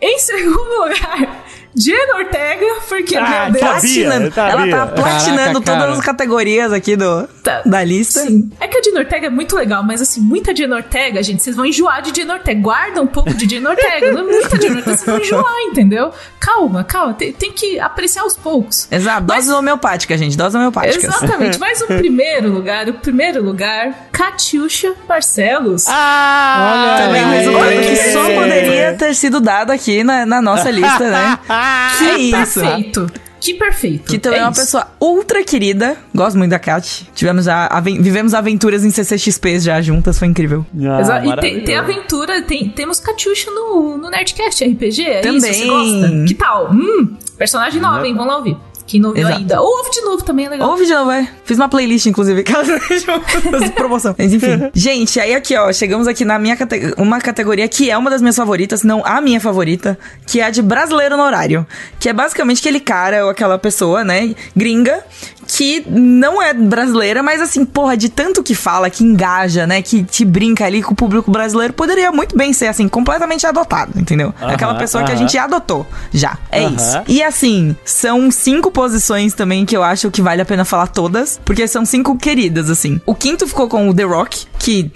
Em 0.00 0.18
segundo 0.20 0.82
lugar, 0.82 1.43
Jen 1.76 2.14
Ortega, 2.16 2.64
porque, 2.88 3.16
Ah, 3.16 3.48
meu 3.50 3.60
Deus, 3.60 3.64
sabia. 3.82 4.04
Eu 4.06 4.32
sabia. 4.32 4.52
Ela 4.52 4.68
tá 4.68 4.86
platinando 4.92 5.60
Caraca, 5.60 5.64
cara. 5.64 5.80
todas 5.82 5.98
as 5.98 6.04
categorias 6.04 6.72
aqui 6.72 6.96
do, 6.96 7.26
Tá. 7.42 7.62
da 7.66 7.82
lista. 7.82 8.20
Sim. 8.20 8.50
É 8.60 8.68
que 8.68 8.78
a 8.78 8.82
Jen 8.82 8.96
Ortega 8.98 9.26
é 9.26 9.30
muito 9.30 9.56
legal, 9.56 9.82
mas 9.82 10.00
assim, 10.00 10.20
muita 10.20 10.54
Jen 10.54 10.72
Ortega, 10.72 11.22
gente, 11.22 11.42
vocês 11.42 11.56
vão 11.56 11.66
enjoar 11.66 12.00
de 12.02 12.14
Jen 12.14 12.30
Ortega. 12.30 12.60
Guarda 12.60 13.02
um 13.02 13.06
pouco 13.06 13.34
de 13.34 13.46
Jen 13.48 13.66
Ortega. 13.66 14.12
Não 14.12 14.24
muita 14.28 14.56
Jen 14.56 14.70
Ortega, 14.76 14.82
vocês 14.96 15.04
vão 15.04 15.18
enjoar, 15.18 15.60
entendeu? 15.62 16.10
Calma, 16.40 16.84
calma. 16.84 17.14
Tem, 17.14 17.32
tem 17.32 17.52
que 17.52 17.78
apreciar 17.80 18.22
aos 18.22 18.36
poucos. 18.36 18.86
Exato, 18.90 19.22
dose 19.26 19.50
homeopática, 19.52 20.16
gente. 20.16 20.36
Dose 20.36 20.56
homeopática. 20.56 21.06
Exatamente. 21.06 21.58
Mas 21.64 21.80
o 21.82 21.86
primeiro 21.86 22.50
lugar, 22.52 22.88
o 22.88 22.94
primeiro 22.94 23.42
lugar, 23.42 24.08
Catiuxa 24.12 24.92
Barcelos. 25.08 25.86
Ah, 25.88 26.96
Também 26.98 27.22
Olha 27.22 27.26
mais 27.28 27.48
um 27.48 27.56
aí. 27.56 27.66
prêmio 27.78 27.88
que 27.90 27.96
só 28.12 28.24
poderia 28.34 28.92
ter 28.94 29.14
sido 29.14 29.40
dado 29.40 29.70
aqui 29.72 30.04
na, 30.04 30.24
na 30.24 30.40
nossa 30.40 30.70
lista, 30.70 31.10
né? 31.10 31.38
que 31.98 32.04
isso? 32.22 32.60
perfeito. 32.60 33.06
Que 33.40 33.54
perfeito. 33.54 34.10
Que 34.10 34.18
também 34.18 34.40
é, 34.40 34.42
uma 34.42 34.52
isso. 34.52 34.60
pessoa 34.62 34.86
ultra 34.98 35.44
querida. 35.44 35.98
Gosto 36.14 36.38
muito 36.38 36.50
da 36.50 36.58
Kat. 36.58 37.06
Tivemos 37.14 37.44
já, 37.44 37.66
aven- 37.66 38.00
vivemos 38.00 38.32
aventuras 38.32 38.82
em 38.84 38.90
CCXPs 38.90 39.64
já 39.64 39.82
juntas, 39.82 40.18
foi 40.18 40.28
incrível. 40.28 40.64
Ah, 40.88 41.00
Exa- 41.00 41.26
e 41.26 41.36
tem, 41.40 41.60
tem 41.62 41.76
aventura, 41.76 42.40
tem, 42.40 42.70
temos 42.70 43.00
Catiuxa 43.00 43.50
no, 43.50 43.98
no 43.98 44.08
Nerdcast 44.08 44.64
RPG, 44.64 45.02
é 45.02 45.20
Também. 45.20 45.36
isso? 45.50 45.60
Você 45.60 45.66
gosta? 45.66 46.24
Que 46.26 46.34
tal? 46.34 46.70
Hum, 46.72 47.16
personagem 47.36 47.82
nova, 47.82 48.06
hein? 48.06 48.14
Vamos 48.14 48.28
lá 48.32 48.38
ouvir. 48.38 48.56
Quem 48.86 49.00
não 49.00 49.10
ouviu 49.10 49.22
Exato. 49.26 49.38
ainda. 49.40 49.60
Ou 49.62 49.78
ouve 49.78 49.90
de 49.90 50.00
novo 50.02 50.22
também, 50.24 50.46
é 50.46 50.48
legal. 50.50 50.68
Ouve 50.70 50.84
de 50.86 50.92
novo, 50.92 51.06
vai. 51.06 51.28
Fiz 51.44 51.56
uma 51.58 51.68
playlist, 51.68 52.06
inclusive, 52.06 52.42
caso 52.42 52.70
de 53.60 53.70
promoção. 53.72 54.14
Mas 54.18 54.32
enfim. 54.32 54.70
Gente, 54.74 55.18
aí 55.18 55.34
aqui, 55.34 55.56
ó, 55.56 55.72
chegamos 55.72 56.06
aqui 56.06 56.24
na 56.24 56.38
minha 56.38 56.56
cate- 56.56 56.94
uma 56.98 57.18
categoria 57.20 57.66
que 57.66 57.90
é 57.90 57.96
uma 57.96 58.10
das 58.10 58.20
minhas 58.20 58.36
favoritas, 58.36 58.82
não 58.82 59.02
a 59.04 59.20
minha 59.20 59.40
favorita, 59.40 59.98
que 60.26 60.40
é 60.40 60.44
a 60.44 60.50
de 60.50 60.60
brasileiro 60.62 61.16
no 61.16 61.22
horário. 61.22 61.66
Que 61.98 62.08
é 62.08 62.12
basicamente 62.12 62.60
aquele 62.60 62.80
cara 62.80 63.24
ou 63.24 63.30
aquela 63.30 63.58
pessoa, 63.58 64.04
né, 64.04 64.34
gringa, 64.54 65.02
que 65.46 65.84
não 65.88 66.40
é 66.42 66.52
brasileira, 66.52 67.22
mas 67.22 67.40
assim, 67.40 67.64
porra, 67.64 67.96
de 67.96 68.08
tanto 68.08 68.42
que 68.42 68.54
fala, 68.54 68.90
que 68.90 69.04
engaja, 69.04 69.66
né, 69.66 69.82
que 69.82 70.02
te 70.02 70.24
brinca 70.24 70.64
ali 70.64 70.82
com 70.82 70.92
o 70.92 70.96
público 70.96 71.30
brasileiro, 71.30 71.72
poderia 71.72 72.10
muito 72.10 72.36
bem 72.36 72.52
ser, 72.52 72.66
assim, 72.66 72.88
completamente 72.88 73.46
adotado, 73.46 73.98
entendeu? 73.98 74.34
Aham, 74.40 74.52
aquela 74.52 74.74
pessoa 74.74 75.04
que 75.04 75.12
a 75.12 75.16
gente 75.16 75.36
adotou 75.36 75.86
já. 76.12 76.38
É 76.50 76.64
Aham. 76.64 76.74
isso. 76.76 77.02
E 77.06 77.22
assim, 77.22 77.76
são 77.84 78.30
cinco 78.30 78.70
posições 78.70 79.34
também 79.34 79.64
que 79.64 79.76
eu 79.76 79.82
acho 79.82 80.10
que 80.10 80.22
vale 80.22 80.42
a 80.42 80.44
pena 80.44 80.64
falar 80.64 80.88
todas, 80.88 81.40
porque 81.44 81.66
são 81.68 81.84
cinco 81.84 82.16
queridas, 82.16 82.70
assim. 82.70 83.00
O 83.06 83.14
quinto 83.14 83.46
ficou 83.46 83.68
com 83.68 83.88
o 83.88 83.94
The 83.94 84.04
Rock, 84.04 84.46
que. 84.58 84.90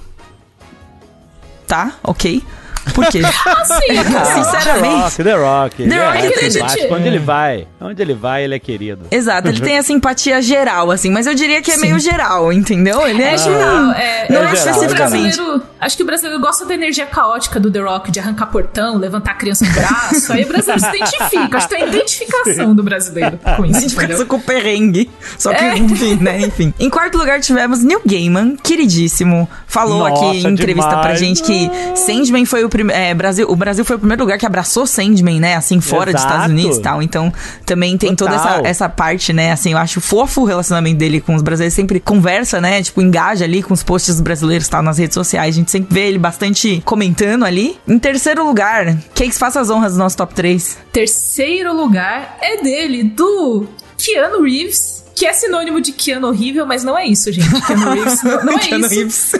Tá, 1.66 1.92
ok. 2.02 2.42
Por 2.94 3.06
quê? 3.06 3.20
Assim, 3.24 3.98
Ah, 4.18 4.24
Sinceramente. 4.24 5.22
The 5.22 5.34
Rock, 5.34 5.34
The 5.34 5.34
Rock. 5.34 5.76
The 5.76 5.82
Ele 5.82 5.98
Rock 5.98 6.18
é 6.18 6.46
é 6.46 6.50
simpático. 6.50 6.94
Onde 6.94 7.06
ele 7.08 7.18
vai? 7.18 7.66
Onde 7.80 8.02
ele 8.02 8.14
vai, 8.14 8.44
ele 8.44 8.54
é 8.54 8.58
querido. 8.58 9.06
Exato, 9.10 9.48
ele 9.48 9.60
tem 9.60 9.76
a 9.78 9.82
simpatia 9.82 10.40
geral, 10.42 10.90
assim, 10.90 11.10
mas 11.10 11.26
eu 11.26 11.34
diria 11.34 11.60
que 11.62 11.70
é 11.70 11.76
meio 11.76 11.98
geral, 11.98 12.52
entendeu? 12.52 13.06
Ele 13.06 13.22
é, 13.22 13.34
É 13.34 13.38
geral, 13.38 13.92
é, 13.92 14.26
não 14.30 14.40
eu 14.42 14.48
é 14.48 14.50
acho 14.52 14.62
que 14.62 14.68
o 14.68 14.72
especificamente. 14.72 15.36
brasileiro- 15.36 15.62
Acho 15.80 15.96
que 15.96 16.02
o 16.02 16.06
brasileiro 16.06 16.40
gosta 16.40 16.64
da 16.66 16.74
energia 16.74 17.06
caótica 17.06 17.60
do 17.60 17.70
The 17.70 17.78
Rock, 17.80 18.10
de 18.10 18.18
arrancar 18.18 18.46
portão, 18.46 18.96
levantar 18.96 19.30
a 19.32 19.34
criança 19.34 19.64
no 19.64 19.70
braço. 19.72 20.32
Aí 20.32 20.42
o 20.44 20.48
brasileiro 20.48 20.80
se 20.80 20.88
identifica. 20.96 21.56
Acho 21.56 21.68
que 21.68 21.74
tem 21.76 21.84
a 21.84 21.86
identificação 21.86 22.74
do 22.74 22.82
brasileiro 22.82 23.38
com 23.56 23.64
isso. 23.64 23.78
Identificação 23.78 24.08
entendeu? 24.16 24.26
com 24.26 24.36
o 24.36 24.40
perrengue. 24.40 25.08
Só 25.38 25.52
que, 25.54 25.64
É. 25.64 25.76
enfim, 25.78 26.16
né? 26.20 26.40
Enfim. 26.40 26.74
Em 26.80 26.90
quarto 26.90 27.16
lugar, 27.16 27.40
tivemos 27.40 27.82
Neil 27.84 28.00
Gaiman, 28.04 28.56
queridíssimo. 28.56 29.48
Falou 29.68 30.00
Nossa, 30.08 30.26
aqui 30.30 30.38
em 30.38 30.50
entrevista 30.52 30.90
pra 30.90 31.12
demais. 31.14 31.20
gente 31.20 31.42
que 31.44 31.70
Sandman 31.94 32.44
foi 32.44 32.64
o 32.64 32.68
primeiro. 32.84 33.14
Brasil, 33.16 33.50
o 33.50 33.56
Brasil 33.56 33.84
foi 33.84 33.96
o 33.96 33.98
primeiro 33.98 34.22
lugar 34.22 34.38
que 34.38 34.46
abraçou 34.46 34.86
Sandman, 34.86 35.40
né? 35.40 35.54
Assim, 35.56 35.80
fora 35.80 36.12
dos 36.12 36.20
Exato. 36.20 36.34
Estados 36.34 36.52
Unidos 36.52 36.76
e 36.78 36.82
tal. 36.82 37.02
Então, 37.02 37.32
também 37.66 37.96
tem 37.98 38.14
toda 38.14 38.34
essa, 38.34 38.48
Total. 38.48 38.66
essa 38.66 38.88
parte, 38.88 39.32
né? 39.32 39.52
Assim, 39.52 39.72
eu 39.72 39.78
acho 39.78 40.00
fofo 40.00 40.42
o 40.42 40.44
relacionamento 40.44 40.98
dele 40.98 41.20
com 41.20 41.34
os 41.34 41.42
brasileiros. 41.42 41.74
Sempre 41.74 42.00
conversa, 42.00 42.60
né? 42.60 42.82
Tipo, 42.82 43.00
engaja 43.02 43.44
ali 43.44 43.62
com 43.62 43.74
os 43.74 43.82
posts 43.82 44.14
dos 44.16 44.20
brasileiros 44.22 44.66
e 44.66 44.70
tal 44.70 44.82
nas 44.82 44.98
redes 44.98 45.14
sociais. 45.14 45.54
A 45.54 45.58
gente 45.58 45.70
sempre 45.70 45.92
vê 45.94 46.08
ele 46.08 46.18
bastante 46.18 46.82
comentando 46.84 47.44
ali. 47.44 47.78
Em 47.86 47.98
terceiro 47.98 48.44
lugar, 48.44 48.96
Cakes 49.14 49.38
faça 49.38 49.60
as 49.60 49.70
honras 49.70 49.92
do 49.92 49.98
nosso 49.98 50.16
top 50.16 50.34
3. 50.34 50.78
Terceiro 50.92 51.74
lugar 51.74 52.36
é 52.40 52.62
dele, 52.62 53.02
do 53.04 53.66
Keanu 53.96 54.42
Reeves. 54.42 54.98
Que 55.16 55.26
é 55.26 55.32
sinônimo 55.32 55.80
de 55.80 55.90
Keanu 55.90 56.28
horrível, 56.28 56.64
mas 56.64 56.84
não 56.84 56.96
é 56.96 57.04
isso, 57.04 57.32
gente. 57.32 57.48
Keanu 57.66 57.90
Reeves 57.92 58.22
não, 58.22 58.44
não 58.44 58.52
é 58.52 58.58
Keanu 58.62 58.86
isso. 58.86 58.94
Reeves. 58.94 59.32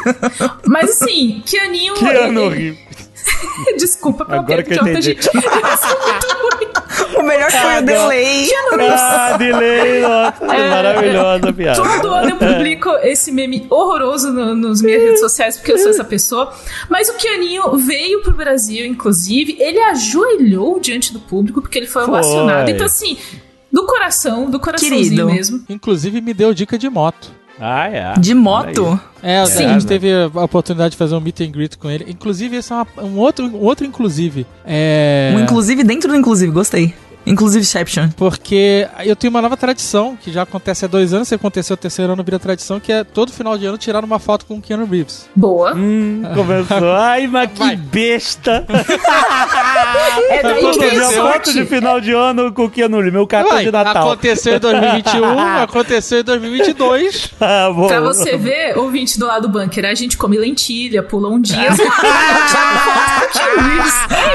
Mas 0.67 0.91
assim, 0.91 1.41
Keaninho. 1.47 1.95
Keanu 1.95 2.47
ele- 2.47 2.55
Reeves. 2.75 3.08
Desculpa 3.79 4.25
pela 4.25 4.39
Agora 4.41 4.63
piada 4.63 4.83
que 4.83 4.89
eu 4.89 4.93
idiota, 4.95 5.11
entendi. 5.11 5.23
gente. 5.23 5.29
É. 5.29 6.39
O 7.19 7.23
melhor 7.23 7.51
foi 7.51 7.79
o 7.79 7.83
delay. 7.85 8.49
Ah, 8.91 9.37
delay, 9.37 10.01
nossa, 10.01 10.45
É, 10.55 10.71
maravilhosa 10.71 11.49
a 11.49 11.53
piada. 11.53 11.83
Todo 11.83 12.09
ano 12.15 12.31
eu 12.31 12.37
publico 12.37 12.91
esse 13.03 13.31
meme 13.33 13.67
horroroso 13.69 14.33
no, 14.33 14.55
nas 14.55 14.81
minhas 14.83 15.03
redes 15.03 15.21
sociais, 15.21 15.57
porque 15.57 15.73
eu 15.73 15.79
sou 15.79 15.91
essa 15.91 16.05
pessoa. 16.05 16.53
Mas 16.89 17.09
o 17.09 17.15
Kianinho 17.15 17.77
veio 17.77 18.23
pro 18.23 18.33
Brasil, 18.33 18.85
inclusive. 18.87 19.57
Ele 19.61 19.81
ajoelhou 19.81 20.79
diante 20.81 21.13
do 21.13 21.21
público, 21.21 21.61
porque 21.61 21.79
ele 21.79 21.87
foi 21.87 22.05
Foi. 22.05 22.13
ovacionado. 22.15 22.71
Então, 22.71 22.87
assim, 22.87 23.17
do 23.73 23.85
coração, 23.87 24.49
do 24.51 24.59
coraçãozinho 24.61 25.03
Querido. 25.03 25.27
mesmo. 25.27 25.65
Inclusive 25.69 26.21
me 26.21 26.33
deu 26.35 26.55
dica 26.55 26.79
de 26.79 26.89
moto. 26.89 27.33
Ah, 27.61 27.89
é. 27.89 28.15
De 28.19 28.35
moto? 28.35 28.99
É, 29.23 29.45
Sim. 29.47 29.65
a 29.65 29.73
gente 29.73 29.87
teve 29.87 30.09
a 30.13 30.27
oportunidade 30.45 30.93
de 30.93 30.97
fazer 30.97 31.15
um 31.15 31.21
meet 31.21 31.41
and 31.41 31.51
greet 31.51 31.77
com 31.77 31.91
ele. 31.91 32.07
Inclusive, 32.09 32.57
esse 32.57 32.73
é 32.73 32.77
uma- 32.77 32.87
um, 33.05 33.19
outro, 33.19 33.47
um 33.47 33.57
outro 33.65 33.85
inclusive. 33.85 34.47
É... 34.65 35.33
Um 35.35 35.41
inclusive 35.41 35.83
dentro 35.83 36.09
do 36.09 36.17
inclusive, 36.17 36.53
gostei. 36.53 36.95
Inclusiveception. 37.27 38.09
Porque 38.17 38.89
eu 39.05 39.15
tenho 39.15 39.31
uma 39.31 39.43
nova 39.43 39.57
tradição, 39.57 40.17
que 40.17 40.33
já 40.33 40.43
acontece 40.43 40.85
há 40.85 40.89
dois 40.89 41.13
anos, 41.13 41.29
se 41.29 41.35
aconteceu 41.35 41.75
o 41.75 41.77
terceiro 41.77 42.13
ano, 42.13 42.25
vira 42.25 42.39
tradição, 42.39 42.81
que 42.81 42.91
é 42.93 43.05
todo 43.05 43.33
final 43.33 43.57
de 43.59 43.67
ano 43.67 43.77
tirar 43.77 44.05
uma 44.05 44.19
foto 44.19 44.47
com 44.47 44.55
o 44.55 44.63
Keanu 44.63 44.87
Reeves. 44.87 45.27
Boa. 45.37 45.75
Hum, 45.75 46.23
começou. 46.35 46.91
Ai, 46.97 47.27
mas 47.27 47.51
que 47.53 47.59
Vai. 47.59 47.77
besta. 47.77 48.67
É 50.31 50.43
daí 50.43 50.61
que 50.73 50.79
vem 50.79 50.91
minha 50.93 51.09
a 51.09 51.33
foto 51.33 51.53
de 51.53 51.65
final 51.65 52.01
de 52.01 52.13
ano 52.13 52.53
com 52.53 52.65
o 52.65 52.71
Keanu 52.71 52.97
Reeves, 52.97 53.13
meu 53.13 53.27
cartão 53.27 53.53
Uai, 53.55 53.65
de 53.65 53.71
Natal. 53.73 54.09
aconteceu 54.09 54.57
em 54.57 54.59
2021, 54.59 55.39
aconteceu 55.63 56.21
em 56.21 56.25
2022. 56.25 57.31
Ah, 57.41 57.71
bom. 57.75 57.87
Pra 57.87 58.01
você 58.01 58.37
ver, 58.37 58.77
ouvinte 58.79 59.19
do 59.19 59.27
lado 59.27 59.49
do 59.49 59.59
bunker, 59.59 59.85
a 59.85 59.95
gente 59.95 60.17
come 60.17 60.37
lentilha, 60.39 61.03
pula 61.03 61.29
um 61.29 61.41
dia. 61.41 61.69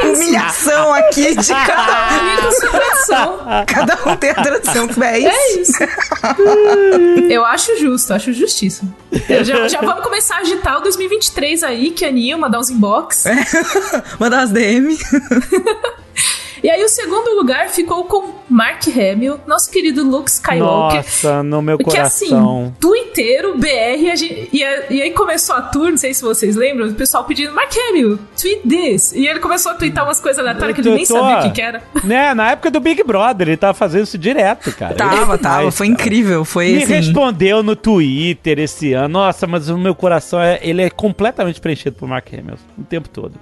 Humilhação 0.04 0.93
aqui 0.93 1.36
de 1.36 1.54
cada, 1.54 2.50
Um 2.84 2.89
tradição. 2.89 3.39
cada 3.67 4.12
um 4.12 4.15
tem 4.15 4.30
a 4.30 4.36
tradição. 4.36 4.88
É 5.02 5.19
isso. 5.19 5.30
É 5.30 5.62
isso. 5.62 5.84
Eu 7.30 7.46
acho 7.46 7.78
justo, 7.80 8.13
acho 8.13 8.34
justíssimo. 8.34 8.93
Já, 9.43 9.67
já 9.67 9.82
vamos 9.82 10.04
começar 10.04 10.38
a 10.38 10.39
agitar 10.39 10.78
o 10.78 10.82
2023 10.82 11.63
aí, 11.63 11.91
que 11.91 12.06
anima, 12.06 12.41
mandar 12.41 12.60
uns 12.60 12.69
inbox. 12.69 13.26
Mandar 14.19 14.39
umas 14.39 14.52
DM. 14.52 14.98
E 16.63 16.69
aí 16.69 16.82
o 16.82 16.88
segundo 16.88 17.36
lugar 17.36 17.67
ficou 17.69 18.06
com 18.06 18.34
Mark 18.49 18.84
Hamill, 18.88 19.38
nosso 19.45 19.69
querido 19.69 20.02
Luke 20.04 20.30
Skywalker. 20.32 20.97
Nossa, 20.97 21.43
no 21.43 21.62
meu 21.62 21.78
Porque 21.78 21.97
assim, 21.97 22.30
coração. 22.30 22.73
Twitter, 22.80 23.54
BR, 23.58 24.10
a 24.12 24.15
gente, 24.15 24.49
e, 24.54 24.63
a- 24.63 24.84
e 24.89 25.02
aí 25.02 25.12
começou 25.12 25.56
a 25.56 25.62
tour, 25.62 25.89
não 25.89 25.97
sei 25.97 26.13
se 26.13 26.21
vocês 26.21 26.56
lembram, 26.56 26.88
o 26.88 26.94
pessoal 26.96 27.25
pedindo 27.25 27.52
Mark 27.54 27.71
Hamill, 27.90 28.17
tweet 28.40 28.62
this. 28.67 29.12
E 29.12 29.27
ele 29.27 29.40
começou 29.42 29.73
a 29.73 29.75
tweetar 29.75 30.06
umas 30.06 30.21
coisas 30.21 30.40
aleatórias 30.40 30.75
que 30.75 30.81
ele 30.81 30.90
nem 30.92 31.02
Eu 31.02 31.08
tô- 31.08 31.13
sabia 31.19 31.38
o 31.40 31.42
que, 31.44 31.52
que 31.52 31.62
era. 31.62 31.83
Né, 32.04 32.33
na 32.33 32.52
época 32.52 32.71
do 32.71 32.79
Big 32.79 33.04
Brother, 33.04 33.50
ele 33.50 33.58
tava 33.58 33.73
fazendo 33.73 34.04
isso 34.06 34.17
direto, 34.17 34.71
cara. 34.73 34.96
Tava, 34.96 35.33
Ele 35.33 35.38
tava. 35.44 35.71
Foi 35.71 35.88
incrível. 35.88 36.46
Foi 36.46 36.71
Me 36.71 36.83
assim. 36.83 36.94
respondeu 36.94 37.62
no 37.62 37.75
Twitter 37.75 38.60
esse 38.60 38.94
ano. 38.94 39.10
Nossa, 39.10 39.46
mas 39.46 39.67
o 39.69 39.77
meu 39.77 39.94
coração 39.94 40.42
é, 40.42 40.60
ele 40.62 40.81
é 40.81 40.90
completamente 40.90 41.60
preenchido 41.60 41.96
por 41.98 42.08
Mark 42.08 42.27
Hamill 42.33 42.56
o 42.77 42.83
tempo 42.83 43.10
todo. 43.10 43.33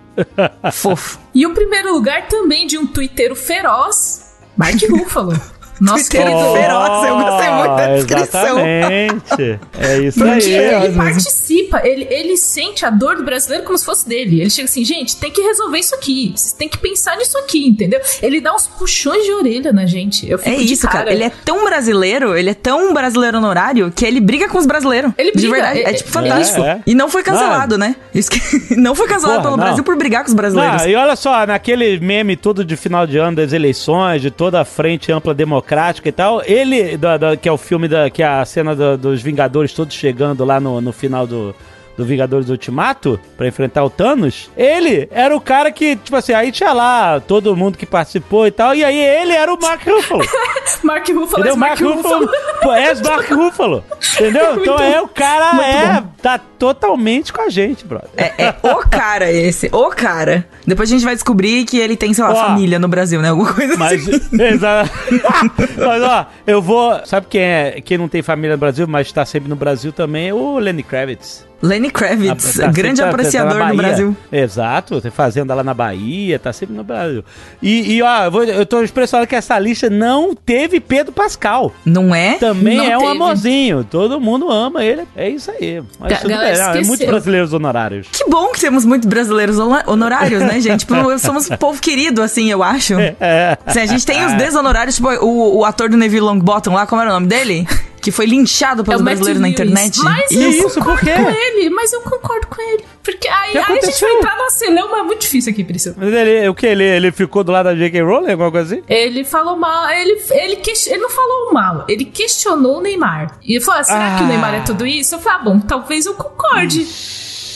Fofo. 0.72 1.20
E 1.34 1.46
o 1.46 1.54
primeiro 1.54 1.94
lugar 1.94 2.28
também 2.28 2.68
de 2.68 2.78
um 2.78 2.86
twitteiro 2.86 3.36
feroz, 3.36 4.36
Mark 4.58 4.82
Ruffalo. 4.90 5.34
Nosso 5.82 6.10
Twitteiro 6.10 6.30
querido. 6.32 6.54
feroz. 6.54 7.08
eu 7.08 7.18
gostei 7.18 7.50
muito 7.52 7.76
da 7.76 7.88
descrição. 7.96 8.60
Exatamente. 8.60 9.60
É 9.80 9.98
isso 10.00 10.20
Porque 10.20 10.32
aí. 10.56 10.84
ele 10.86 10.96
participa, 10.96 11.82
ele, 11.88 12.08
ele 12.10 12.38
sente 12.38 12.86
a 12.86 12.90
dor 12.92 13.16
do 13.18 13.24
brasileiro 13.24 13.66
como 13.66 13.76
se 13.78 13.84
fosse 13.84 14.08
dele. 14.08 14.42
Ele 14.42 14.50
chega 14.50 14.66
assim, 14.70 14.86
gente, 14.86 15.18
tem 15.18 15.32
que 15.32 15.42
resolver 15.42 15.80
isso 15.80 15.96
aqui. 15.96 16.34
Vocês 16.36 16.54
têm 16.54 16.70
que 16.70 16.78
pensar 16.78 17.18
nisso 17.18 17.36
aqui, 17.40 17.68
entendeu? 17.68 18.00
Ele 18.22 18.40
dá 18.40 18.54
uns 18.54 18.68
puxões 18.68 19.26
de 19.26 19.32
orelha 19.34 19.74
na 19.74 19.86
gente. 19.88 20.30
Eu 20.30 20.38
fico 20.38 20.50
É 20.52 20.56
de 20.64 20.72
isso, 20.72 20.88
cara. 20.88 21.12
Ele 21.12 21.24
é 21.24 21.32
tão 21.44 21.66
brasileiro, 21.66 22.38
ele 22.38 22.52
é 22.52 22.54
tão 22.54 22.94
brasileiro 22.94 23.38
honorário 23.40 23.92
que 23.92 24.06
ele 24.06 24.20
briga 24.20 24.48
com 24.48 24.60
os 24.60 24.68
brasileiros. 24.68 25.12
Ele 25.18 25.32
De 25.32 25.48
briga, 25.50 25.54
verdade. 25.56 25.80
É, 25.80 25.90
é- 25.90 25.94
tipo 25.94 26.10
fantástico. 26.12 26.62
é, 26.64 26.70
é. 26.70 26.80
E 26.86 26.94
não 26.94 27.10
foi 27.10 27.24
cancelado, 27.24 27.78
né? 27.78 27.96
Isso 28.14 28.30
que 28.30 28.40
não 28.78 28.94
foi 28.94 29.08
cancelado 29.08 29.40
Porra, 29.40 29.44
pelo 29.50 29.58
não. 29.58 29.64
Brasil 29.66 29.84
por 29.84 29.96
brigar 29.96 30.22
com 30.24 30.30
os 30.30 30.36
brasileiros. 30.36 30.84
Não, 30.84 30.90
e 30.90 30.96
olha 30.96 31.16
só, 31.16 31.46
naquele 31.48 32.00
meme 32.00 32.36
todo 32.36 32.64
de 32.64 32.76
final 32.78 33.08
de 33.08 33.18
ano 33.18 33.38
das 33.38 33.52
eleições, 33.52 34.22
de 34.22 34.30
toda 34.30 34.62
a 34.62 34.66
frente 34.66 35.12
ampla 35.12 35.34
democrática 35.34 35.71
e 36.10 36.12
tal, 36.12 36.42
ele, 36.46 36.98
da- 37.18 37.38
que 37.38 37.48
é 37.48 37.52
o 37.52 37.58
filme, 37.58 37.88
da, 37.88 38.10
que 38.10 38.22
é 38.22 38.28
a 38.28 38.44
cena 38.46 38.76
dos 38.98 39.22
Vingadores 39.22 39.74
todos 39.74 39.96
chegando 39.96 40.44
lá 40.44 40.60
no, 40.60 40.82
no 40.82 40.92
final 40.92 41.26
do, 41.26 41.56
do 42.02 42.06
Vingadores 42.06 42.50
Ultimato, 42.50 43.20
pra 43.38 43.48
enfrentar 43.48 43.84
o 43.84 43.90
Thanos, 43.90 44.50
ele 44.58 45.08
era 45.12 45.36
o 45.36 45.40
cara 45.40 45.72
que, 45.72 45.96
tipo 45.96 46.16
assim, 46.16 46.34
aí 46.34 46.52
tinha 46.52 46.74
lá 46.74 47.20
todo 47.20 47.56
mundo 47.56 47.78
que 47.78 47.86
participou 47.86 48.48
e 48.48 48.52
tal, 48.52 48.74
e 48.74 48.84
aí 48.84 48.98
ele 48.98 49.34
era 49.34 49.54
o 49.54 49.60
Mark 49.62 49.86
Ruffalo. 49.86 50.24
Mark 50.84 51.08
Ruffalo 51.08 51.44
Entendeu? 51.44 51.54
é 51.54 51.56
Mark 51.56 51.80
Ruffalo. 51.80 52.30
Pô, 52.62 52.74
é 52.74 52.94
o 52.94 53.04
Mark 53.04 53.30
Ruffalo. 53.30 53.84
Entendeu? 54.16 54.62
Então 54.62 54.80
é 54.80 55.02
o 55.02 55.08
cara, 55.08 55.54
muito 55.54 55.68
é, 55.68 56.02
bom. 56.02 56.08
tá 56.22 56.38
totalmente 56.38 57.32
com 57.32 57.42
a 57.42 57.50
gente, 57.50 57.86
brother. 57.86 58.10
É, 58.18 58.46
é 58.46 58.56
o 58.64 58.78
cara 58.78 59.32
esse, 59.32 59.70
o 59.72 59.90
cara. 59.90 60.48
Depois 60.66 60.90
a 60.90 60.94
gente 60.94 61.06
vai 61.06 61.14
descobrir 61.14 61.66
que 61.66 61.78
ele 61.78 61.96
tem, 61.96 62.14
sei 62.14 62.24
lá, 62.24 62.32
Ó. 62.32 62.36
família 62.36 62.80
no 62.80 62.88
Brasil, 62.88 63.22
né? 63.22 63.30
Alguma 63.30 63.54
coisa 63.54 63.78
Mas, 63.78 64.08
assim. 64.08 64.22
exato. 64.42 64.92
mas 65.78 66.04
ó, 66.04 66.26
eu 66.48 66.62
vou. 66.62 67.00
Sabe 67.06 67.28
quem 67.30 67.42
é? 67.42 67.82
Quem 67.84 67.98
não 67.98 68.08
tem 68.08 68.22
família 68.22 68.56
no 68.56 68.60
Brasil, 68.60 68.88
mas 68.88 69.12
tá 69.12 69.24
sempre 69.26 69.50
no 69.50 69.56
Brasil 69.56 69.92
também 69.92 70.30
é 70.30 70.34
o 70.34 70.58
Lenny 70.58 70.84
Kravitz. 70.84 71.51
Lenny 71.62 71.90
Kravitz, 71.92 72.56
Tá 72.58 72.68
grande 72.68 72.98
sempre- 72.98 73.04
tá- 73.04 73.10
apreciador 73.10 73.58
tá 73.60 73.70
no. 73.70 73.76
Brasil. 73.76 74.18
Exato, 74.32 75.00
tem 75.02 75.12
fazenda 75.12 75.54
lá 75.54 75.64
na 75.64 75.74
Bahia, 75.74 76.40
tá 76.40 76.52
sempre 76.52 76.76
no 76.76 76.84
Brasil. 76.84 77.24
E, 77.62 77.94
e, 77.98 78.02
ó, 78.02 78.24
eu, 78.26 78.32
vou, 78.32 78.44
eu 78.44 78.66
tô 78.66 78.82
impressionado 78.84 79.28
que 79.28 79.36
essa 79.36 79.58
lista 79.60 79.90
não 79.90 80.34
teve 80.36 80.80
Pedro 80.80 81.12
Pascal. 81.12 81.72
Não 81.86 82.14
é? 82.16 82.34
Também 82.36 82.78
Não 82.78 82.86
é 82.86 82.98
um 82.98 83.02
teve. 83.02 83.12
amorzinho. 83.12 83.84
Todo 83.84 84.20
mundo 84.20 84.50
ama 84.52 84.84
ele. 84.84 85.04
É 85.16 85.30
isso 85.30 85.52
aí. 85.52 85.82
Mas 86.00 86.10
Ga- 86.12 86.18
tudo 86.18 86.30
galera 86.32 86.56
bem. 86.58 86.74
Não, 86.74 86.82
é 86.82 86.84
muitos 86.84 87.06
brasileiros 87.06 87.54
honorários. 87.54 88.08
Que 88.12 88.26
bom 88.30 88.52
que 88.52 88.60
temos 88.60 88.84
muitos 88.86 89.08
brasileiros 89.08 89.60
hono- 89.60 89.84
honorários, 89.86 90.42
né, 90.42 90.60
gente? 90.60 90.82
Tipo, 90.82 91.18
somos 91.20 91.50
um 91.50 91.58
povo 91.58 91.80
querido, 91.82 92.22
assim, 92.22 92.50
eu 92.52 92.64
acho. 92.64 92.96
É. 93.24 93.58
Assim, 93.66 93.80
a 93.82 93.86
gente 93.86 94.06
tem 94.06 94.26
os 94.26 94.34
deshonorários, 94.34 94.96
tipo, 94.96 95.08
o, 95.24 95.60
o 95.60 95.66
ator 95.66 95.90
do 95.90 95.96
Neville 95.98 96.22
Longbottom 96.22 96.74
lá, 96.74 96.88
como 96.88 97.02
era 97.02 97.12
o 97.12 97.14
nome 97.14 97.28
dele? 97.28 97.68
Que 98.02 98.12
foi 98.12 98.26
linchado 98.26 98.82
É 98.82 98.86
pelos 98.86 99.02
Matthew 99.02 99.26
brasileiros 99.26 99.42
na 99.42 99.50
internet. 99.50 100.00
Mas 100.00 100.28
Que 100.28 100.36
eu 100.36 100.50
isso, 100.50 100.64
por 100.70 100.74
concordo 100.80 101.06
quê? 101.06 101.14
com 101.14 101.30
ele, 101.30 101.70
mas 101.70 101.94
eu 101.94 102.02
concordo 102.02 102.48
com 102.48 102.62
ele. 102.62 102.84
Porque 103.04 103.28
aí, 103.28 103.52
Que 103.52 103.58
aí 103.58 103.64
a 103.64 103.68
gente 103.68 103.78
aconteceu? 103.80 104.08
vai 104.08 104.18
entrar 104.18 104.38
numa 104.38 104.50
celeuma 104.50 105.00
é 105.00 105.04
muito 105.04 105.22
difícil 105.22 105.52
aqui, 105.52 105.64
Priscila. 105.64 105.96
Mas 105.98 106.14
ele, 106.14 106.48
o 106.50 106.54
que? 106.56 106.66
Ele, 106.66 106.84
ele 106.84 107.12
ficou 107.12 107.44
do 107.44 107.52
lado 107.52 107.66
da 107.66 107.76
J.K. 107.76 108.02
Rowling, 108.02 108.32
alguma 108.32 108.52
coisa 108.52 108.76
assim? 108.76 108.84
Ele 108.88 109.24
falou 109.24 109.56
mal, 109.58 109.90
ele, 109.90 110.22
ele, 110.32 110.62
ele 110.88 110.98
não 110.98 111.10
falou 111.10 111.54
mal, 111.54 111.86
ele 111.88 112.06
questionou 112.06 112.78
o 112.78 112.82
Neymar. 112.82 113.38
E 113.44 113.54
ele 113.56 113.64
falou: 113.64 113.80
ah, 113.82 113.84
será 113.84 114.16
que 114.18 114.22
Ah. 114.24 114.26
o 114.26 114.28
Neymar 114.28 114.54
é 114.56 114.60
tudo 114.62 114.86
isso? 114.86 115.16
Eu 115.16 115.20
falei: 115.20 115.40
ah, 115.40 115.44
bom, 115.44 115.60
talvez 115.60 116.06
eu 116.06 116.14
concorde. 116.14 116.86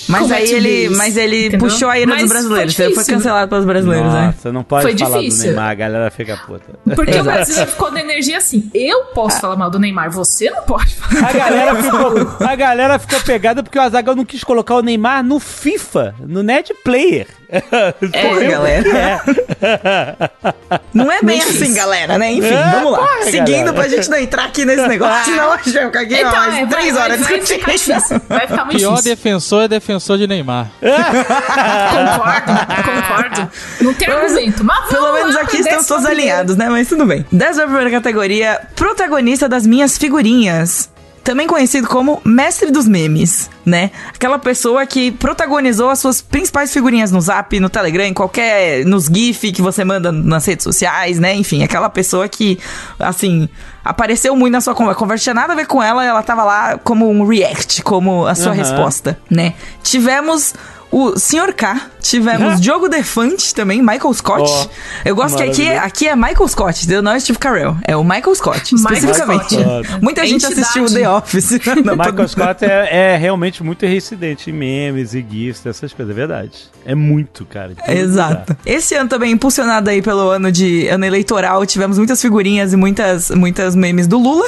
Mas 0.07 0.29
o 0.29 0.33
aí 0.33 0.51
ele, 0.51 0.89
mas 0.95 1.17
ele 1.17 1.47
entendeu? 1.47 1.67
puxou 1.67 1.89
a 1.89 1.97
ira 1.99 2.11
Mas 2.11 2.21
dos 2.21 2.31
foi 2.31 2.37
brasileiros. 2.39 2.79
Ele 2.79 2.85
foi 2.89 2.93
difícil. 3.03 3.13
cancelado 3.15 3.49
pelos 3.49 3.65
brasileiros, 3.65 4.13
né? 4.13 4.25
Nossa, 4.27 4.51
não 4.51 4.63
pode 4.63 4.83
Foi 4.83 4.97
falar 4.97 5.17
difícil. 5.19 5.39
do 5.43 5.47
Neymar, 5.47 5.69
a 5.69 5.73
galera 5.73 6.11
fica 6.11 6.37
puta. 6.37 6.79
Porque 6.95 7.19
o 7.19 7.23
brasileiro 7.23 7.71
ficou 7.71 7.91
na 7.91 7.99
energia 8.01 8.37
assim: 8.37 8.69
eu 8.73 9.05
posso 9.05 9.39
falar 9.41 9.55
mal 9.55 9.69
do 9.69 9.79
Neymar, 9.79 10.11
você 10.11 10.49
não 10.51 10.63
pode 10.63 10.93
falar. 10.95 11.29
A 11.29 11.33
galera, 11.33 11.75
ficou, 11.83 12.47
a 12.47 12.55
galera 12.55 12.99
ficou 12.99 13.19
pegada 13.21 13.63
porque 13.63 13.77
o 13.77 13.81
Azaghal 13.81 14.15
não 14.15 14.25
quis 14.25 14.43
colocar 14.43 14.75
o 14.75 14.81
Neymar 14.81 15.23
no 15.23 15.39
FIFA, 15.39 16.15
no 16.19 16.43
Net 16.43 16.73
Player. 16.83 17.27
Porra, 17.61 18.43
galera. 18.43 19.21
Não 20.93 21.11
é 21.11 21.21
bem 21.21 21.41
assim, 21.41 21.73
galera, 21.73 22.17
né? 22.17 22.31
Enfim, 22.33 22.47
É, 22.53 22.71
vamos 22.71 22.91
lá. 22.91 22.97
porra, 22.99 23.23
Seguindo 23.23 23.47
galera. 23.47 23.73
pra 23.73 23.87
gente 23.87 24.09
não 24.09 24.17
entrar 24.17 24.45
aqui 24.45 24.65
nesse 24.65 24.87
negócio, 24.87 25.25
senão 25.25 25.51
a 25.51 25.57
gente 25.57 25.71
vai 25.73 25.85
ficar 25.85 25.99
aqui 26.01 26.13
Então, 26.15 26.31
umas 26.31 26.47
é, 26.47 26.49
vai, 26.51 26.67
três 26.67 26.93
vai, 26.93 27.03
horas 27.03 27.19
vai 27.21 27.39
discutindo 27.39 27.59
ficar 27.59 27.73
isso. 27.75 27.93
difícil. 27.93 28.21
Vai 28.29 28.47
ficar 28.47 28.65
muito 28.65 28.77
Pior 28.77 28.89
difícil. 28.91 29.15
defensor 29.15 29.63
é 29.63 29.67
defensor 29.67 30.17
de 30.17 30.27
Neymar. 30.27 30.67
Concordo, 31.91 32.51
concordo. 32.83 33.51
Não 33.81 33.93
tem 33.93 34.07
argumento. 34.07 34.63
Mas 34.63 34.77
vamos 34.77 34.89
Pelo 34.93 35.13
menos 35.13 35.35
aqui 35.35 35.57
estamos 35.57 35.63
décima 35.65 35.83
todos 35.97 36.05
alinhados, 36.05 36.55
né? 36.55 36.69
Mas 36.69 36.87
tudo 36.87 37.05
bem. 37.05 37.25
Décima 37.31 37.65
primeira 37.65 37.91
categoria, 37.91 38.61
protagonista 38.75 39.47
das 39.49 39.65
minhas 39.65 39.97
figurinhas. 39.97 40.89
Também 41.25 41.47
conhecido 41.47 41.87
como 41.87 42.21
mestre 42.23 42.69
dos 42.69 42.87
memes, 42.87 43.49
né? 43.65 43.89
Aquela 44.13 44.37
pessoa 44.37 44.85
que 44.85 45.11
protagonizou 45.11 45.89
as 45.89 45.97
suas 45.97 46.21
principais 46.21 46.71
figurinhas 46.71 47.11
no 47.11 47.19
Zap, 47.19 47.59
no 47.59 47.67
Telegram, 47.67 48.05
em 48.05 48.13
qualquer. 48.13 48.85
nos 48.85 49.05
GIF 49.05 49.51
que 49.51 49.59
você 49.59 49.83
manda 49.83 50.11
nas 50.11 50.45
redes 50.45 50.63
sociais, 50.63 51.19
né? 51.19 51.33
Enfim, 51.33 51.63
aquela 51.63 51.89
pessoa 51.89 52.27
que, 52.29 52.59
assim, 52.99 53.49
apareceu 53.83 54.35
muito 54.35 54.53
na 54.53 54.61
sua 54.61 54.75
conversa. 54.75 54.99
Conversa 54.99 55.23
tinha 55.23 55.33
nada 55.33 55.53
a 55.53 55.55
ver 55.55 55.65
com 55.65 55.81
ela, 55.81 56.05
ela 56.05 56.21
tava 56.21 56.43
lá 56.43 56.77
como 56.77 57.09
um 57.09 57.25
react, 57.25 57.81
como 57.81 58.27
a 58.27 58.35
sua 58.35 58.51
Aham. 58.51 58.57
resposta, 58.57 59.17
né? 59.27 59.55
Tivemos 59.81 60.53
o 60.97 61.19
Sr. 61.19 61.53
K, 61.53 61.89
tivemos 62.01 62.61
Diogo 62.61 62.87
Defante 62.87 63.53
também, 63.53 63.81
Michael 63.81 64.13
Scott. 64.13 64.49
Ó, 64.49 64.67
Eu 65.03 65.13
gosto 65.13 65.35
que 65.35 65.43
aqui, 65.43 65.63
maravilhoso. 65.63 65.85
aqui 65.87 66.07
é 66.07 66.15
Michael 66.15 66.47
Scott, 66.47 66.79
entendeu? 66.85 67.01
não 67.01 67.11
é 67.11 67.19
Steve 67.19 67.37
Carell, 67.37 67.75
é 67.83 67.97
o 67.97 68.03
Michael 68.03 68.33
Scott, 68.35 68.73
Michael 68.73 68.93
especificamente. 68.95 69.55
Scott. 69.55 70.01
Muita 70.01 70.21
É 70.21 70.25
gente 70.25 70.45
entidade. 70.45 70.61
assistiu 70.61 70.85
The 70.85 71.09
Office. 71.09 71.51
Não, 71.83 71.97
Michael 71.97 72.27
Scott 72.29 72.63
é, 72.63 73.13
é 73.13 73.17
realmente 73.17 73.61
muito 73.61 73.85
reincidente 73.85 74.49
em 74.49 74.53
memes 74.53 75.13
e 75.13 75.25
GIFs, 75.29 75.65
essas 75.65 75.91
coisas, 75.91 76.13
é 76.13 76.15
verdade. 76.15 76.51
É 76.85 76.95
muito, 76.95 77.45
cara. 77.45 77.69
de 77.69 77.75
todo 77.75 77.89
Exato. 77.91 78.55
Esse 78.65 78.95
ano 78.95 79.09
também, 79.09 79.31
impulsionado 79.33 79.89
aí 79.89 80.01
pelo 80.01 80.29
ano 80.29 80.49
de 80.51 80.87
ano 80.87 81.03
eleitoral, 81.05 81.65
tivemos 81.65 81.97
muitas 81.97 82.21
figurinhas 82.21 82.71
e 82.71 82.77
muitas, 82.77 83.29
muitas 83.31 83.75
memes 83.75 84.07
do 84.07 84.17
Lula. 84.17 84.47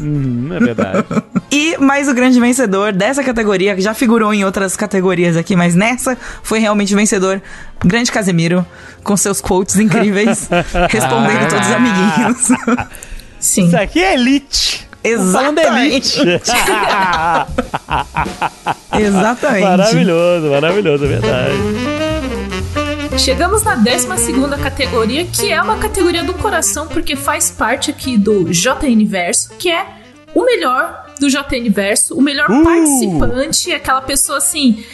Uhum, 0.00 0.48
é 0.52 0.60
verdade. 0.60 1.04
E 1.50 1.76
mais 1.78 2.08
o 2.08 2.14
grande 2.14 2.38
vencedor 2.40 2.92
dessa 2.92 3.22
categoria, 3.22 3.74
que 3.74 3.80
já 3.80 3.94
figurou 3.94 4.32
em 4.34 4.44
outras 4.44 4.76
categorias 4.76 5.36
aqui, 5.36 5.56
mas 5.56 5.74
nessa 5.74 6.16
foi 6.42 6.58
realmente 6.58 6.94
o 6.94 6.96
vencedor, 6.96 7.40
grande 7.84 8.10
Casemiro, 8.10 8.66
com 9.02 9.16
seus 9.16 9.40
quotes 9.40 9.78
incríveis, 9.78 10.48
respondendo 10.90 11.48
todos 11.48 11.66
os 11.66 11.72
amiguinhos. 11.72 12.88
Sim. 13.38 13.66
Isso 13.66 13.76
aqui 13.76 14.02
é 14.02 14.14
elite. 14.14 14.88
Exatamente. 15.02 16.20
elite. 16.20 16.50
Exatamente. 18.98 19.62
maravilhoso, 19.62 20.50
maravilhoso, 20.50 21.04
é 21.04 21.08
verdade. 21.08 22.03
Chegamos 23.18 23.62
na 23.62 23.76
12 23.76 24.08
categoria, 24.62 25.24
que 25.24 25.50
é 25.50 25.62
uma 25.62 25.78
categoria 25.78 26.24
do 26.24 26.34
coração, 26.34 26.88
porque 26.88 27.16
faz 27.16 27.50
parte 27.50 27.90
aqui 27.90 28.18
do 28.18 28.44
JN 28.44 29.06
Verso, 29.06 29.50
que 29.58 29.70
é 29.70 29.86
o 30.34 30.44
melhor 30.44 31.06
do 31.20 31.28
JN 31.28 31.70
Verso, 31.70 32.14
o 32.16 32.20
melhor 32.20 32.50
Uh! 32.50 32.64
participante, 32.64 33.72
aquela 33.72 34.00
pessoa 34.00 34.38
assim. 34.38 34.84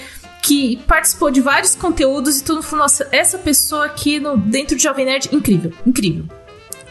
Que 0.43 0.77
participou 0.87 1.31
de 1.31 1.41
vários 1.41 1.75
conteúdos 1.75 2.41
e 2.41 2.45
tudo 2.45 2.62
falou, 2.62 2.85
nossa, 2.85 3.07
essa 3.12 3.37
pessoa 3.37 3.87
aqui 3.87 4.18
no, 4.18 4.37
dentro 4.39 4.75
do 4.75 4.81
Jovem 4.81 5.05
Nerd, 5.05 5.29
incrível, 5.33 5.73
incrível. 5.87 6.25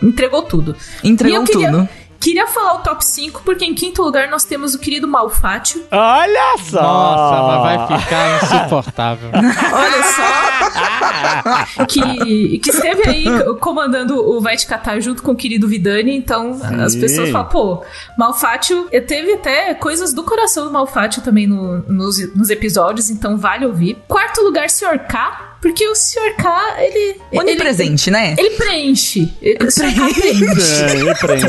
Entregou 0.02 0.44
tudo. 0.44 0.76
Entregou 1.04 1.44
queria, 1.44 1.72
tudo. 1.72 1.90
Queria 2.20 2.48
falar 2.48 2.76
o 2.76 2.80
top 2.80 3.04
5, 3.06 3.42
porque 3.44 3.64
em 3.66 3.74
quinto 3.74 4.02
lugar 4.04 4.28
nós 4.30 4.44
temos 4.44 4.76
o 4.76 4.80
querido 4.80 5.08
Malfátio. 5.08 5.84
Olha 5.92 6.58
só! 6.70 6.82
Nossa, 6.82 7.42
mas 7.44 7.88
vai 7.88 8.00
ficar 8.02 8.44
insuportável. 8.44 9.30
Olha 9.74 10.04
só! 10.04 11.86
que, 11.86 12.60
que 12.60 12.70
esteve 12.70 13.08
aí 13.10 13.26
comandando 13.60 14.16
o 14.18 14.42
Vai 14.42 14.56
Te 14.58 14.68
Catar 14.68 15.00
junto 15.00 15.24
com 15.24 15.32
o 15.32 15.36
querido 15.36 15.68
Vidani. 15.68 16.16
Então 16.16 16.60
as 16.84 16.96
pessoas 16.96 17.30
falam, 17.30 17.48
pô, 17.48 17.84
Malfátio. 18.18 18.88
Teve 19.08 19.34
até 19.34 19.74
coisas 19.74 20.14
do 20.14 20.24
coração 20.24 20.66
do 20.66 20.72
Malfátio 20.72 21.22
também 21.22 21.48
no- 21.48 21.80
nos, 21.88 22.36
nos 22.36 22.50
episódios, 22.50 23.10
então 23.10 23.38
vale 23.38 23.66
ouvir. 23.66 23.98
Quarto 24.08 24.42
lugar, 24.42 24.70
Sr. 24.70 25.00
K. 25.08 25.49
porque 25.62 25.86
o 25.88 25.96
Sr. 25.96 26.36
K, 26.38 26.76
ele. 26.80 27.22
Onipresente, 27.34 28.10
ele, 28.10 28.18
né? 28.18 28.36
Ele 28.38 28.50
preenche. 28.52 29.34
Ele, 29.42 29.66
o 29.66 29.72
Sr. 29.72 29.94
K 29.94 30.14
preenche. 30.14 30.84
É, 30.84 30.96
ele 30.96 31.16
preenche. 31.16 31.48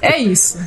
É 0.00 0.18
isso. 0.18 0.58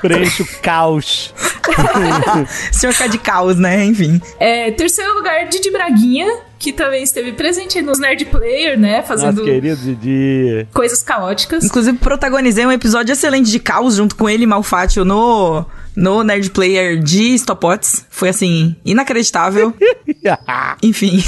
preenche 0.00 0.42
o 0.42 0.46
caos. 0.60 1.32
Senhor 2.72 2.94
K 2.94 3.06
de 3.06 3.18
caos, 3.18 3.56
né? 3.56 3.84
Enfim. 3.84 4.20
É, 4.38 4.70
terceiro 4.72 5.14
lugar, 5.14 5.48
Didi 5.48 5.70
Braguinha, 5.70 6.40
que 6.58 6.72
também 6.72 7.02
esteve 7.02 7.32
presente 7.32 7.80
nos 7.80 7.98
Nerd 7.98 8.24
Player, 8.26 8.78
né? 8.78 9.02
Fazendo 9.02 9.36
Nosso 9.36 9.44
querido 9.44 9.76
Didi. 9.76 10.66
coisas 10.74 11.02
caóticas. 11.02 11.64
Inclusive, 11.64 11.96
protagonizei 11.98 12.66
um 12.66 12.72
episódio 12.72 13.12
excelente 13.12 13.50
de 13.50 13.60
caos 13.60 13.94
junto 13.94 14.16
com 14.16 14.28
ele 14.28 14.42
e 14.42 14.46
Malfátio 14.46 15.04
no, 15.04 15.64
no 15.96 16.22
Nerd 16.24 16.50
Player 16.50 16.98
de 16.98 17.36
Stopots. 17.38 18.04
Foi, 18.10 18.28
assim, 18.28 18.76
inacreditável. 18.84 19.74
Enfim. 20.82 21.22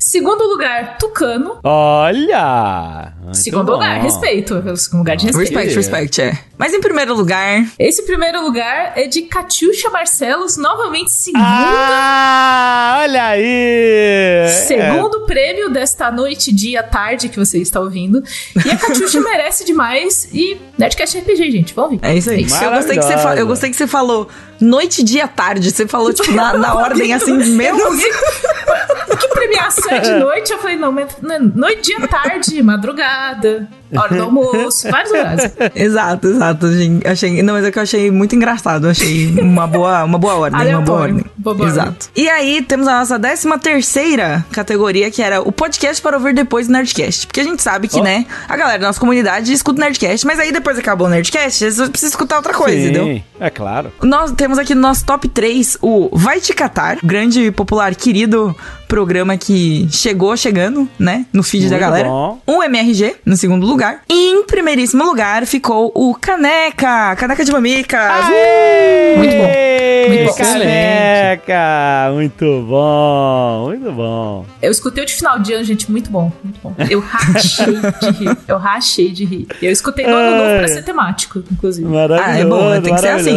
Segundo 0.00 0.44
lugar, 0.44 0.98
Tucano. 0.98 1.58
Olha! 1.62 3.12
Segundo 3.32 3.66
bom. 3.66 3.72
lugar, 3.72 4.00
respeito. 4.00 4.54
Segundo 4.76 4.98
lugar 5.00 5.16
de 5.16 5.26
respeito. 5.26 5.48
respect, 5.54 5.74
respect, 5.76 6.20
é. 6.22 6.38
Mas 6.58 6.72
em 6.72 6.80
primeiro 6.80 7.14
lugar, 7.14 7.64
Esse 7.78 8.02
primeiro 8.04 8.40
lugar 8.42 8.92
é 8.96 9.06
de 9.08 9.22
Catiuxa 9.22 9.90
Barcelos, 9.90 10.56
novamente 10.56 11.10
segundo. 11.10 11.42
Ah, 11.44 12.98
olha 13.02 13.24
aí! 13.26 14.48
Segundo 14.66 15.26
prêmio 15.26 15.70
desta 15.70 16.10
noite, 16.10 16.52
dia, 16.52 16.82
tarde 16.82 17.28
que 17.28 17.38
você 17.38 17.58
está 17.58 17.80
ouvindo. 17.80 18.22
E 18.64 18.70
a 18.70 18.76
Catiuxa 18.76 19.20
merece 19.22 19.64
demais. 19.64 20.28
E 20.32 20.60
Nerdcast 20.78 21.18
RPG, 21.18 21.50
gente. 21.50 21.74
Vamos 21.74 22.00
ver. 22.00 22.06
é 22.06 22.16
isso 22.16 22.30
aí. 22.30 22.42
Eu 22.42 22.70
gostei, 22.72 22.98
que 22.98 23.04
você 23.04 23.18
fa- 23.18 23.36
eu 23.36 23.46
gostei 23.46 23.70
que 23.70 23.76
você 23.76 23.86
falou 23.86 24.01
noite, 24.60 25.02
dia, 25.02 25.26
tarde. 25.28 25.70
Você 25.70 25.86
falou, 25.86 26.12
tipo, 26.12 26.32
na, 26.32 26.54
na 26.54 26.74
ordem, 26.74 27.12
assim, 27.12 27.32
menos... 27.32 28.02
Que 29.20 29.28
premiação 29.28 29.90
é 29.90 29.98
de 30.00 30.10
noite? 30.20 30.52
Eu 30.52 30.58
falei, 30.58 30.76
não, 30.76 30.92
mas 30.92 31.16
não, 31.20 31.38
noite, 31.40 31.82
dia, 31.82 32.08
tarde, 32.08 32.62
madrugada, 32.62 33.68
hora 34.00 34.14
do 34.16 34.22
almoço, 34.22 34.90
vários 34.90 35.12
horários. 35.12 35.52
Exato, 35.74 36.28
exato. 36.28 36.72
gente. 36.72 37.06
Achei, 37.06 37.42
não, 37.42 37.54
mas 37.54 37.64
é 37.64 37.70
que 37.70 37.78
eu 37.78 37.82
achei 37.82 38.10
muito 38.10 38.34
engraçado. 38.34 38.88
Achei 38.88 39.28
uma 39.40 39.66
boa, 39.66 40.04
uma 40.04 40.18
boa 40.18 40.34
ordem, 40.34 40.58
uma 40.60 40.80
boa 40.80 40.98
Aleatório. 40.98 41.14
ordem. 41.16 41.30
Boa 41.36 41.54
ordem. 41.56 41.68
exato. 41.68 42.08
E 42.16 42.28
aí 42.28 42.62
temos 42.62 42.88
a 42.88 42.98
nossa 43.00 43.18
décima 43.18 43.58
terceira 43.58 44.44
categoria, 44.52 45.10
que 45.10 45.22
era 45.22 45.40
o 45.42 45.52
podcast 45.52 46.00
para 46.02 46.16
ouvir 46.16 46.34
depois 46.34 46.66
do 46.66 46.72
Nerdcast. 46.72 47.26
Porque 47.26 47.40
a 47.40 47.44
gente 47.44 47.62
sabe 47.62 47.88
que, 47.88 48.00
Ó. 48.00 48.02
né, 48.02 48.26
a 48.48 48.56
galera 48.56 48.78
da 48.78 48.86
nossa 48.86 49.00
comunidade 49.00 49.52
escuta 49.52 49.80
o 49.80 49.84
Nerdcast, 49.84 50.26
mas 50.26 50.38
aí 50.38 50.52
depois 50.52 50.78
acabou 50.78 51.06
o 51.06 51.10
Nerdcast, 51.10 51.70
você 51.70 51.88
precisa 51.88 52.10
escutar 52.10 52.36
outra 52.36 52.54
coisa, 52.54 52.76
Sim, 52.76 52.88
entendeu? 52.90 53.22
é 53.40 53.50
claro. 53.50 53.92
Nós 54.02 54.32
temos 54.32 54.58
aqui 54.58 54.74
no 54.74 54.80
nosso 54.80 55.04
top 55.04 55.28
3 55.28 55.78
o 55.80 56.08
Vai 56.12 56.40
Te 56.40 56.52
Catar, 56.54 56.98
grande, 57.02 57.50
popular, 57.50 57.94
querido 57.94 58.54
programa 58.92 59.38
que 59.38 59.88
chegou 59.90 60.36
chegando, 60.36 60.86
né, 60.98 61.24
no 61.32 61.42
feed 61.42 61.64
da 61.64 61.70
Muito 61.70 61.80
galera. 61.80 62.08
bom. 62.10 62.38
Um 62.46 62.62
MRG 62.62 63.16
no 63.24 63.38
segundo 63.38 63.66
lugar. 63.66 64.02
E 64.06 64.32
em 64.32 64.44
primeiríssimo 64.44 65.02
lugar 65.02 65.46
ficou 65.46 65.90
o 65.94 66.14
Caneca, 66.14 67.16
Caneca 67.16 67.42
de 67.42 67.50
Mamica. 67.50 67.98
Muito 69.16 69.34
bom. 69.34 69.72
Muito 70.08 70.26
bom. 70.26 70.34
Caneca! 70.34 72.10
Muito 72.12 72.66
bom, 72.68 73.64
muito 73.68 73.92
bom. 73.92 74.44
Eu 74.60 74.70
escutei 74.70 75.04
o 75.04 75.06
de 75.06 75.14
final 75.14 75.38
de 75.38 75.54
ano, 75.54 75.64
gente, 75.64 75.90
muito 75.90 76.10
bom, 76.10 76.30
muito 76.44 76.60
bom. 76.62 76.74
Eu 76.90 77.00
rachei 77.00 77.74
de 77.74 78.10
rir. 78.10 78.38
Eu 78.46 78.58
rachei 78.58 79.10
de 79.10 79.24
rir. 79.24 79.46
Eu 79.62 79.72
escutei 79.72 80.06
no 80.06 80.14
ano 80.14 80.36
novo 80.36 80.58
pra 80.58 80.68
ser 80.68 80.82
temático, 80.82 81.42
inclusive. 81.50 81.88
Maravilhoso. 81.88 82.30
Ah, 82.30 82.38
é 82.38 82.44
bom, 82.44 82.82
tem 82.82 82.94
que 82.94 83.00
ser 83.00 83.08
assim. 83.08 83.36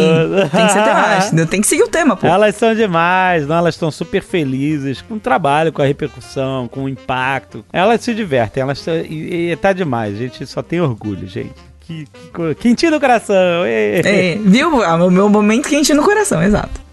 Tem 0.54 0.66
que 0.66 0.72
ser 0.72 0.82
temático, 0.82 1.46
tem 1.46 1.60
que 1.62 1.66
seguir 1.66 1.82
o 1.82 1.88
tema, 1.88 2.14
pô. 2.14 2.26
Elas 2.26 2.54
são 2.56 2.74
demais, 2.74 3.46
não? 3.46 3.56
Elas 3.56 3.74
estão 3.74 3.90
super 3.90 4.22
felizes 4.22 5.00
com 5.00 5.14
o 5.14 5.20
trabalho, 5.20 5.45
com 5.72 5.82
a 5.82 5.86
repercussão, 5.86 6.68
com 6.68 6.84
o 6.84 6.88
impacto. 6.88 7.64
Elas 7.72 8.00
se 8.00 8.14
divertem, 8.14 8.62
elas 8.62 8.84
e, 8.86 9.50
e 9.50 9.56
tá 9.56 9.72
demais, 9.72 10.16
gente 10.16 10.44
só 10.46 10.62
tem 10.62 10.80
orgulho, 10.80 11.26
gente. 11.26 11.54
Que, 11.80 12.04
que 12.06 12.54
quentinho 12.56 12.92
no 12.92 13.00
coração. 13.00 13.64
É, 13.64 14.00
viu? 14.44 14.82
Ah, 14.82 14.96
o 14.96 15.10
meu 15.10 15.28
momento 15.28 15.68
quente 15.68 15.94
no 15.94 16.02
coração, 16.02 16.42
exato. 16.42 16.85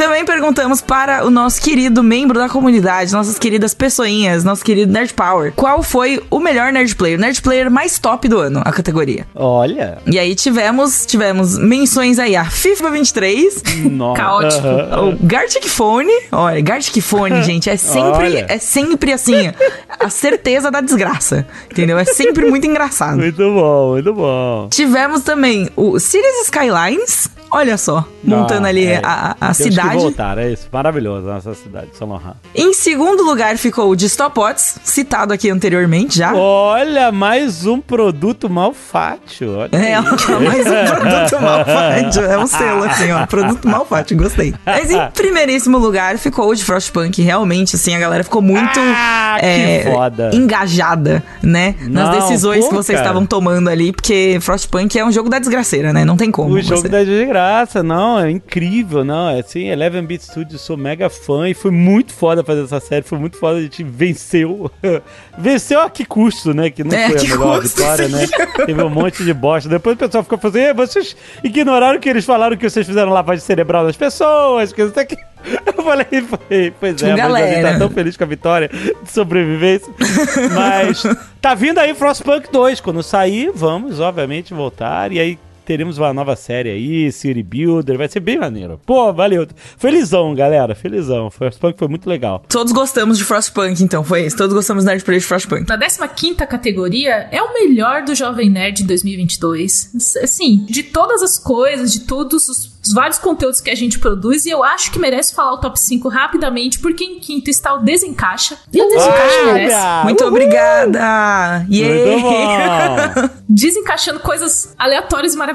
Também 0.00 0.24
perguntamos 0.24 0.80
para 0.80 1.26
o 1.26 1.30
nosso 1.30 1.60
querido 1.60 2.02
membro 2.02 2.38
da 2.38 2.48
comunidade, 2.48 3.12
nossas 3.12 3.38
queridas 3.38 3.74
pessoinhas, 3.74 4.42
nosso 4.42 4.64
querido 4.64 4.90
Nerd 4.90 5.12
Power, 5.12 5.52
qual 5.54 5.82
foi 5.82 6.22
o 6.30 6.40
melhor 6.40 6.72
Nerd 6.72 6.96
Player, 6.96 7.20
Nerd 7.20 7.42
Player 7.42 7.70
mais 7.70 7.98
top 7.98 8.26
do 8.26 8.38
ano, 8.38 8.62
a 8.64 8.72
categoria. 8.72 9.26
Olha. 9.34 9.98
E 10.06 10.18
aí 10.18 10.34
tivemos, 10.34 11.04
tivemos 11.04 11.58
menções 11.58 12.18
aí 12.18 12.34
a 12.34 12.46
FIFA 12.46 12.92
23, 12.92 13.62
Nossa. 13.90 14.22
Caótico. 14.22 14.66
O 14.66 15.16
Gartic 15.20 15.68
Phone, 15.68 16.10
olha, 16.32 16.62
Gartic 16.62 17.02
Phone, 17.02 17.42
gente, 17.44 17.68
é 17.68 17.76
sempre, 17.76 18.24
Olha. 18.24 18.46
é 18.48 18.56
sempre 18.56 19.12
assim, 19.12 19.52
a 19.98 20.08
certeza 20.08 20.70
da 20.70 20.80
desgraça, 20.80 21.46
entendeu? 21.70 21.98
É 21.98 22.06
sempre 22.06 22.48
muito 22.48 22.66
engraçado. 22.66 23.18
Muito 23.18 23.36
bom, 23.36 23.90
muito 23.90 24.14
bom. 24.14 24.66
Tivemos 24.70 25.20
também 25.20 25.68
o 25.76 25.98
Cities 25.98 26.44
Skylines, 26.44 27.28
olha 27.52 27.76
só, 27.76 28.04
montando 28.22 28.66
Ah, 28.66 28.68
ali 28.70 28.86
é. 28.86 29.00
a, 29.02 29.30
a 29.32 29.34
Temos 29.34 29.56
que 29.56 29.62
cidade. 29.64 29.96
voltar, 29.96 30.38
é 30.38 30.50
isso. 30.52 30.68
Maravilhoso 30.72 31.28
a 31.28 31.34
nossa 31.34 31.54
cidade, 31.54 31.88
São 31.94 32.08
Laurent. 32.08 32.34
Em 32.54 32.72
segundo 32.72 33.22
lugar 33.22 33.56
ficou 33.56 33.90
o 33.90 33.96
Distopots, 33.96 34.76
citado 34.84 35.32
aqui 35.32 35.50
anteriormente 35.50 36.18
já. 36.18 36.32
Olha, 36.34 37.10
mais 37.12 37.66
um 37.66 37.80
produto 37.80 38.48
malfátio. 38.48 39.56
Olha 39.58 39.70
É, 39.72 39.94
aí. 39.94 40.02
mais 40.44 40.66
um 40.66 40.94
produto 40.94 41.40
malfátio. 41.42 42.22
É 42.24 42.38
um 42.38 42.46
selo, 42.46 42.84
assim, 42.84 43.10
ó. 43.12 43.26
Produto 43.26 43.68
malfátio, 43.68 44.16
gostei. 44.16 44.54
Mas 44.64 44.90
em 44.90 44.98
primeiríssimo 45.14 45.78
lugar 45.78 46.18
ficou 46.18 46.48
o 46.48 46.54
de 46.54 46.64
Frostpunk. 46.64 47.20
Realmente, 47.22 47.76
assim, 47.76 47.94
a 47.94 47.98
galera 47.98 48.24
ficou 48.24 48.42
muito 48.42 48.78
Ah, 48.78 49.38
é, 49.40 49.82
foda. 49.92 50.30
engajada, 50.34 51.22
né? 51.42 51.74
nas 51.80 52.08
Não, 52.10 52.20
decisões 52.20 52.64
pô, 52.64 52.70
que 52.70 52.74
vocês 52.76 52.98
estavam 52.98 53.24
tomando 53.26 53.68
ali, 53.68 53.92
porque 53.92 54.38
Frostpunk 54.40 54.98
é 54.98 55.04
um 55.04 55.12
jogo 55.12 55.28
da 55.28 55.38
desgraceira, 55.38 55.92
né? 55.92 56.04
Não 56.04 56.16
tem 56.16 56.30
como. 56.30 56.54
O 56.54 56.60
jogo 56.62 56.80
você- 56.82 56.88
da 56.88 57.02
desgraça, 57.04 57.39
não, 57.82 58.18
é 58.18 58.30
incrível, 58.30 59.04
não, 59.04 59.30
é 59.30 59.40
assim, 59.40 59.66
Eleven 59.68 60.04
Beat 60.04 60.22
Studios, 60.22 60.60
sou 60.60 60.76
mega 60.76 61.08
fã 61.08 61.48
e 61.48 61.54
foi 61.54 61.70
muito 61.70 62.12
foda 62.12 62.42
fazer 62.44 62.64
essa 62.64 62.80
série, 62.80 63.04
foi 63.04 63.18
muito 63.18 63.36
foda, 63.36 63.58
a 63.58 63.62
gente 63.62 63.82
venceu, 63.82 64.70
venceu 65.38 65.80
a 65.80 65.90
que 65.90 66.04
custo, 66.04 66.52
né, 66.54 66.70
que 66.70 66.84
não 66.84 66.96
É, 66.96 67.08
foi 67.08 67.16
a 67.16 67.20
que 67.20 67.28
melhor 67.28 67.60
vitória, 67.60 68.08
né, 68.08 68.26
teve 68.66 68.82
um 68.82 68.90
monte 68.90 69.24
de 69.24 69.32
bosta, 69.32 69.68
depois 69.68 69.96
o 69.96 69.98
pessoal 69.98 70.22
ficou 70.22 70.38
falando, 70.38 70.56
"Ê, 70.56 70.74
vocês 70.74 71.16
ignoraram 71.42 71.98
que 71.98 72.08
eles 72.08 72.24
falaram 72.24 72.56
que 72.56 72.68
vocês 72.68 72.86
fizeram 72.86 73.10
lavagem 73.10 73.44
cerebral 73.44 73.84
das 73.84 73.96
pessoas, 73.96 74.72
que 74.72 74.82
isso 74.82 74.98
aqui... 74.98 75.16
Eu 75.74 75.82
falei, 75.82 76.04
foi, 76.04 76.72
pois 76.78 77.02
é, 77.02 77.02
mas 77.02 77.02
a 77.02 77.06
gente 77.06 77.16
galera. 77.16 77.72
tá 77.72 77.78
tão 77.78 77.88
feliz 77.88 78.14
com 78.14 78.24
a 78.24 78.26
vitória 78.26 78.68
de 78.68 79.10
sobrevivência. 79.10 79.90
Mas 80.54 81.02
tá 81.40 81.54
vindo 81.54 81.78
aí 81.78 81.94
Frostpunk 81.94 82.52
2. 82.52 82.80
Quando 82.80 83.02
sair, 83.02 83.50
vamos, 83.54 84.00
obviamente, 84.00 84.52
voltar. 84.52 85.10
E 85.12 85.18
aí 85.18 85.38
teremos 85.64 85.98
uma 85.98 86.12
nova 86.12 86.36
série 86.36 86.70
aí, 86.70 87.12
City 87.12 87.42
Builder. 87.42 87.96
Vai 87.98 88.08
ser 88.08 88.20
bem 88.20 88.38
maneiro. 88.38 88.80
Pô, 88.84 89.12
valeu. 89.12 89.46
Felizão, 89.78 90.34
galera. 90.34 90.74
Felizão. 90.74 91.30
Frostpunk 91.30 91.78
foi 91.78 91.88
muito 91.88 92.08
legal. 92.08 92.42
Todos 92.48 92.72
gostamos 92.72 93.18
de 93.18 93.24
Frostpunk, 93.24 93.82
então, 93.82 94.02
foi 94.04 94.26
isso. 94.26 94.36
Todos 94.36 94.54
gostamos 94.54 94.84
do 94.84 94.88
Nerd 94.88 95.04
Play 95.04 95.18
de 95.18 95.24
Frostpunk. 95.24 95.66
Na 95.68 96.08
15 96.08 96.34
categoria, 96.46 97.28
é 97.30 97.42
o 97.42 97.52
melhor 97.52 98.02
do 98.02 98.14
Jovem 98.14 98.50
Nerd 98.50 98.82
em 98.82 98.86
2022. 98.86 100.16
Assim, 100.22 100.64
de 100.68 100.82
todas 100.82 101.22
as 101.22 101.38
coisas, 101.38 101.92
de 101.92 102.00
todos 102.00 102.48
os, 102.48 102.78
os 102.82 102.92
vários 102.92 103.18
conteúdos 103.18 103.60
que 103.60 103.70
a 103.70 103.74
gente 103.74 103.98
produz, 103.98 104.46
e 104.46 104.50
eu 104.50 104.62
acho 104.62 104.90
que 104.90 104.98
merece 104.98 105.34
falar 105.34 105.52
o 105.54 105.58
top 105.58 105.78
5 105.78 106.08
rapidamente, 106.08 106.78
porque 106.78 107.04
em 107.04 107.18
quinto 107.18 107.50
está 107.50 107.74
o 107.74 107.78
Desencaixa. 107.78 108.56
E 108.72 108.80
o 108.80 108.88
Desencaixa 108.88 109.44
merece. 109.46 109.74
Olha! 109.74 110.04
Muito 110.04 110.20
Uhul! 110.22 110.30
obrigada! 110.32 111.66
Muito 111.68 112.20
bom. 112.20 113.40
Desencaixando 113.48 114.20
coisas 114.20 114.74
aleatórias 114.78 115.34
e 115.34 115.36
maravilhosas. 115.36 115.49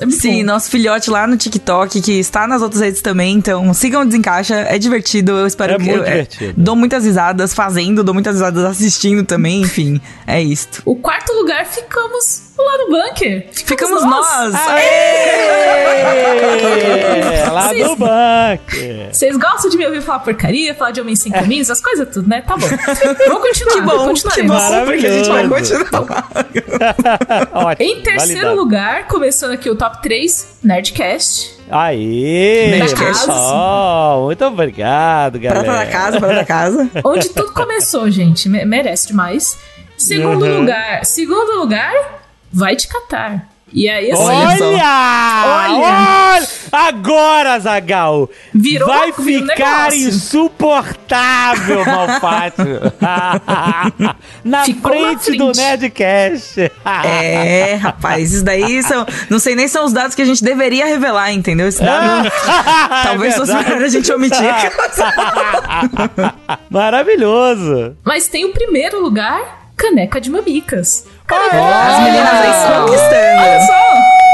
É 0.00 0.06
muito 0.06 0.20
Sim, 0.20 0.38
bom. 0.40 0.52
nosso 0.52 0.70
filhote 0.70 1.10
lá 1.10 1.26
no 1.26 1.36
TikTok, 1.36 2.00
que 2.00 2.12
está 2.18 2.46
nas 2.46 2.62
outras 2.62 2.80
redes 2.80 3.00
também, 3.02 3.34
então 3.36 3.72
sigam 3.74 4.02
o 4.02 4.04
Desencaixa, 4.04 4.54
é 4.68 4.78
divertido, 4.78 5.32
eu 5.32 5.46
espero 5.46 5.74
É 5.74 5.76
que... 5.76 5.82
muito 5.84 5.98
eu, 5.98 6.04
divertido. 6.04 6.54
dou 6.56 6.76
muitas 6.76 7.04
risadas 7.04 7.52
fazendo, 7.54 8.02
dou 8.04 8.14
muitas 8.14 8.34
risadas 8.34 8.64
assistindo 8.64 9.24
também, 9.24 9.62
enfim, 9.62 10.00
é 10.26 10.40
isto. 10.42 10.82
O 10.84 10.96
quarto 10.96 11.32
lugar 11.32 11.66
ficamos 11.66 12.52
lá 12.58 12.78
no 12.78 12.90
bunker. 12.90 13.48
Ficamos 13.52 14.02
nós! 14.04 14.54
Aê! 14.54 15.84
Lá 15.84 15.91
Vocês- 17.72 17.88
no 17.88 17.96
bunker. 17.96 19.08
Vocês 19.12 19.36
gostam 19.36 19.70
de 19.70 19.76
me 19.76 19.86
ouvir 19.86 20.02
falar 20.02 20.20
porcaria, 20.20 20.74
falar 20.74 20.90
de 20.90 21.00
homens 21.00 21.20
sem 21.20 21.32
caminhos, 21.32 21.70
as 21.70 21.80
coisas 21.80 22.08
tudo, 22.12 22.28
né? 22.28 22.42
Tá 22.42 22.56
bom. 22.56 22.66
Vamos 23.28 23.42
continuar. 23.42 23.72
Que 23.72 23.80
bom, 23.80 24.06
continuaremos. 24.08 24.34
que 24.34 24.42
bom, 24.42 24.84
porque 24.84 25.06
a 25.06 25.12
gente 25.12 25.28
vai 25.28 25.48
continuar. 25.48 26.26
Ótimo. 27.52 27.88
Em 27.88 28.02
terceiro 28.02 28.34
validado. 28.34 28.56
lugar, 28.56 29.06
começando 29.08 29.52
aqui 29.52 29.70
o 29.70 29.76
top 29.76 30.02
3, 30.02 30.58
Nerdcast. 30.62 31.58
Aê! 31.70 32.68
Nerdcast. 32.78 33.26
pessoal, 33.26 34.24
muito 34.24 34.44
obrigado, 34.44 35.38
galera. 35.38 35.64
Prata 35.64 35.78
da 35.84 35.90
casa, 35.90 36.18
prata 36.20 36.34
da 36.34 36.44
casa. 36.44 36.90
Onde 37.04 37.28
tudo 37.30 37.52
começou, 37.52 38.10
gente. 38.10 38.48
Me- 38.48 38.64
merece 38.64 39.08
demais. 39.08 39.56
Segundo 39.96 40.44
Uhum. 40.44 40.60
lugar, 40.60 41.04
segundo 41.04 41.58
lugar, 41.60 41.92
vai 42.52 42.74
te 42.76 42.88
catar. 42.88 43.48
E 43.72 43.88
aí, 43.88 44.10
assim, 44.12 44.22
Olha. 44.22 44.66
Olha! 45.46 45.78
Olha! 46.36 46.46
Olha! 46.72 46.88
Agora, 46.88 47.58
Zagal! 47.58 48.30
Virou- 48.54 48.88
vai 48.88 49.12
ficar 49.12 49.92
insuportável, 49.94 51.84
Malfátio! 51.86 52.80
na 54.44 54.58
na 54.58 54.64
frente 54.64 55.36
do 55.36 55.54
frente. 55.54 55.56
Nerdcast! 55.56 56.72
É, 57.04 57.74
rapaz, 57.74 58.32
isso 58.32 58.44
daí 58.44 58.82
são. 58.82 59.06
Não 59.28 59.38
sei 59.38 59.54
nem 59.54 59.68
são 59.68 59.84
os 59.84 59.92
dados 59.92 60.14
que 60.14 60.22
a 60.22 60.24
gente 60.24 60.42
deveria 60.42 60.86
revelar, 60.86 61.32
entendeu? 61.32 61.68
Esse 61.68 61.82
dado. 61.82 62.30
talvez 63.04 63.34
É 63.34 63.36
fosse 63.36 63.54
melhor 63.54 63.82
a 63.82 63.88
gente 63.88 64.12
omitir. 64.12 64.72
Maravilhoso! 66.70 67.96
Mas 68.04 68.28
tem 68.28 68.44
o 68.44 68.52
primeiro 68.52 69.00
lugar, 69.02 69.68
caneca 69.76 70.20
de 70.20 70.30
mamicas. 70.30 71.06
As 71.28 72.00
meninas 72.02 72.34
aí 72.34 72.50
Olha 72.50 72.80
conquistando. 72.80 73.66
só! 73.66 74.31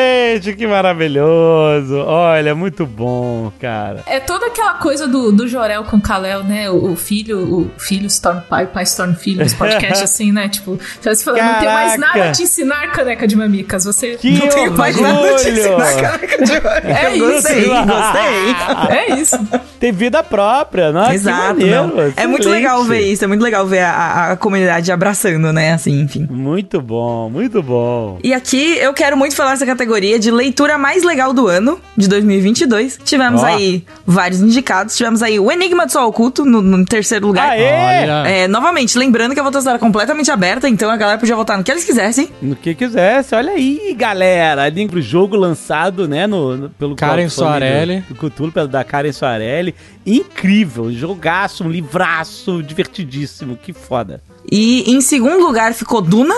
Gente, 0.00 0.52
que 0.54 0.66
maravilhoso! 0.66 1.96
Olha, 2.06 2.54
muito 2.54 2.84
bom, 2.84 3.50
cara. 3.58 4.02
É 4.06 4.20
toda 4.20 4.46
aquela 4.46 4.74
coisa 4.74 5.06
do, 5.06 5.32
do 5.32 5.48
Jorel 5.48 5.84
com 5.84 5.96
o 5.96 6.00
Kalel, 6.00 6.44
né? 6.44 6.68
O, 6.70 6.92
o 6.92 6.96
filho, 6.96 7.38
o 7.38 7.70
filho 7.80 8.08
se 8.10 8.20
torna 8.20 8.42
pai, 8.42 8.64
o 8.64 8.68
pai 8.68 8.84
se 8.84 8.94
torna 8.96 9.14
filho, 9.14 9.42
nos 9.42 9.54
podcasts 9.54 10.02
assim, 10.04 10.32
né? 10.32 10.48
Tipo, 10.50 10.78
você 11.00 11.24
fala, 11.24 11.38
não 11.42 11.54
tem 11.60 11.68
mais 11.68 11.98
nada 11.98 12.24
a 12.24 12.32
te 12.32 12.42
ensinar, 12.42 12.92
caneca 12.92 13.26
de 13.26 13.36
mamicas. 13.36 13.84
Você. 13.84 14.16
Que 14.16 14.32
Não 14.32 14.48
tenho 14.48 14.76
mais 14.76 15.00
nada 15.00 15.30
a 15.30 15.36
te 15.36 15.48
ensinar, 15.48 15.94
caneca 15.96 16.44
de 16.44 16.52
mamicas. 16.60 16.96
É 16.96 17.16
isso. 17.16 17.26
Gostei, 17.32 17.64
gostei. 17.64 18.96
É 18.96 19.14
isso. 19.18 19.38
Tem 19.80 19.92
vida 19.92 20.22
própria, 20.22 20.92
não? 20.92 21.10
Exato, 21.10 21.56
que 21.56 21.64
não. 21.70 21.88
maneiro, 21.88 22.12
É 22.16 22.26
muito 22.26 22.48
legal 22.50 22.84
ver 22.84 23.00
isso, 23.00 23.24
é 23.24 23.26
muito 23.26 23.42
legal 23.42 23.66
ver 23.66 23.80
a, 23.80 23.90
a- 23.92 24.32
a 24.32 24.36
comunidade 24.36 24.92
abraçando, 24.92 25.52
né? 25.52 25.72
Assim, 25.72 26.00
enfim. 26.00 26.26
Muito 26.30 26.82
bom, 26.82 27.30
muito 27.30 27.62
bom. 27.62 28.18
E 28.22 28.34
aqui 28.34 28.76
eu 28.78 28.92
quero 28.92 29.16
muito 29.16 29.34
falar 29.34 29.52
essa 29.52 29.64
categoria 29.64 29.85
de 30.18 30.30
leitura 30.30 30.76
mais 30.76 31.02
legal 31.02 31.32
do 31.32 31.46
ano, 31.46 31.80
de 31.96 32.08
2022. 32.08 32.98
Tivemos 33.04 33.42
Ó. 33.42 33.46
aí 33.46 33.84
vários 34.06 34.40
indicados. 34.40 34.96
Tivemos 34.96 35.22
aí 35.22 35.38
o 35.38 35.50
Enigma 35.50 35.86
do 35.86 35.92
Sol 35.92 36.08
Oculto 36.08 36.44
no, 36.44 36.60
no 36.60 36.84
terceiro 36.84 37.26
lugar. 37.26 37.50
Aê! 37.50 38.42
É, 38.42 38.48
novamente, 38.48 38.98
lembrando 38.98 39.32
que 39.34 39.40
a 39.40 39.42
votação 39.42 39.70
era 39.70 39.78
completamente 39.78 40.30
aberta, 40.30 40.68
então 40.68 40.90
a 40.90 40.96
galera 40.96 41.18
podia 41.18 41.36
votar 41.36 41.56
no 41.56 41.64
que 41.64 41.70
eles 41.70 41.84
quisessem. 41.84 42.28
No 42.42 42.56
que 42.56 42.74
quisesse, 42.74 43.34
olha 43.34 43.52
aí, 43.52 43.94
galera. 43.96 44.68
Link 44.68 44.90
pro 44.90 45.00
jogo 45.00 45.36
lançado, 45.36 46.08
né, 46.08 46.26
no, 46.26 46.56
no- 46.56 46.70
pelo 46.70 46.96
Karen 46.96 47.28
Soarelli. 47.28 48.00
Do, 48.08 48.14
do 48.14 48.30
Cthulhu, 48.30 48.52
pelo 48.52 48.68
da 48.68 48.82
Karen 48.84 49.12
Soarelli. 49.12 49.74
Incrível, 50.04 50.92
jogaço, 50.92 51.64
um 51.64 51.70
livraço, 51.70 52.62
divertidíssimo, 52.62 53.56
que 53.56 53.72
foda. 53.72 54.20
E 54.50 54.90
em 54.90 55.00
segundo 55.00 55.44
lugar 55.44 55.72
ficou 55.74 56.00
Duna. 56.00 56.34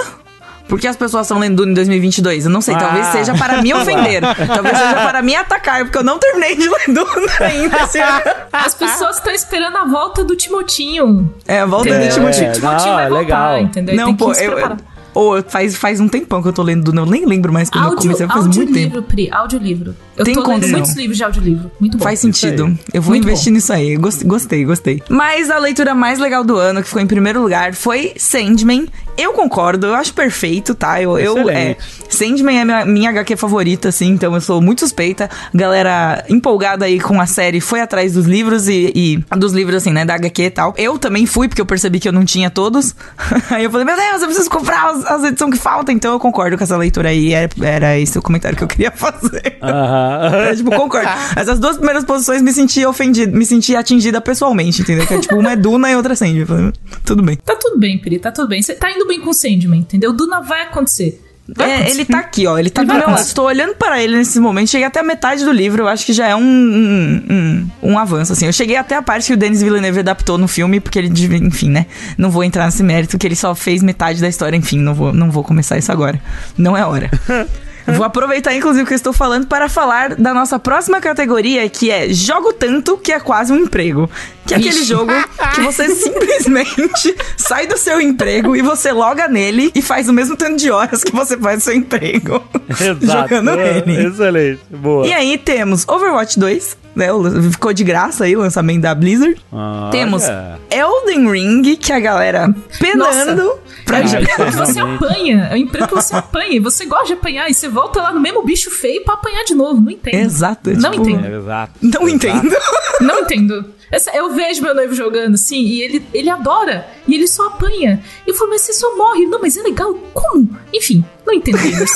Porque 0.68 0.86
as 0.86 0.96
pessoas 0.96 1.26
estão 1.26 1.38
lendo 1.38 1.56
Duna 1.56 1.70
em 1.72 1.74
2022? 1.74 2.44
Eu 2.44 2.50
não 2.50 2.60
sei, 2.60 2.76
talvez 2.76 3.06
Ah. 3.06 3.12
seja 3.12 3.34
para 3.34 3.62
me 3.62 3.72
ofender. 3.74 4.20
talvez 4.46 4.76
seja 4.78 4.94
para 4.96 5.22
me 5.22 5.34
atacar, 5.34 5.82
porque 5.84 5.98
eu 5.98 6.04
não 6.04 6.18
terminei 6.18 6.54
de 6.56 6.68
ler 6.68 6.84
Duna 6.88 7.32
ainda 7.40 7.76
esse 7.84 7.98
ano. 7.98 8.20
As 8.52 8.74
pessoas 8.74 9.16
estão 9.16 9.32
esperando 9.32 9.76
a 9.78 9.84
volta 9.84 10.22
do 10.22 10.36
Timotinho. 10.36 11.32
É, 11.46 11.64
volta 11.64 11.88
Entendeu? 11.88 12.08
do 12.08 12.14
Timothée. 12.14 12.44
É, 12.44 12.50
O 12.50 12.52
Timotinho 12.52 12.86
não, 12.90 12.94
vai 12.96 13.06
é 13.06 13.08
voltar, 13.08 13.18
legal. 13.20 13.60
entendeu? 13.60 13.96
Não, 13.96 14.04
Tem 14.06 14.16
que 14.16 14.24
pô, 14.24 14.34
se 14.34 14.44
eu, 14.44 14.50
eu, 14.50 14.56
preparar. 14.56 14.78
Ô, 15.14 15.42
faz, 15.48 15.74
faz 15.76 15.98
um 16.00 16.06
tempão 16.08 16.42
que 16.42 16.48
eu 16.48 16.52
tô 16.52 16.62
lendo 16.62 16.84
Duna, 16.84 17.00
eu 17.00 17.06
nem 17.06 17.24
lembro 17.26 17.52
mais 17.52 17.68
quando 17.70 17.84
eu 17.84 17.90
Áudio, 17.90 18.02
comecei, 18.02 18.26
faz 18.28 18.44
muito 18.44 18.58
tempo. 18.58 18.68
audiolivro, 18.68 19.02
Pri, 19.02 19.28
audiolivro. 19.32 19.96
Eu 20.18 20.24
Tem 20.24 20.34
tô 20.34 20.40
lendo 20.40 20.50
condição. 20.52 20.78
muitos 20.78 20.94
livros 20.96 21.16
de 21.16 21.24
audiolivro. 21.24 21.70
Muito 21.80 21.96
bom. 21.98 22.04
Faz 22.04 22.18
sentido. 22.18 22.76
Eu 22.92 23.00
vou 23.00 23.10
Muito 23.14 23.24
investir 23.26 23.52
nisso 23.52 23.72
aí. 23.72 23.96
Gost- 23.96 24.24
Gostei, 24.24 24.64
gostei. 24.64 25.02
Mas 25.08 25.50
a 25.50 25.58
leitura 25.58 25.94
mais 25.94 26.18
legal 26.18 26.42
do 26.44 26.56
ano, 26.56 26.82
que 26.82 26.88
ficou 26.88 27.00
em 27.02 27.06
primeiro 27.06 27.40
lugar, 27.40 27.72
foi 27.74 28.12
Sandman. 28.16 28.86
Eu 29.16 29.32
concordo, 29.32 29.88
eu 29.88 29.94
acho 29.94 30.12
perfeito, 30.14 30.74
tá? 30.76 31.02
Eu, 31.02 31.18
eu 31.18 31.48
é. 31.50 31.76
Sandman 32.08 32.60
é 32.60 32.64
minha, 32.64 32.84
minha 32.84 33.10
HQ 33.10 33.36
favorita, 33.36 33.88
assim, 33.88 34.08
então 34.10 34.32
eu 34.34 34.40
sou 34.40 34.60
muito 34.60 34.80
suspeita. 34.80 35.28
Galera 35.52 36.24
empolgada 36.28 36.84
aí 36.84 37.00
com 37.00 37.20
a 37.20 37.26
série 37.26 37.60
foi 37.60 37.80
atrás 37.80 38.12
dos 38.12 38.26
livros 38.26 38.68
e, 38.68 38.92
e- 38.94 39.24
dos 39.36 39.52
livros, 39.52 39.76
assim, 39.76 39.92
né, 39.92 40.04
da 40.04 40.14
HQ 40.14 40.42
e 40.42 40.50
tal. 40.50 40.72
Eu 40.76 40.98
também 40.98 41.26
fui, 41.26 41.48
porque 41.48 41.60
eu 41.60 41.66
percebi 41.66 41.98
que 41.98 42.08
eu 42.08 42.12
não 42.12 42.24
tinha 42.24 42.48
todos. 42.48 42.94
aí 43.50 43.64
eu 43.64 43.70
falei, 43.70 43.84
meu 43.86 43.96
Deus, 43.96 44.20
eu 44.22 44.28
preciso 44.28 44.50
comprar 44.50 44.90
as, 44.90 45.04
as 45.06 45.24
edições 45.24 45.52
que 45.52 45.58
faltam, 45.58 45.92
então 45.94 46.12
eu 46.12 46.20
concordo 46.20 46.56
com 46.56 46.62
essa 46.62 46.76
leitura 46.76 47.08
aí. 47.08 47.32
Era, 47.32 47.50
era 47.62 47.98
esse 47.98 48.16
o 48.18 48.22
comentário 48.22 48.56
que 48.56 48.62
eu 48.62 48.68
queria 48.68 48.90
fazer. 48.94 49.58
Aham. 49.62 50.07
É, 50.32 50.54
tipo, 50.56 50.70
concordo. 50.70 51.08
Essas 51.36 51.58
duas 51.58 51.76
primeiras 51.76 52.04
posições 52.04 52.42
me 52.42 52.52
senti 52.52 52.84
ofendida, 52.84 53.36
me 53.36 53.44
senti 53.44 53.76
atingida 53.76 54.20
pessoalmente, 54.20 54.82
entendeu? 54.82 55.06
Que 55.06 55.14
é 55.14 55.18
tipo, 55.20 55.36
uma 55.36 55.52
é 55.52 55.56
Duna 55.56 55.90
e 55.90 55.96
outra 55.96 56.12
é 56.12 56.16
Sandy. 56.16 56.38
Eu 56.40 56.46
falei, 56.46 56.72
Tudo 57.04 57.22
bem. 57.22 57.36
Tá 57.36 57.56
tudo 57.56 57.78
bem, 57.78 57.98
Pri, 57.98 58.18
tá 58.18 58.32
tudo 58.32 58.48
bem. 58.48 58.62
Você 58.62 58.74
tá 58.74 58.90
indo 58.90 59.06
bem 59.06 59.20
com 59.20 59.30
o 59.30 59.34
Sandman, 59.34 59.80
entendeu? 59.80 60.12
Duna 60.12 60.40
vai 60.40 60.62
acontecer. 60.62 61.22
É, 61.58 61.90
ele 61.90 62.04
tá 62.04 62.18
aqui, 62.18 62.46
ó. 62.46 62.58
Ele 62.58 62.68
tá 62.68 62.82
Ele 62.82 62.90
do 62.90 62.98
meu 62.98 63.08
lado. 63.08 63.20
Estou 63.20 63.46
olhando 63.46 63.74
para 63.74 64.02
ele 64.02 64.16
nesse 64.16 64.38
momento. 64.38 64.68
Cheguei 64.68 64.86
até 64.86 65.00
a 65.00 65.02
metade 65.02 65.44
do 65.44 65.50
livro. 65.50 65.84
Eu 65.84 65.88
acho 65.88 66.04
que 66.04 66.12
já 66.12 66.26
é 66.26 66.36
um, 66.36 66.42
um, 66.42 67.22
um, 67.30 67.70
um 67.90 67.98
avanço, 67.98 68.34
assim. 68.34 68.44
Eu 68.44 68.52
cheguei 68.52 68.76
até 68.76 68.96
a 68.96 69.02
parte 69.02 69.28
que 69.28 69.32
o 69.32 69.36
Denis 69.36 69.62
Villeneuve 69.62 70.00
adaptou 70.00 70.36
no 70.36 70.46
filme, 70.46 70.78
porque 70.78 70.98
ele, 70.98 71.08
enfim, 71.08 71.70
né? 71.70 71.86
Não 72.18 72.30
vou 72.30 72.44
entrar 72.44 72.66
nesse 72.66 72.82
mérito, 72.82 73.16
que 73.16 73.26
ele 73.26 73.36
só 73.36 73.54
fez 73.54 73.82
metade 73.82 74.20
da 74.20 74.28
história. 74.28 74.56
Enfim, 74.56 74.78
não 74.78 74.94
vou, 74.94 75.12
não 75.12 75.30
vou 75.30 75.42
começar 75.42 75.78
isso 75.78 75.90
agora. 75.90 76.20
Não 76.56 76.76
é 76.76 76.84
hora. 76.84 77.10
Vou 77.96 78.04
aproveitar, 78.04 78.54
inclusive, 78.54 78.86
que 78.86 78.92
eu 78.92 78.96
estou 78.96 79.12
falando 79.12 79.46
para 79.46 79.68
falar 79.68 80.14
da 80.14 80.34
nossa 80.34 80.58
próxima 80.58 81.00
categoria, 81.00 81.68
que 81.68 81.90
é 81.90 82.08
Jogo 82.12 82.52
Tanto 82.52 82.96
que 82.96 83.12
é 83.12 83.20
quase 83.20 83.52
um 83.52 83.56
emprego. 83.56 84.10
Que 84.46 84.54
é 84.54 84.56
aquele 84.56 84.76
Ixi. 84.76 84.84
jogo 84.84 85.12
que 85.54 85.60
você 85.60 85.88
simplesmente 85.94 87.14
sai 87.36 87.66
do 87.66 87.76
seu 87.76 88.00
emprego 88.00 88.56
e 88.56 88.62
você 88.62 88.92
loga 88.92 89.28
nele 89.28 89.70
e 89.74 89.82
faz 89.82 90.08
o 90.08 90.12
mesmo 90.12 90.36
tanto 90.36 90.56
de 90.56 90.70
horas 90.70 91.04
que 91.04 91.12
você 91.12 91.36
faz 91.36 91.58
o 91.58 91.64
seu 91.64 91.74
emprego. 91.74 92.42
Exato. 92.70 93.28
Jogando 93.30 93.60
ele. 93.60 94.06
Excelente, 94.06 94.60
boa. 94.70 95.06
E 95.06 95.12
aí 95.12 95.36
temos 95.38 95.86
Overwatch 95.86 96.38
2, 96.38 96.76
né? 96.98 97.50
Ficou 97.50 97.72
de 97.72 97.84
graça 97.84 98.24
aí 98.24 98.36
o 98.36 98.40
lançamento 98.40 98.82
da 98.82 98.94
Blizzard. 98.94 99.36
Olha. 99.52 99.90
Temos 99.90 100.24
Elden 100.70 101.30
Ring, 101.30 101.76
que 101.76 101.92
a 101.92 102.00
galera 102.00 102.54
penando 102.78 103.52
pra 103.84 104.00
É 104.00 104.06
jogar. 104.06 104.50
você 104.52 104.80
apanha. 104.80 105.48
É 105.50 105.54
um 105.54 105.58
emprego 105.58 105.88
que 105.88 105.94
você 105.94 106.14
apanha. 106.14 106.52
E 106.56 106.58
você 106.60 106.84
gosta 106.84 107.06
de 107.06 107.12
apanhar. 107.14 107.48
E 107.50 107.54
você 107.54 107.68
volta 107.68 108.02
lá 108.02 108.12
no 108.12 108.20
mesmo 108.20 108.42
bicho 108.42 108.70
feio 108.70 109.02
pra 109.04 109.14
apanhar 109.14 109.44
de 109.44 109.54
novo. 109.54 109.80
Não 109.80 109.90
entendo. 109.90 110.14
Exato. 110.14 110.70
é 110.70 110.74
Não 110.74 110.90
tipo, 110.90 111.08
entendo. 111.08 111.26
É, 111.26 111.36
Exato. 111.38 111.72
Não 111.82 112.08
Exato. 112.08 112.08
entendo. 112.10 112.56
Não 113.00 113.18
entendo. 113.20 113.64
Eu 114.12 114.34
vejo 114.34 114.60
meu 114.62 114.74
noivo 114.74 114.94
jogando 114.94 115.34
assim 115.34 115.60
e 115.62 115.80
ele, 115.82 116.04
ele 116.12 116.28
adora. 116.28 116.86
E 117.06 117.14
ele 117.14 117.26
só 117.26 117.46
apanha. 117.46 118.00
E 118.26 118.30
eu 118.30 118.34
falo, 118.34 118.50
mas 118.50 118.60
você 118.62 118.72
só 118.74 118.96
morre. 118.96 119.24
Não, 119.26 119.40
mas 119.40 119.56
é 119.56 119.62
legal. 119.62 119.94
Como? 120.12 120.48
Enfim, 120.74 121.02
não 121.28 121.34
entendemos. 121.34 121.90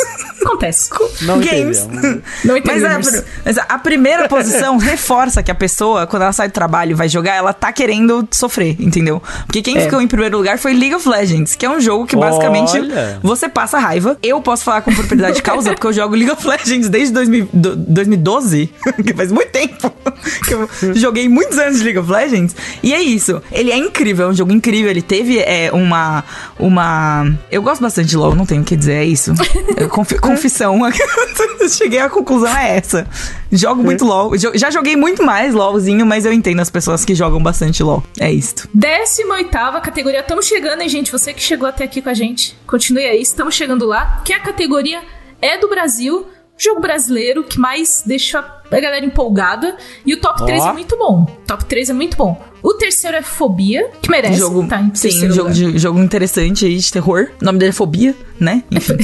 Acontece. 0.44 0.90
Não 1.22 1.40
Games. 1.40 1.78
entendemos. 1.80 2.22
Não 2.44 2.54
Mas, 2.54 2.56
é, 2.56 2.58
entendemos. 2.58 3.22
mas 3.44 3.58
a 3.58 3.78
primeira 3.78 4.28
posição 4.28 4.76
reforça 4.78 5.42
que 5.42 5.50
a 5.50 5.54
pessoa, 5.54 6.06
quando 6.06 6.22
ela 6.22 6.32
sai 6.32 6.48
do 6.48 6.52
trabalho 6.52 6.90
e 6.90 6.94
vai 6.94 7.08
jogar, 7.08 7.34
ela 7.36 7.52
tá 7.52 7.72
querendo 7.72 8.26
sofrer, 8.30 8.76
entendeu? 8.80 9.22
Porque 9.46 9.62
quem 9.62 9.78
É. 9.78 9.80
ficou 9.82 10.00
em 10.02 10.06
primeiro 10.06 10.36
lugar 10.36 10.58
foi 10.58 10.74
League 10.74 10.94
of 10.94 11.08
Legends, 11.08 11.54
que 11.56 11.64
é 11.64 11.70
um 11.70 11.80
jogo 11.80 12.06
que 12.06 12.14
basicamente 12.16 12.76
Olha. 12.76 13.18
você 13.22 13.48
passa 13.48 13.78
raiva. 13.78 14.18
Eu 14.22 14.40
posso 14.42 14.64
falar 14.64 14.82
com 14.82 14.92
propriedade 14.94 15.36
de 15.36 15.42
causa, 15.42 15.70
porque 15.72 15.86
eu 15.86 15.92
jogo 15.92 16.14
League 16.14 16.30
of 16.30 16.46
Legends 16.46 16.88
desde 16.88 17.14
2000 17.14 17.48
do- 17.52 17.76
2012, 17.76 18.70
que 19.06 19.14
faz 19.14 19.32
muito 19.32 19.50
tempo 19.50 19.90
que 20.46 20.54
eu 20.54 20.68
joguei 20.94 21.28
muitos 21.28 21.58
anos 21.58 21.78
de 21.78 21.84
League 21.84 21.98
of 21.98 22.10
Legends. 22.10 22.54
E 22.82 22.92
é 22.92 23.00
isso. 23.00 23.40
Ele 23.50 23.70
é 23.70 23.76
incrível, 23.78 24.26
é 24.26 24.28
um 24.30 24.34
jogo 24.34 24.52
incrível. 24.52 24.90
Ele 24.90 25.02
teve 25.02 25.38
é, 25.38 25.70
uma. 25.72 26.24
uma. 26.58 27.32
Eu 27.50 27.62
gosto 27.62 27.80
bastante 27.80 28.08
de 28.08 28.16
LOL, 28.16 28.34
não 28.34 28.44
tenho 28.44 28.62
o 28.62 28.64
que 28.64 28.76
dizer, 28.76 28.94
é 28.94 29.04
isso. 29.04 29.21
Confi- 29.90 30.18
confissão. 30.18 30.78
Cheguei 31.70 32.00
à 32.00 32.08
conclusão, 32.08 32.54
é 32.56 32.76
essa. 32.76 33.06
Jogo 33.50 33.82
muito 33.82 34.04
LOL. 34.04 34.32
Já 34.54 34.70
joguei 34.70 34.96
muito 34.96 35.22
mais 35.22 35.54
LOLzinho, 35.54 36.04
mas 36.06 36.24
eu 36.24 36.32
entendo 36.32 36.60
as 36.60 36.70
pessoas 36.70 37.04
que 37.04 37.14
jogam 37.14 37.42
bastante 37.42 37.82
LOL. 37.82 38.02
É 38.18 38.30
isto. 38.32 38.68
18 38.74 39.50
categoria. 39.82 40.20
Estamos 40.20 40.46
chegando, 40.46 40.80
hein, 40.82 40.88
gente? 40.88 41.12
Você 41.12 41.32
que 41.32 41.42
chegou 41.42 41.68
até 41.68 41.84
aqui 41.84 42.00
com 42.02 42.08
a 42.08 42.14
gente, 42.14 42.56
continue 42.66 43.04
aí. 43.04 43.20
Estamos 43.22 43.54
chegando 43.54 43.86
lá. 43.86 44.22
Que 44.24 44.32
a 44.32 44.40
categoria 44.40 45.00
é 45.40 45.58
do 45.58 45.68
Brasil. 45.68 46.26
Jogo 46.62 46.80
brasileiro 46.80 47.42
que 47.42 47.58
mais 47.58 48.02
deixa 48.06 48.38
a 48.38 48.80
galera 48.80 49.04
empolgada. 49.04 49.76
E 50.06 50.14
o 50.14 50.20
top 50.20 50.42
Ó. 50.42 50.46
3 50.46 50.64
é 50.64 50.72
muito 50.72 50.96
bom. 50.96 51.26
Top 51.46 51.64
3 51.64 51.90
é 51.90 51.92
muito 51.92 52.16
bom. 52.16 52.40
O 52.62 52.74
terceiro 52.74 53.16
é 53.16 53.22
Fobia, 53.22 53.90
que 54.00 54.08
merece. 54.08 54.38
jogo, 54.38 54.68
tá 54.68 54.88
sim, 54.94 55.30
jogo, 55.32 55.50
de, 55.50 55.76
jogo 55.76 55.98
interessante 55.98 56.64
aí 56.64 56.76
de 56.76 56.92
terror. 56.92 57.28
O 57.40 57.44
nome 57.44 57.58
dele 57.58 57.70
é 57.70 57.72
Fobia, 57.72 58.14
né? 58.38 58.62
Enfim, 58.70 58.96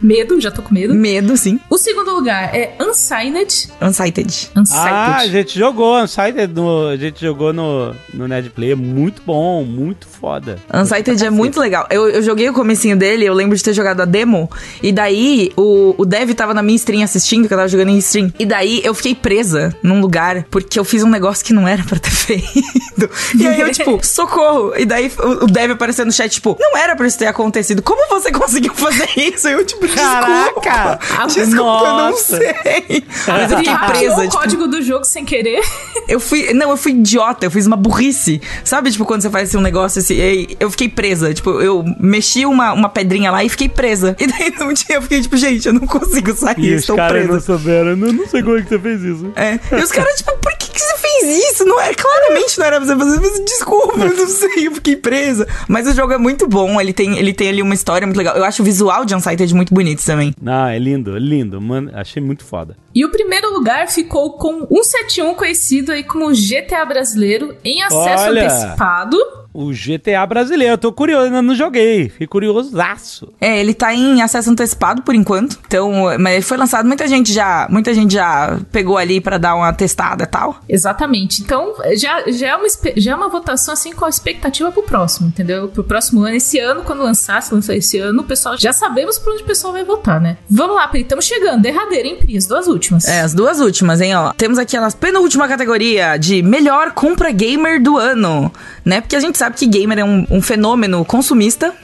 Medo, 0.00 0.40
já 0.40 0.50
tô 0.50 0.62
com 0.62 0.74
medo. 0.74 0.94
medo, 0.94 1.36
sim. 1.36 1.58
O 1.70 1.78
segundo 1.78 2.12
lugar 2.14 2.54
é 2.54 2.74
Unsigned. 2.80 3.68
Unsighted. 3.80 4.50
Unsighted. 4.56 4.72
Ah, 4.72 5.16
a 5.18 5.26
gente 5.26 5.58
jogou 5.58 5.96
Unsighted 6.02 6.52
no, 6.54 6.88
a 6.88 6.96
gente 6.96 7.20
jogou 7.20 7.52
no, 7.52 7.94
no 8.12 8.28
Nerd 8.28 8.50
Player, 8.50 8.76
muito 8.76 9.22
bom, 9.24 9.64
muito 9.64 10.06
foda. 10.06 10.58
Unsighted 10.72 11.24
é 11.24 11.30
muito 11.30 11.58
legal. 11.60 11.86
Eu, 11.90 12.08
eu 12.08 12.22
joguei 12.22 12.48
o 12.48 12.52
comecinho 12.52 12.96
dele, 12.96 13.24
eu 13.24 13.34
lembro 13.34 13.56
de 13.56 13.62
ter 13.62 13.72
jogado 13.72 14.00
a 14.00 14.04
demo. 14.04 14.50
E 14.82 14.92
daí, 14.92 15.52
o, 15.56 15.94
o 15.98 16.04
Dev 16.04 16.30
tava 16.32 16.52
na 16.54 16.62
minha 16.62 16.76
stream 16.76 17.02
assistindo, 17.02 17.46
que 17.46 17.54
eu 17.54 17.58
tava 17.58 17.68
jogando 17.68 17.90
em 17.90 17.98
stream. 17.98 18.32
E 18.38 18.46
daí, 18.46 18.80
eu 18.84 18.94
fiquei 18.94 19.14
presa 19.14 19.74
num 19.82 20.00
lugar, 20.00 20.44
porque 20.50 20.78
eu 20.78 20.84
fiz 20.84 21.02
um 21.02 21.10
negócio 21.10 21.44
que 21.44 21.52
não 21.52 21.66
era 21.66 21.82
pra 21.84 21.98
ter 21.98 22.10
feito. 22.14 23.10
E 23.38 23.46
aí, 23.46 23.60
eu, 23.60 23.70
tipo, 23.72 23.98
socorro. 24.04 24.72
E 24.76 24.84
daí, 24.84 25.10
o, 25.18 25.44
o 25.44 25.46
Dev 25.46 25.72
apareceu 25.72 26.04
no 26.04 26.12
chat, 26.12 26.30
tipo, 26.30 26.56
não 26.58 26.76
era 26.76 26.94
pra 26.96 27.06
isso 27.06 27.18
ter 27.18 27.26
acontecido. 27.26 27.82
Como 27.82 28.08
você 28.08 28.30
conseguiu 28.32 28.74
fazer 28.74 29.08
isso? 29.16 29.48
E 29.48 29.52
eu, 29.52 29.64
tipo, 29.64 29.83
Caraca! 29.88 30.98
Desculpa, 31.26 31.60
eu 31.60 31.64
não 31.84 32.10
Nossa. 32.10 32.36
sei. 32.36 33.04
Mas 33.26 33.52
eu 33.52 33.58
fiquei 33.58 33.76
presa, 33.78 34.16
o 34.16 34.22
tipo, 34.22 34.36
código 34.36 34.66
do 34.66 34.82
jogo 34.82 35.04
sem 35.04 35.24
querer. 35.24 35.60
eu 36.08 36.20
fui, 36.20 36.52
não, 36.52 36.70
eu 36.70 36.76
fui 36.76 36.92
idiota, 36.92 37.46
eu 37.46 37.50
fiz 37.50 37.66
uma 37.66 37.76
burrice. 37.76 38.40
Sabe, 38.64 38.90
tipo, 38.90 39.04
quando 39.04 39.22
você 39.22 39.30
faz 39.30 39.48
assim, 39.48 39.58
um 39.58 39.62
negócio 39.62 40.00
assim, 40.00 40.14
e 40.14 40.56
eu 40.60 40.70
fiquei 40.70 40.88
presa, 40.88 41.32
tipo, 41.34 41.60
eu 41.60 41.84
mexi 41.98 42.46
uma, 42.46 42.72
uma 42.72 42.88
pedrinha 42.88 43.30
lá 43.30 43.44
e 43.44 43.48
fiquei 43.48 43.68
presa. 43.68 44.16
E 44.18 44.26
daí 44.26 44.50
não 44.58 44.72
tinha, 44.72 44.96
eu 44.98 45.02
fiquei 45.02 45.20
tipo, 45.20 45.36
gente, 45.36 45.66
eu 45.66 45.74
não 45.74 45.86
consigo 45.86 46.32
sair, 46.34 46.54
E 46.58 46.74
os 46.74 46.80
estou 46.80 46.96
caras 46.96 47.12
presa. 47.12 47.32
não 47.32 47.40
souberam. 47.40 47.90
Eu 47.90 47.96
não, 47.96 48.12
não 48.12 48.26
sei 48.28 48.42
como 48.42 48.56
é 48.56 48.62
que 48.62 48.68
você 48.68 48.78
fez 48.78 49.02
isso. 49.02 49.32
É. 49.36 49.58
E 49.72 49.82
os 49.82 49.92
caras, 49.92 50.14
tipo, 50.16 50.32
por 50.38 50.52
que, 50.56 50.70
que 50.70 50.80
você 50.80 50.96
fez 51.20 51.50
isso? 51.50 51.64
Não 51.64 51.80
é, 51.80 51.92
claramente 51.94 52.58
não 52.58 52.66
era 52.66 52.80
pra 52.80 52.86
você 52.86 52.96
fazer. 52.96 53.44
Desculpa, 53.44 53.98
eu 53.98 54.16
não 54.16 54.26
sei, 54.26 54.66
eu 54.66 54.72
fiquei 54.72 54.96
presa. 54.96 55.46
Mas 55.68 55.86
o 55.86 55.92
jogo 55.92 56.12
é 56.12 56.18
muito 56.18 56.46
bom, 56.46 56.80
ele 56.80 56.92
tem, 56.92 57.18
ele 57.18 57.32
tem 57.32 57.48
ali 57.48 57.62
uma 57.62 57.74
história 57.74 58.06
muito 58.06 58.16
legal. 58.16 58.36
Eu 58.36 58.44
acho 58.44 58.62
o 58.62 58.64
visual 58.64 59.04
de 59.04 59.14
Unsighted 59.14 59.54
muito 59.54 59.72
bonito 59.72 60.04
também. 60.04 60.34
Não, 60.40 60.66
é 60.66 60.78
lindo, 60.78 61.16
lindo. 61.16 61.60
Mano, 61.60 61.90
achei 61.94 62.22
muito 62.22 62.44
foda. 62.44 62.76
E 62.94 63.04
o 63.04 63.10
primeiro 63.10 63.52
lugar 63.52 63.88
ficou 63.88 64.38
com 64.38 64.66
171, 64.66 65.34
conhecido 65.34 65.92
aí 65.92 66.04
como 66.04 66.30
GTA 66.30 66.84
brasileiro, 66.84 67.56
em 67.64 67.82
acesso 67.82 68.24
Olha. 68.24 68.44
antecipado. 68.44 69.43
O 69.54 69.70
GTA 69.70 70.26
brasileiro, 70.26 70.74
eu 70.74 70.78
tô 70.78 70.92
curioso, 70.92 71.26
ainda 71.26 71.40
não 71.40 71.54
joguei. 71.54 72.08
Fiquei 72.08 72.26
curiosaço. 72.26 73.32
É, 73.40 73.60
ele 73.60 73.72
tá 73.72 73.94
em 73.94 74.20
acesso 74.20 74.50
antecipado 74.50 75.02
por 75.02 75.14
enquanto. 75.14 75.60
Então, 75.64 75.92
mas 76.18 76.34
ele 76.34 76.42
foi 76.42 76.56
lançado, 76.56 76.84
muita 76.84 77.06
gente 77.06 77.32
já, 77.32 77.68
muita 77.70 77.94
gente 77.94 78.14
já 78.14 78.58
pegou 78.72 78.98
ali 78.98 79.20
pra 79.20 79.38
dar 79.38 79.54
uma 79.54 79.72
testada 79.72 80.24
e 80.24 80.26
tal. 80.26 80.58
Exatamente. 80.68 81.40
Então, 81.40 81.72
já, 81.96 82.24
já, 82.32 82.48
é 82.48 82.56
uma, 82.56 82.66
já 82.96 83.12
é 83.12 83.14
uma 83.14 83.28
votação 83.28 83.74
assim 83.74 83.92
com 83.92 84.04
a 84.04 84.08
expectativa 84.08 84.72
pro 84.72 84.82
próximo, 84.82 85.28
entendeu? 85.28 85.68
Pro 85.68 85.84
próximo 85.84 86.22
ano. 86.22 86.34
Esse 86.34 86.58
ano, 86.58 86.82
quando 86.82 87.04
lançar, 87.04 87.40
se 87.40 87.54
lançar 87.54 87.76
esse 87.76 87.96
ano, 88.00 88.22
o 88.22 88.24
pessoal 88.24 88.56
já 88.58 88.72
sabemos 88.72 89.20
pra 89.20 89.34
onde 89.34 89.44
o 89.44 89.46
pessoal 89.46 89.72
vai 89.72 89.84
votar, 89.84 90.20
né? 90.20 90.36
Vamos 90.50 90.74
lá, 90.74 90.88
Pri, 90.88 91.02
estamos 91.02 91.26
chegando. 91.26 91.62
Derradeira, 91.62 92.08
hein, 92.08 92.16
Pri? 92.18 92.36
As 92.36 92.46
duas 92.46 92.66
últimas. 92.66 93.06
É, 93.06 93.20
as 93.20 93.32
duas 93.32 93.60
últimas, 93.60 94.00
hein, 94.00 94.16
ó. 94.16 94.32
Temos 94.32 94.58
aqui 94.58 94.76
a 94.76 94.80
nossa 94.80 94.96
penúltima 94.96 95.46
categoria 95.46 96.16
de 96.16 96.42
melhor 96.42 96.90
compra 96.90 97.30
gamer 97.30 97.80
do 97.80 97.96
ano, 97.96 98.52
né? 98.84 99.00
Porque 99.00 99.14
a 99.14 99.20
gente 99.20 99.38
sabe 99.38 99.43
que 99.52 99.66
gamer 99.66 99.98
é 99.98 100.04
um, 100.04 100.26
um 100.30 100.42
fenômeno 100.42 101.04
consumista. 101.04 101.74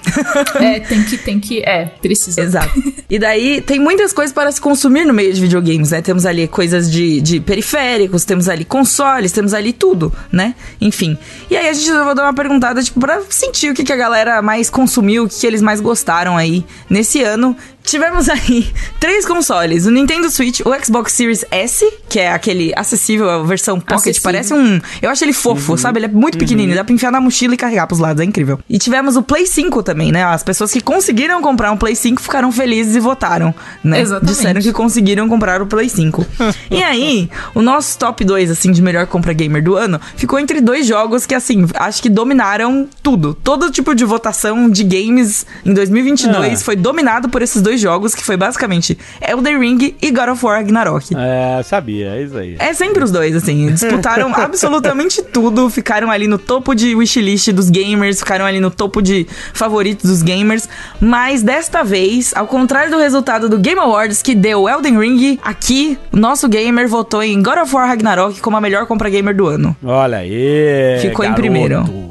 É, 0.55 0.81
tem 0.81 1.03
que, 1.05 1.19
tem 1.19 1.41
que. 1.41 1.61
É, 1.61 1.87
precisa. 2.01 2.41
Exato. 2.41 2.71
E 3.11 3.19
daí 3.19 3.61
tem 3.61 3.81
muitas 3.81 4.13
coisas 4.13 4.33
para 4.33 4.53
se 4.53 4.61
consumir 4.61 5.05
no 5.05 5.13
meio 5.13 5.35
de 5.35 5.41
videogames, 5.41 5.91
né? 5.91 6.01
Temos 6.01 6.25
ali 6.25 6.47
coisas 6.47 6.89
de, 6.89 7.21
de 7.21 7.41
periféricos, 7.41 8.25
temos 8.25 8.49
ali 8.49 8.65
consoles, 8.65 9.33
temos 9.33 9.53
ali 9.53 9.73
tudo, 9.73 10.13
né? 10.31 10.55
Enfim. 10.81 11.19
E 11.51 11.57
aí 11.57 11.69
a 11.69 11.73
gente 11.73 11.91
vai 11.91 12.15
dar 12.15 12.23
uma 12.23 12.35
perguntada, 12.35 12.81
tipo, 12.81 13.01
pra 13.01 13.21
sentir 13.29 13.73
o 13.73 13.75
que, 13.75 13.83
que 13.83 13.93
a 13.93 13.97
galera 13.97 14.41
mais 14.41 14.71
consumiu, 14.71 15.25
o 15.25 15.29
que, 15.29 15.41
que 15.41 15.47
eles 15.47 15.61
mais 15.61 15.81
gostaram 15.81 16.37
aí 16.37 16.65
nesse 16.89 17.21
ano. 17.21 17.57
Tivemos 17.91 18.29
aí 18.29 18.69
três 19.01 19.27
consoles: 19.27 19.85
o 19.85 19.91
Nintendo 19.91 20.31
Switch, 20.31 20.61
o 20.61 20.85
Xbox 20.85 21.13
Series 21.13 21.45
S, 21.51 21.85
que 22.09 22.21
é 22.21 22.31
aquele 22.31 22.73
acessível, 22.77 23.29
a 23.29 23.43
versão 23.43 23.81
Pocket, 23.81 23.97
Acessível. 24.13 24.23
parece 24.23 24.55
um. 24.55 24.81
Eu 25.03 25.11
acho 25.11 25.25
ele 25.25 25.33
fofo, 25.33 25.77
sabe? 25.77 25.99
Ele 25.99 26.07
é 26.07 26.09
muito 26.09 26.39
pequenininho, 26.39 26.77
dá 26.77 26.85
pra 26.85 26.95
enfiar 26.95 27.11
na 27.11 27.21
mochila 27.21 27.55
e 27.55 27.57
carregar 27.57 27.89
pros 27.89 27.99
lados, 27.99 28.21
é 28.23 28.25
incrível. 28.25 28.61
E 28.71 28.79
tivemos 28.79 29.17
o 29.17 29.23
Play 29.25 29.45
5 29.45 29.83
também, 29.83 30.13
né? 30.13 30.23
As 30.23 30.45
pessoas 30.45 30.71
que 30.73 30.81
conseguiram 30.81 31.43
comprar 31.43 31.73
um 31.73 31.77
Play 31.77 31.97
5 31.97 32.23
ficaram 32.23 32.53
felizes 32.53 32.95
e 32.95 33.01
votaram, 33.01 33.53
né? 33.83 34.01
Exatamente. 34.01 34.37
Disseram 34.37 34.61
que 34.61 34.73
conseguiram 34.73 35.29
comprar 35.29 35.61
o 35.61 35.67
Play 35.67 35.89
5. 35.89 36.25
e 36.71 36.81
aí, 36.85 37.29
o 37.57 37.61
nosso 37.61 37.99
top 37.99 38.25
2, 38.25 38.53
assim, 38.53 38.71
de 38.71 38.81
melhor 38.81 39.09
compra 39.09 39.33
gamer 39.33 39.65
do 39.65 39.75
ano, 39.75 40.01
ficou 40.17 40.39
entre 40.39 40.61
dois 40.61 40.87
jogos 40.87 41.27
que, 41.27 41.35
assim, 41.35 41.67
acho 41.75 42.01
que 42.01 42.09
dominaram 42.09 42.89
tudo. 43.03 43.35
Todo 43.35 43.69
tipo 43.73 43.97
de 43.97 44.05
votação 44.05 44.71
de 44.71 44.85
games 44.85 45.45
em 45.67 45.75
2022 45.75 46.61
Ah. 46.61 46.65
foi 46.65 46.77
dominado 46.77 47.29
por 47.29 47.43
esses 47.43 47.61
dois 47.61 47.80
jogos, 47.81 48.15
que 48.15 48.25
foi 48.25 48.37
basicamente 48.37 48.97
Elden 49.21 49.59
Ring 49.59 49.95
e 50.01 50.11
God 50.11 50.29
of 50.31 50.45
War 50.45 50.57
Ragnarok. 50.57 51.15
É, 51.17 51.63
sabia, 51.63 52.15
é 52.17 52.23
isso 52.23 52.37
aí. 52.37 52.57
É 52.59 52.73
sempre 52.73 53.03
os 53.03 53.11
dois, 53.11 53.35
assim. 53.35 53.73
Disputaram 53.73 54.33
absolutamente 54.35 55.23
tudo. 55.23 55.69
Ficaram 55.71 56.11
ali 56.11 56.27
no 56.27 56.39
topo 56.39 56.75
de 56.75 56.95
wishlist 56.95 57.51
dos 57.53 57.71
gamers. 57.71 58.19
Ficaram 58.19 58.45
ali 58.45 58.61
no 58.61 58.71
topo 58.71 59.01
de 59.03 59.27
favoritos 59.53 60.11
dos 60.11 60.23
gamers. 60.23 60.69
Mas 61.01 61.43
desta 61.43 61.83
vez, 61.83 62.33
ao 62.35 62.47
contrário 62.47 62.91
do 62.91 62.99
resultado 62.99 63.49
do 63.49 63.59
Game 63.59 63.81
Awards 63.81 64.23
que 64.23 64.35
deu 64.35 64.69
Elden 64.69 64.99
Ring, 64.99 65.39
aqui, 65.43 65.99
o 66.13 66.17
nosso 66.17 66.49
gamer 66.49 66.89
votou 66.89 67.23
em 67.23 67.43
God 67.43 67.59
of 67.59 67.75
War 67.75 67.87
Ragnarok 67.87 68.41
como 68.41 68.57
a 68.57 68.61
melhor 68.61 68.87
compra 68.87 69.09
gamer 69.09 69.35
do 69.35 69.47
ano. 69.47 69.77
Olha 69.83 70.19
aí. 70.19 70.99
Ficou 71.01 71.25
em 71.25 71.29
garoto. 71.29 71.41
primeiro. 71.41 72.10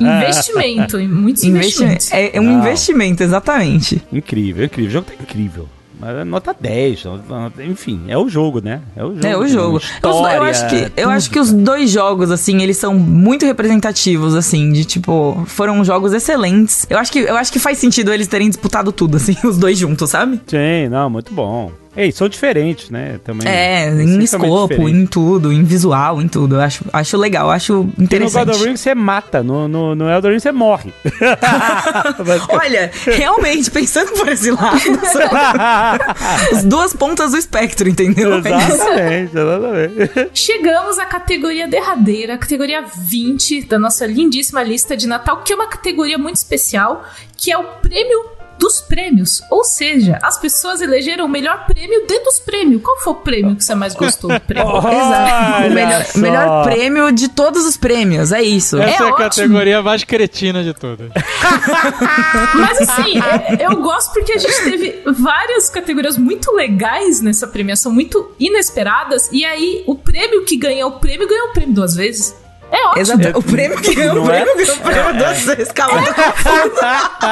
Investimento, 0.00 0.98
em 0.98 1.08
muitos 1.08 1.44
Investimento. 1.44 1.92
investimentos. 1.94 2.12
É, 2.12 2.36
é 2.36 2.40
um 2.40 2.44
Não. 2.44 2.58
investimento, 2.60 3.22
exatamente. 3.22 4.02
incrível, 4.12 4.64
incrível. 4.64 4.88
O 4.90 4.92
jogo 4.92 5.06
tá 5.06 5.14
incrível. 5.22 5.68
Mas 5.98 6.16
é 6.16 6.24
nota 6.24 6.54
10. 6.60 7.04
nota- 7.04 7.62
Enfim, 7.64 8.02
é 8.08 8.18
o 8.18 8.28
jogo, 8.28 8.60
né? 8.60 8.80
É 8.96 9.04
o 9.04 9.14
jogo. 9.14 9.26
É 9.26 9.36
o 9.38 9.46
jogo. 9.48 9.78
História, 9.78 10.36
eu 10.36 10.42
acho 10.42 10.68
que 10.68 10.92
eu 10.96 11.08
acho 11.08 11.30
que 11.30 11.38
os 11.38 11.52
dois 11.52 11.88
jogos 11.88 12.30
assim, 12.32 12.60
eles 12.62 12.76
são 12.76 12.94
muito 12.94 13.46
representativos 13.46 14.34
assim, 14.34 14.72
de 14.72 14.84
tipo, 14.84 15.42
foram 15.46 15.82
jogos 15.84 16.12
excelentes. 16.12 16.84
Eu 16.90 16.98
acho 16.98 17.12
que 17.12 17.20
eu 17.20 17.36
acho 17.36 17.50
que 17.52 17.58
faz 17.60 17.78
sentido 17.78 18.12
eles 18.12 18.26
terem 18.26 18.48
disputado 18.48 18.90
tudo 18.92 19.16
assim, 19.16 19.36
os 19.46 19.56
dois 19.56 19.78
juntos, 19.78 20.10
sabe? 20.10 20.40
Sim, 20.46 20.88
não, 20.90 21.08
muito 21.08 21.32
bom. 21.32 21.70
Ei, 21.96 22.10
são 22.10 22.28
diferentes, 22.28 22.90
né? 22.90 23.20
Também. 23.24 23.46
É, 23.48 23.88
em 23.88 24.22
escopo, 24.22 24.68
diferentes. 24.68 25.02
em 25.02 25.06
tudo, 25.06 25.52
em 25.52 25.62
visual, 25.62 26.20
em 26.20 26.28
tudo. 26.28 26.56
Eu 26.56 26.60
acho, 26.60 26.84
acho 26.92 27.16
legal, 27.16 27.50
acho 27.50 27.72
E 27.72 27.76
no 27.76 27.84
God 27.84 28.00
interessante. 28.02 28.50
of 28.50 28.64
Ring 28.64 28.76
você 28.76 28.94
mata, 28.94 29.42
no, 29.42 29.68
no, 29.68 29.94
no 29.94 30.10
Elden 30.10 30.32
Ring 30.32 30.40
você 30.40 30.52
morre. 30.52 30.92
Olha, 32.48 32.90
realmente, 33.06 33.70
pensando 33.70 34.12
por 34.12 34.28
esse 34.28 34.50
lado, 34.50 34.80
as 36.52 36.64
duas 36.64 36.92
pontas 36.92 37.30
do 37.30 37.38
espectro, 37.38 37.88
entendeu? 37.88 38.38
exatamente, 38.38 39.36
exatamente. 39.36 40.30
Chegamos 40.34 40.98
à 40.98 41.06
categoria 41.06 41.68
derradeira, 41.68 42.34
a 42.34 42.38
categoria 42.38 42.82
20 42.82 43.66
da 43.66 43.78
nossa 43.78 44.06
lindíssima 44.06 44.62
lista 44.62 44.96
de 44.96 45.06
Natal, 45.06 45.42
que 45.42 45.52
é 45.52 45.56
uma 45.56 45.68
categoria 45.68 46.18
muito 46.18 46.36
especial, 46.36 47.04
que 47.36 47.52
é 47.52 47.58
o 47.58 47.64
prêmio 47.64 48.33
dos 48.58 48.80
prêmios. 48.80 49.42
Ou 49.50 49.64
seja, 49.64 50.18
as 50.22 50.38
pessoas 50.38 50.80
elegeram 50.80 51.26
o 51.26 51.28
melhor 51.28 51.66
prêmio 51.66 52.06
dentro 52.06 52.24
dos 52.24 52.40
prêmios. 52.40 52.82
Qual 52.82 52.98
foi 53.00 53.12
o 53.12 53.16
prêmio 53.16 53.56
que 53.56 53.64
você 53.64 53.74
mais 53.74 53.94
gostou 53.94 54.30
do 54.32 54.40
prêmio? 54.40 54.68
Exato. 54.78 55.54
Olha 55.56 55.68
O 55.70 55.74
melhor, 55.74 56.04
melhor 56.16 56.64
prêmio 56.64 57.12
de 57.12 57.28
todos 57.28 57.64
os 57.64 57.76
prêmios, 57.76 58.32
é 58.32 58.42
isso. 58.42 58.78
Essa 58.78 59.04
é, 59.04 59.06
a 59.06 59.10
ótimo. 59.10 59.16
categoria 59.16 59.82
mais 59.82 60.04
cretina 60.04 60.62
de 60.62 60.72
todas. 60.74 61.10
Mas 62.54 62.80
assim, 62.88 63.18
é- 63.18 63.66
eu 63.66 63.76
gosto 63.80 64.12
porque 64.12 64.32
a 64.32 64.38
gente 64.38 64.62
teve 64.64 65.02
várias 65.12 65.68
categorias 65.70 66.16
muito 66.16 66.52
legais 66.52 67.20
nessa 67.20 67.46
premiação, 67.46 67.92
muito 67.92 68.34
inesperadas, 68.38 69.28
e 69.32 69.44
aí 69.44 69.82
o 69.86 69.94
prêmio 69.94 70.44
que 70.44 70.56
ganha 70.56 70.86
o 70.86 70.92
prêmio 70.98 71.28
ganha 71.28 71.44
o 71.50 71.52
prêmio 71.52 71.74
duas 71.74 71.94
vezes. 71.94 72.34
É 72.76 72.86
ótimo. 72.88 73.00
Exato. 73.22 73.38
O 73.38 73.42
prêmio 73.42 73.80
que 73.80 73.94
ganhou, 73.94 74.24
o 74.24 74.30
é? 74.30 74.42
prêmio 74.42 74.56
ganhou 74.56 74.76
o 74.76 74.80
prêmio 74.80 75.16
duas 75.18 75.38
vezes. 75.42 75.72
Calma. 75.72 76.02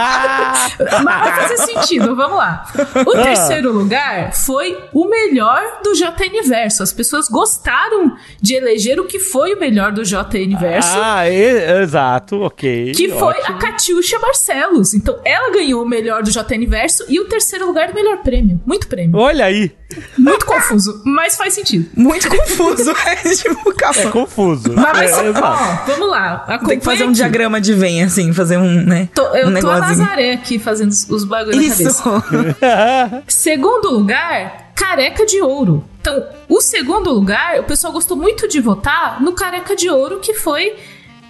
Mas 1.05 1.05
vai 1.05 1.41
fazer 1.49 1.57
sentido, 1.59 2.15
vamos 2.15 2.37
lá. 2.39 2.65
O 3.07 3.17
Ah. 3.19 3.23
terceiro 3.25 3.73
lugar 3.73 4.33
foi 4.35 4.79
o 4.93 5.07
melhor 5.09 5.81
do 5.83 5.93
JN 5.95 6.43
Verso. 6.47 6.83
As 6.83 6.93
pessoas 6.93 7.29
gostaram 7.29 8.17
de 8.41 8.55
eleger 8.55 9.01
o 9.01 9.05
que 9.05 9.19
foi 9.19 9.55
o 9.55 9.61
melhor 9.61 9.93
do 9.93 10.03
JN 10.05 10.57
Verso. 10.59 10.97
Ah, 11.01 11.29
e- 11.29 11.83
exato, 11.83 12.41
ok. 12.43 12.93
Que 12.95 13.09
foi 13.09 13.35
ótimo. 13.35 13.57
a 13.57 13.59
Catiuxa 13.59 14.19
Barcelos. 14.19 14.95
Então, 14.95 15.19
ela 15.25 15.51
ganhou 15.53 15.83
o 15.83 15.89
melhor 15.89 16.23
do 16.23 16.31
JN 16.31 16.67
Verso 16.69 17.05
e 17.09 17.19
o 17.21 17.25
terceiro 17.27 17.67
lugar 17.67 17.89
do 17.89 17.95
melhor 17.95 18.19
prêmio. 18.19 18.61
Muito 18.67 18.87
prêmio. 18.87 19.17
Olha 19.19 19.45
aí, 19.47 19.73
Muito 20.17 20.47
confuso, 20.47 21.03
mas 21.05 21.37
faz 21.37 21.55
sentido. 21.55 21.89
Muito 21.97 22.29
confuso. 22.29 22.93
É 23.03 23.17
tipo, 23.35 23.73
é 23.99 24.07
confuso. 24.11 24.73
Mas, 24.75 25.01
É, 25.01 25.05
exato. 25.05 25.32
Ó, 25.41 25.85
vamos 25.87 26.09
lá. 26.11 26.59
Tem 26.67 26.79
que 26.79 26.85
fazer 26.85 27.05
um 27.05 27.05
Acompanha 27.05 27.05
aqui. 27.07 27.13
diagrama 27.15 27.61
de 27.61 27.75
Venn, 27.75 28.05
assim, 28.05 28.33
fazer 28.33 28.57
um, 28.59 28.83
né? 28.85 29.09
Tô- 29.15 29.35
eu 29.35 29.49
um 29.49 29.55
tô 29.61 29.69
a. 29.69 29.81
Nazaré 29.81 30.33
aqui 30.35 30.59
fazendo 30.59 30.91
os- 30.91 31.09
os 31.09 31.25
bagulhos 31.25 31.57
na 31.69 31.71
cabeça. 31.75 33.23
Segundo 33.29 33.91
lugar, 33.91 34.73
Careca 34.75 35.25
de 35.27 35.41
Ouro. 35.41 35.85
Então, 36.01 36.25
o 36.49 36.61
segundo 36.61 37.13
lugar, 37.13 37.61
o 37.61 37.65
pessoal 37.65 37.93
gostou 37.93 38.17
muito 38.17 38.49
de 38.49 38.61
votar 38.61 39.23
no 39.23 39.33
Careca 39.33 39.77
de 39.77 39.89
Ouro, 39.89 40.19
que 40.19 40.35
foi 40.35 40.75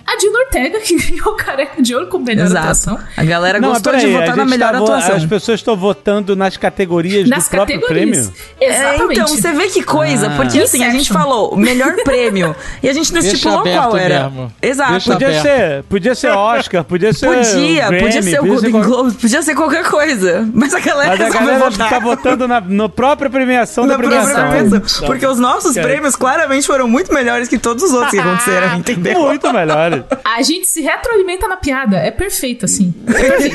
a 0.07 0.16
Dina 0.16 0.38
Ortega, 0.38 0.80
que 0.80 0.96
ganhou 0.96 1.28
o 1.34 1.36
Careca 1.36 1.82
de 1.82 1.94
Ouro 1.94 2.07
como 2.09 2.24
melhor 2.24 2.46
Exato. 2.46 2.59
atuação. 2.62 2.98
A 3.16 3.24
galera 3.24 3.61
Não, 3.61 3.70
gostou 3.70 3.92
de 3.94 4.00
peraí, 4.00 4.12
votar 4.14 4.36
na 4.36 4.44
melhor 4.44 4.72
tá 4.72 4.78
atuação. 4.78 5.16
As 5.16 5.24
pessoas 5.24 5.61
estão 5.61 5.76
votando 5.76 6.34
nas 6.36 6.57
categorias 6.57 7.28
Nas 7.28 7.44
do 7.44 7.50
próprio 7.50 7.80
categorias. 7.80 8.28
prêmio. 8.28 8.32
Exatamente. 8.61 9.03
É, 9.18 9.22
então, 9.22 9.28
você 9.28 9.53
vê 9.53 9.68
que 9.68 9.82
coisa, 9.82 10.26
Ah. 10.28 10.36
porque 10.36 10.61
assim, 10.61 10.84
a 10.84 10.90
gente 10.90 11.12
falou 11.12 11.57
melhor 11.57 11.94
prêmio 12.05 12.55
e 12.82 12.88
a 12.88 12.92
gente 12.92 13.12
não 13.12 13.20
Deixa 13.20 13.36
estipulou 13.36 13.62
qual 13.62 13.96
era. 13.96 14.28
mesmo. 14.30 14.53
Exato. 14.61 14.90
Deixa 14.92 15.12
Podia 15.12 15.28
aberto. 15.28 15.42
ser, 15.42 15.82
podia 15.84 16.14
ser 16.14 16.30
Oscar, 16.30 16.84
podia 16.84 17.12
ser 17.12 17.26
Podia, 17.26 17.86
Grammy, 17.88 18.00
podia 18.03 18.22
ser 18.22 18.40
o 18.40 18.46
Golden 18.46 18.70
qual- 18.70 18.84
Globe, 18.84 19.12
podia 19.14 19.42
ser 19.42 19.55
qualquer 19.55 19.84
coisa. 19.88 20.48
Mas 20.55 20.74
a 20.74 20.80
galera 20.80 21.16
Mas 21.16 21.34
a 21.34 21.38
galera 21.38 21.59
votar. 21.70 21.88
tá 21.90 21.98
votando 21.98 22.46
na 22.48 22.61
no 22.61 22.88
própria 22.88 23.30
premiação 23.30 23.86
na 23.86 23.92
da 23.94 23.98
premiação. 23.98 24.34
própria 24.34 24.64
premiação. 24.64 25.07
Porque 25.07 25.26
os 25.26 25.38
nossos 25.38 25.74
prêmios 25.74 26.16
claramente 26.16 26.66
foram 26.66 26.86
muito 26.88 27.12
melhores 27.12 27.48
que 27.48 27.59
todos 27.59 27.82
os 27.84 27.92
outros 27.92 28.11
que 28.11 28.18
aconteceram, 28.18 28.76
entendeu? 28.78 29.20
Muito 29.22 29.53
melhores, 29.53 29.91
melhores. 29.93 30.18
A 30.24 30.43
gente 30.43 30.66
se 30.66 30.80
retroalimenta 30.80 31.47
na 31.49 31.57
piada. 31.57 31.97
É 31.99 32.11
perfeito, 32.11 32.64
assim. 32.64 32.95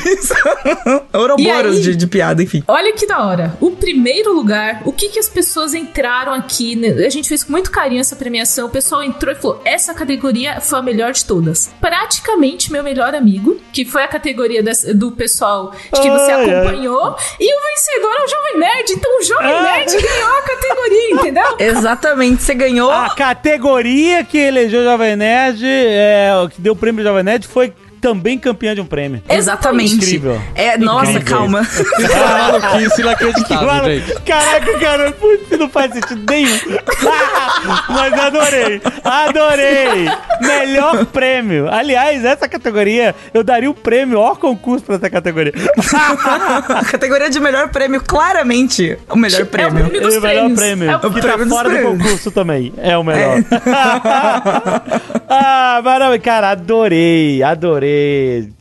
Isso. 0.06 0.34
Ouroboros 1.12 1.82
de, 1.82 1.96
de 1.96 2.06
piada, 2.06 2.42
enfim. 2.42 2.62
Olha 2.68 2.92
que 2.92 3.06
da 3.06 3.24
hora. 3.24 3.56
O 3.60 3.70
primeiro 3.72 4.32
lugar, 4.32 4.82
o 4.84 4.92
que 4.92 5.08
que 5.08 5.18
as 5.18 5.28
pessoas 5.28 5.74
entraram 5.74 6.32
aqui? 6.32 6.76
né? 6.76 6.88
A 7.06 7.10
gente 7.10 7.28
fez 7.28 7.44
com 7.44 7.52
muito 7.52 7.70
carinho 7.70 8.00
essa 8.00 8.16
premiação. 8.16 8.66
O 8.66 8.70
pessoal 8.70 9.02
entrou 9.02 9.32
e 9.32 9.36
falou: 9.36 9.60
essa 9.64 9.94
categoria 9.94 10.60
foi 10.60 10.78
a 10.78 10.82
melhor 10.82 11.12
de 11.12 11.24
todas. 11.24 11.70
Praticamente 11.80 12.70
meu 12.72 12.82
melhor 12.82 13.14
amigo, 13.14 13.60
que 13.72 13.84
foi 13.84 14.02
a 14.02 14.08
categoria 14.08 14.62
das- 14.62 14.84
do 14.84 15.12
pessoal 15.12 15.70
que 15.70 16.10
você 16.10 16.32
Ai, 16.32 16.44
ai. 16.44 16.54
acompanhou. 16.56 17.16
E 17.40 17.54
o 17.54 17.60
vencedor 17.68 18.12
é 18.18 18.24
o 18.24 18.28
Jovem 18.28 18.58
Nerd. 18.60 18.92
Então 18.92 19.18
o 19.18 19.22
Jovem 19.22 19.46
Ah. 19.52 19.62
Nerd 19.62 19.92
ganhou 20.02 20.36
a 20.38 20.42
categoria, 20.42 21.10
entendeu? 21.12 21.56
Exatamente, 21.58 22.42
você 22.42 22.54
ganhou. 22.54 22.90
A 22.90 23.14
categoria 23.14 24.24
que 24.24 24.38
elegeu 24.38 24.80
o 24.80 24.84
Jovem 24.84 25.16
Nerd, 25.16 25.62
é, 25.64 26.27
o 26.36 26.48
que 26.48 26.60
deu 26.60 26.72
o 26.72 26.76
prêmio 26.76 27.04
Jovem 27.04 27.22
Nerd, 27.22 27.46
foi 27.46 27.72
também 28.00 28.38
campeã 28.38 28.74
de 28.74 28.80
um 28.80 28.86
prêmio. 28.86 29.22
Exatamente. 29.28 29.94
Incrível. 29.94 30.40
É, 30.54 30.76
nossa, 30.78 31.20
calma. 31.20 31.66
É 31.98 33.00
inacreditável, 33.00 33.84
gente. 33.84 34.20
Caraca, 34.22 34.78
cara, 34.78 35.12
putz, 35.12 35.58
não 35.58 35.68
faz 35.68 35.92
sentido 35.92 36.22
nenhum. 36.30 36.58
Mas 37.88 38.12
adorei, 38.12 38.80
adorei. 39.04 40.08
Melhor 40.40 41.06
prêmio. 41.06 41.68
Aliás, 41.72 42.24
essa 42.24 42.48
categoria, 42.48 43.14
eu 43.34 43.42
daria 43.42 43.70
um 43.70 43.74
prêmio, 43.74 44.18
ó 44.18 44.34
concurso 44.34 44.84
pra 44.84 44.96
essa 44.96 45.10
categoria. 45.10 45.52
A 46.72 46.84
categoria 46.90 47.28
de 47.30 47.40
melhor 47.40 47.68
prêmio, 47.68 48.00
claramente 48.02 48.96
o 49.08 49.16
melhor 49.16 49.40
É 49.40 49.42
o 49.42 49.46
prêmio. 49.46 49.84
prêmio 49.88 50.00
dos 50.02 50.14
É 50.14 50.18
o 50.18 50.22
melhor 50.22 50.40
prêmios. 50.40 50.58
prêmio. 50.58 50.90
É 50.90 50.96
o 50.96 51.00
que 51.00 51.20
tá 51.20 51.28
prêmio 51.28 51.44
dos 51.46 51.48
fora 51.54 51.68
do 51.68 51.74
prêmios. 51.76 52.02
concurso 52.02 52.30
também. 52.30 52.72
É 52.78 52.96
o 52.96 53.02
melhor. 53.04 53.38
ah, 55.28 55.80
maravilha. 55.84 56.18
Cara, 56.20 56.50
adorei, 56.50 57.42
adorei. 57.42 57.87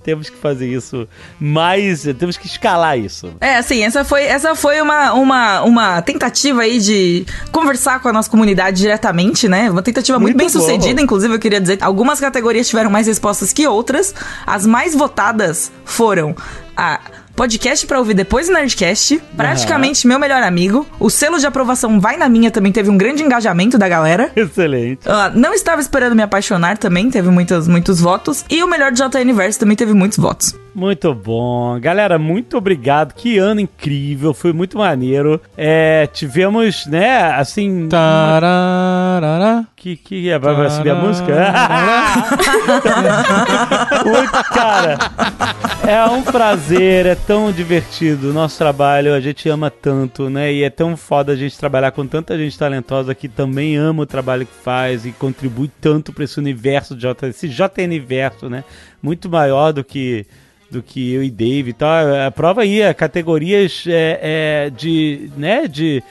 Temos 0.04 0.30
que 0.30 0.38
fazer 0.38 0.68
isso 0.68 1.08
mais. 1.40 2.04
Temos 2.18 2.38
que 2.38 2.48
escalar 2.48 2.98
isso. 2.98 3.34
É, 3.40 3.58
assim, 3.58 3.84
essa 3.84 4.04
foi, 4.04 4.24
essa 4.24 4.56
foi 4.56 4.82
uma, 4.82 5.14
uma, 5.14 5.62
uma 5.64 6.02
tentativa 6.02 6.62
aí 6.62 6.80
de 6.80 7.26
conversar 7.52 8.02
com 8.02 8.10
a 8.10 8.14
nossa 8.14 8.30
comunidade 8.30 8.78
diretamente, 8.78 9.48
né? 9.48 9.70
Uma 9.70 9.82
tentativa 9.82 10.18
muito, 10.20 10.38
Muito 10.38 10.38
bem 10.38 10.50
sucedida, 10.50 11.02
inclusive 11.02 11.34
eu 11.34 11.40
queria 11.40 11.60
dizer. 11.62 11.80
Algumas 11.82 12.20
categorias 12.20 12.68
tiveram 12.68 12.90
mais 12.90 13.08
respostas 13.08 13.52
que 13.52 13.68
outras. 13.68 14.14
As 14.46 14.66
mais 14.66 14.96
votadas 14.96 15.72
foram 15.86 16.36
a 16.76 17.00
podcast 17.38 17.86
pra 17.86 18.00
ouvir 18.00 18.16
depois 18.16 18.48
do 18.48 18.54
Nerdcast, 18.54 19.22
praticamente 19.38 20.08
meu 20.08 20.18
melhor 20.18 20.42
amigo. 20.42 20.88
O 21.00 21.08
selo 21.08 21.38
de 21.38 21.46
aprovação 21.46 22.00
vai 22.00 22.18
na 22.18 22.28
minha 22.28 22.50
também 22.50 22.72
teve 22.72 22.90
um 22.90 22.98
grande 22.98 23.22
engajamento 23.22 23.78
da 23.78 23.88
galera. 23.88 24.32
Excelente. 24.36 25.02
Ah, 25.06 25.32
não 25.34 25.54
estava 25.54 25.80
esperando 25.80 26.16
me 26.16 26.24
apaixonar 26.24 26.80
também, 26.80 27.12
teve 27.12 27.30
muitos, 27.30 27.68
muitos 27.68 28.02
votos. 28.02 28.44
E 28.50 28.64
o 28.64 28.68
melhor 28.68 28.92
de 28.92 29.04
JN 29.04 29.34
Verso 29.36 29.60
também 29.60 29.78
teve 29.78 29.94
muitos 29.94 30.18
votos. 30.18 30.56
Muito 30.74 31.14
bom. 31.14 31.80
Galera, 31.80 32.20
muito 32.20 32.56
obrigado. 32.56 33.14
Que 33.14 33.40
ano 33.40 33.60
incrível. 33.60 34.32
Foi 34.32 34.54
muito 34.54 34.78
maneiro. 34.78 35.42
É, 35.58 36.06
tivemos, 36.06 36.86
né, 36.86 37.32
assim. 37.32 37.88
Tararara. 37.90 39.66
Que, 39.80 39.96
que 39.96 40.28
é? 40.28 40.40
Vai, 40.40 40.56
vai 40.56 40.72
subir 40.72 40.90
a 40.90 40.96
música? 40.96 41.28
muito, 44.04 44.44
cara. 44.50 44.98
É 45.88 46.04
um 46.06 46.24
prazer, 46.24 47.06
é 47.06 47.14
tão 47.14 47.52
divertido 47.52 48.32
o 48.32 48.34
nosso 48.34 48.58
trabalho, 48.58 49.14
a 49.14 49.20
gente 49.20 49.48
ama 49.48 49.70
tanto, 49.70 50.32
né? 50.32 50.52
E 50.52 50.64
é 50.64 50.72
tão 50.72 50.98
foda 50.98 51.34
a 51.34 51.36
gente 51.36 51.56
trabalhar 51.60 51.92
com 51.92 52.08
tanta 52.08 52.36
gente 52.36 52.58
talentosa 52.58 53.14
que 53.14 53.30
também 53.30 53.78
ama 53.78 54.02
o 54.02 54.08
trabalho 54.08 54.48
que 54.48 54.64
faz 54.64 55.06
e 55.06 55.12
contribui 55.12 55.70
tanto 55.80 56.12
para 56.12 56.24
esse 56.24 56.40
universo 56.40 56.96
de 56.96 57.02
J, 57.04 57.28
esse 57.28 57.48
JN 57.48 58.00
verso, 58.04 58.50
né? 58.50 58.64
Muito 59.00 59.30
maior 59.30 59.72
do 59.72 59.84
que 59.84 60.26
do 60.72 60.82
que 60.82 61.14
eu 61.14 61.24
e 61.24 61.30
Dave 61.30 61.70
e 61.70 61.74
tal. 61.74 62.16
A 62.26 62.32
prova 62.32 62.64
aí, 62.64 62.82
é 62.82 62.94
categorias 62.96 63.86
é, 63.88 64.20
é, 64.22 64.70
de, 64.72 65.30
né, 65.38 65.68
de 65.68 66.04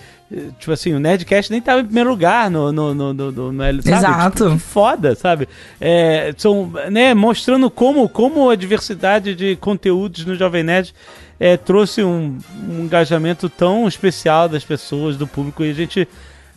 Tipo 0.59 0.73
assim, 0.73 0.93
o 0.93 0.99
Nerdcast 0.99 1.53
nem 1.53 1.61
tava 1.61 1.81
em 1.81 1.85
primeiro 1.85 2.11
lugar 2.11 2.51
no, 2.51 2.73
no, 2.73 2.93
no, 2.95 3.15
no, 3.15 3.31
no, 3.33 3.53
no- 3.53 3.63
sabe? 3.83 3.89
Exato. 3.97 4.45
Tipo, 4.45 4.57
que 4.57 4.59
foda, 4.63 5.15
sabe? 5.15 5.49
É, 5.81 6.35
são, 6.37 6.73
né, 6.91 7.15
mostrando 7.15 7.71
como, 7.71 8.09
como 8.09 8.51
a 8.51 8.57
diversidade 8.57 9.35
de 9.37 9.55
conteúdos 9.57 10.25
no 10.27 10.35
Jovem 10.35 10.65
Nerd 10.65 10.93
é, 11.39 11.57
trouxe 11.57 12.03
um, 12.03 12.39
um 12.69 12.81
engajamento 12.85 13.49
tão 13.49 13.87
especial 13.87 14.49
das 14.49 14.65
pessoas, 14.65 15.17
do 15.17 15.27
público, 15.27 15.65
e 15.65 15.71
a 15.71 15.75
gente. 15.75 16.09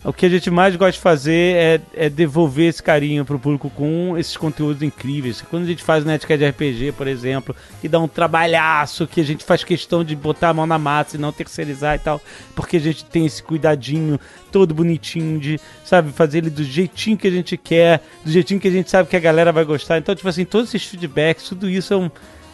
O 0.02 0.14
que 0.14 0.26
a 0.26 0.30
gente 0.30 0.50
mais 0.50 0.78
gosta 0.78 0.94
de 0.94 1.00
fazer 1.00 1.56
é, 1.58 1.82
é 2.06 2.10
devolver 2.10 2.70
esse 2.70 2.82
carinho 2.82 3.26
pro 3.26 3.38
público 3.38 3.70
com 3.70 4.18
esses 4.18 4.38
conteúdos 4.38 4.82
incríveis. 4.82 5.42
Quando 5.42 5.64
a 5.64 5.68
gente 5.68 5.84
faz 5.84 6.06
Nerdcast 6.06 6.38
de 6.38 6.50
RPG, 6.50 6.92
por 6.94 7.06
exemplo, 7.06 7.54
que 7.82 7.90
dá 7.90 8.00
um 8.00 8.08
trabalhaço, 8.08 9.06
que 9.06 9.20
a 9.20 9.26
gente 9.26 9.44
faz 9.44 9.62
questão 9.62 10.02
de 10.02 10.16
botar 10.16 10.50
a 10.50 10.54
mão 10.54 10.66
na 10.66 10.78
massa 10.78 11.18
e 11.18 11.20
não 11.20 11.34
terceirizar 11.34 11.96
e 11.96 12.00
tal, 12.00 12.22
porque 12.56 12.78
a 12.78 12.80
gente 12.80 13.04
tem 13.04 13.26
esse 13.26 13.44
cuidadinho 13.44 14.18
todo 14.50 14.74
bonitinho 14.74 15.38
de, 15.38 15.60
sabe, 15.84 16.14
fazer 16.14 16.38
ele 16.38 16.50
do 16.50 16.64
jeitinho 16.64 17.18
que 17.18 17.28
a 17.28 17.32
gente 17.32 17.58
quer, 17.58 18.02
do 18.24 18.32
jeitinho 18.32 18.60
que 18.60 18.70
a 18.70 18.72
gente 18.72 18.90
sabe 18.90 19.10
que 19.10 19.18
a 19.18 19.20
galera 19.20 19.52
vai 19.52 19.66
gostar. 19.66 19.98
Então, 19.98 20.16
tipo 20.16 20.30
assim, 20.30 20.46
todos 20.46 20.74
esses 20.74 20.88
feedbacks, 20.88 21.50
tudo 21.50 21.70
isso 21.70 21.94
é 21.94 21.98
um, 21.98 22.10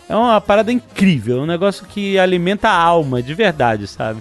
é 0.09 0.15
uma 0.15 0.41
parada 0.41 0.71
incrível, 0.71 1.37
é 1.37 1.41
um 1.41 1.45
negócio 1.45 1.85
que 1.85 2.17
alimenta 2.17 2.69
a 2.69 2.75
alma, 2.75 3.21
de 3.21 3.35
verdade, 3.35 3.85
sabe? 3.85 4.19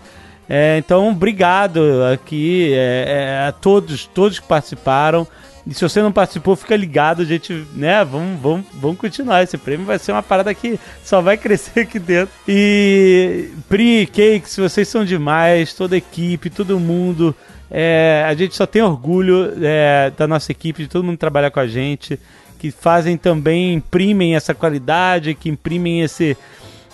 É, 0.49 0.77
então, 0.79 1.11
obrigado 1.11 1.81
aqui 2.13 2.73
é, 2.73 3.05
é, 3.45 3.49
a 3.49 3.53
todos, 3.53 4.07
todos 4.07 4.39
que 4.39 4.47
participaram. 4.47 5.27
E 5.67 5.73
se 5.73 5.81
você 5.81 6.03
não 6.03 6.13
participou, 6.13 6.55
fica 6.55 6.77
ligado, 6.77 7.23
a 7.23 7.25
gente, 7.25 7.67
né, 7.75 8.05
vamos, 8.05 8.39
vamos, 8.41 8.67
vamos 8.75 8.99
continuar. 8.99 9.43
Esse 9.43 9.57
prêmio 9.57 9.87
vai 9.87 9.99
ser 9.99 10.13
uma 10.13 10.23
parada 10.23 10.53
que 10.53 10.79
só 11.03 11.23
vai 11.23 11.37
crescer 11.39 11.81
aqui 11.81 11.99
dentro. 11.99 12.35
E 12.47 13.49
Pri, 13.69 14.07
Cakes, 14.07 14.57
vocês 14.57 14.87
são 14.87 15.05
demais, 15.05 15.73
toda 15.73 15.95
a 15.95 15.99
equipe, 15.99 16.51
todo 16.51 16.79
mundo. 16.79 17.35
É, 17.71 18.25
a 18.29 18.35
gente 18.35 18.55
só 18.55 18.67
tem 18.67 18.83
orgulho 18.83 19.55
é, 19.63 20.13
da 20.17 20.29
nossa 20.29 20.53
equipe, 20.53 20.83
de 20.83 20.89
todo 20.89 21.05
mundo 21.05 21.17
trabalhar 21.17 21.51
com 21.51 21.61
a 21.61 21.67
gente, 21.67 22.21
que 22.59 22.71
fazem 22.71 23.17
também, 23.17 23.73
imprimem 23.73 24.37
essa 24.37 24.55
qualidade, 24.55 25.35
que 25.35 25.49
imprimem 25.49 26.03
esse, 26.03 26.37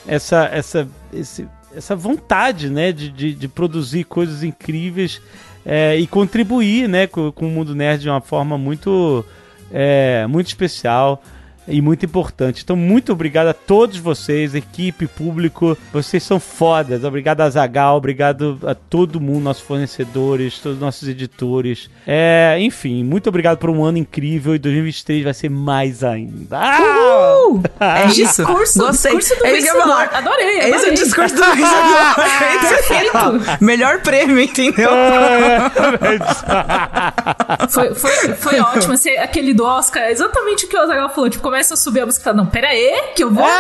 essa, 0.07 0.49
essa, 0.53 0.89
esse, 1.13 1.47
essa 1.75 1.95
vontade, 1.95 2.69
né, 2.69 2.93
de, 2.93 3.11
de, 3.11 3.35
de 3.35 3.49
produzir 3.49 4.05
coisas 4.05 4.43
incríveis 4.43 5.21
é, 5.65 5.97
e 5.97 6.07
contribuir, 6.07 6.89
né, 6.89 7.07
com, 7.07 7.31
com 7.33 7.47
o 7.47 7.51
mundo 7.51 7.75
nerd 7.75 8.03
de 8.03 8.09
uma 8.09 8.21
forma 8.21 8.57
muito, 8.57 9.25
é, 9.73 10.27
muito 10.27 10.49
especial 10.49 11.23
e 11.71 11.81
muito 11.81 12.05
importante. 12.05 12.63
Então, 12.65 12.77
muito 12.77 13.13
obrigado 13.13 13.49
a 13.49 13.55
todos 13.55 13.97
vocês, 13.99 14.55
equipe, 14.55 15.07
público. 15.07 15.77
Vocês 15.93 16.23
são 16.23 16.39
fodas. 16.41 17.05
Obrigado 17.05 17.41
a 17.41 17.51
Zagal, 17.51 17.97
obrigado 17.97 18.59
a 18.67 18.75
todo 18.75 19.21
mundo, 19.21 19.45
nossos 19.45 19.63
fornecedores, 19.63 20.59
todos 20.59 20.77
os 20.79 20.83
nossos 20.83 21.09
editores. 21.09 21.89
É, 22.07 22.57
enfim, 22.61 23.05
muito 23.05 23.29
obrigado 23.29 23.59
por 23.59 23.71
um 23.71 23.85
ano 23.85 23.99
incrível 23.99 24.55
e 24.55 24.59
2023 24.59 25.25
vai 25.25 25.35
ser 25.35 25.49
mais 25.51 26.03
ainda. 26.05 26.59
Ah! 26.59 26.79
Uh! 27.49 27.63
É 27.81 28.07
isso. 28.09 28.43
Discurso, 28.45 28.79
Gostei. 28.79 29.17
discurso 29.17 29.41
do 29.43 29.47
é 29.47 29.53
vencedor. 29.53 29.91
Adorei, 30.13 30.47
É 30.61 30.69
esse 30.69 30.71
o 30.71 30.77
adorei. 30.77 30.95
discurso 30.95 31.35
do 31.35 31.43
vencedor. 31.45 32.15
Perfeito. 32.69 33.59
Melhor 33.65 34.01
prêmio, 34.03 34.39
entendeu? 34.41 34.91
Foi, 37.69 37.95
foi, 37.95 38.11
foi 38.35 38.61
ótimo. 38.61 38.95
Esse- 38.95 39.17
aquele 39.19 39.55
do 39.55 39.65
Oscar, 39.65 40.03
é 40.05 40.13
exatamente 40.13 40.67
o 40.67 40.69
que 40.69 40.77
o 40.77 40.81
Azaghal 40.81 41.09
falou. 41.11 41.29
Tipo, 41.31 41.43
começa 41.43 41.60
a 41.61 41.77
subir 41.77 42.01
a 42.01 42.07
música 42.07 42.23
e 42.23 42.25
fala, 42.25 42.37
não, 42.37 42.47
pera 42.47 42.69
aí, 42.69 43.13
que 43.15 43.25
eu 43.25 43.31
vou... 43.31 43.45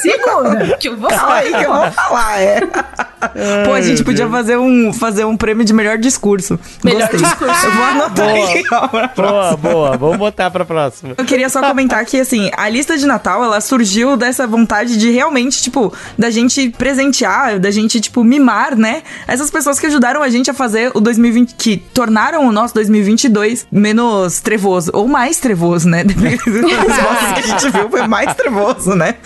Segura, 0.00 0.76
que 0.78 0.88
eu 0.88 0.96
vou 0.96 1.08
Calma 1.08 1.34
aí 1.34 1.52
que 1.52 1.64
eu 1.64 1.72
vou 1.72 1.90
falar, 1.90 2.40
é. 2.40 2.60
Pô, 3.64 3.72
a 3.72 3.80
gente 3.80 4.04
podia 4.04 4.28
fazer 4.28 4.56
um, 4.56 4.92
fazer 4.92 5.24
um 5.24 5.36
prêmio 5.36 5.64
de 5.64 5.72
melhor 5.72 5.98
discurso. 5.98 6.58
Melhor 6.84 7.02
Gostei. 7.02 7.20
discurso. 7.20 7.66
Eu 7.66 7.72
vou 7.72 7.84
anotar 7.84 8.26
Boa. 8.26 8.50
aqui 8.50 8.62
ó, 8.72 8.88
pra 8.88 9.08
boa, 9.08 9.56
boa. 9.56 9.96
Vamos 9.96 10.16
botar 10.16 10.50
pra 10.50 10.64
próxima. 10.64 11.14
Eu 11.16 11.24
queria 11.24 11.48
só 11.48 11.60
comentar 11.60 12.04
que, 12.04 12.20
assim, 12.20 12.50
a 12.56 12.68
lista 12.68 12.96
de 12.96 13.06
Natal, 13.06 13.42
ela 13.42 13.60
surgiu 13.60 14.16
dessa 14.16 14.46
vontade 14.46 14.96
de 14.96 15.10
realmente, 15.10 15.62
tipo, 15.62 15.92
da 16.18 16.30
gente 16.30 16.70
presentear, 16.70 17.58
da 17.58 17.70
gente, 17.70 18.00
tipo, 18.00 18.22
mimar, 18.22 18.76
né? 18.76 19.02
Essas 19.26 19.50
pessoas 19.50 19.78
que 19.78 19.86
ajudaram 19.86 20.22
a 20.22 20.28
gente 20.28 20.50
a 20.50 20.54
fazer 20.54 20.90
o 20.94 21.00
2020, 21.00 21.54
que 21.54 21.76
tornaram 21.76 22.46
o 22.46 22.52
nosso 22.52 22.74
2022 22.74 23.66
menos 23.70 24.40
trevoso, 24.40 24.90
ou 24.92 25.08
mais 25.08 25.38
trevoso, 25.38 25.88
né? 25.88 26.04
Dependendo 26.04 26.35
das 26.36 26.62
respostas 26.86 27.32
que 27.32 27.40
a 27.40 27.46
gente 27.58 27.70
viu, 27.70 27.90
foi 27.90 28.06
mais 28.06 28.34
trevoso, 28.34 28.94
né? 28.94 29.16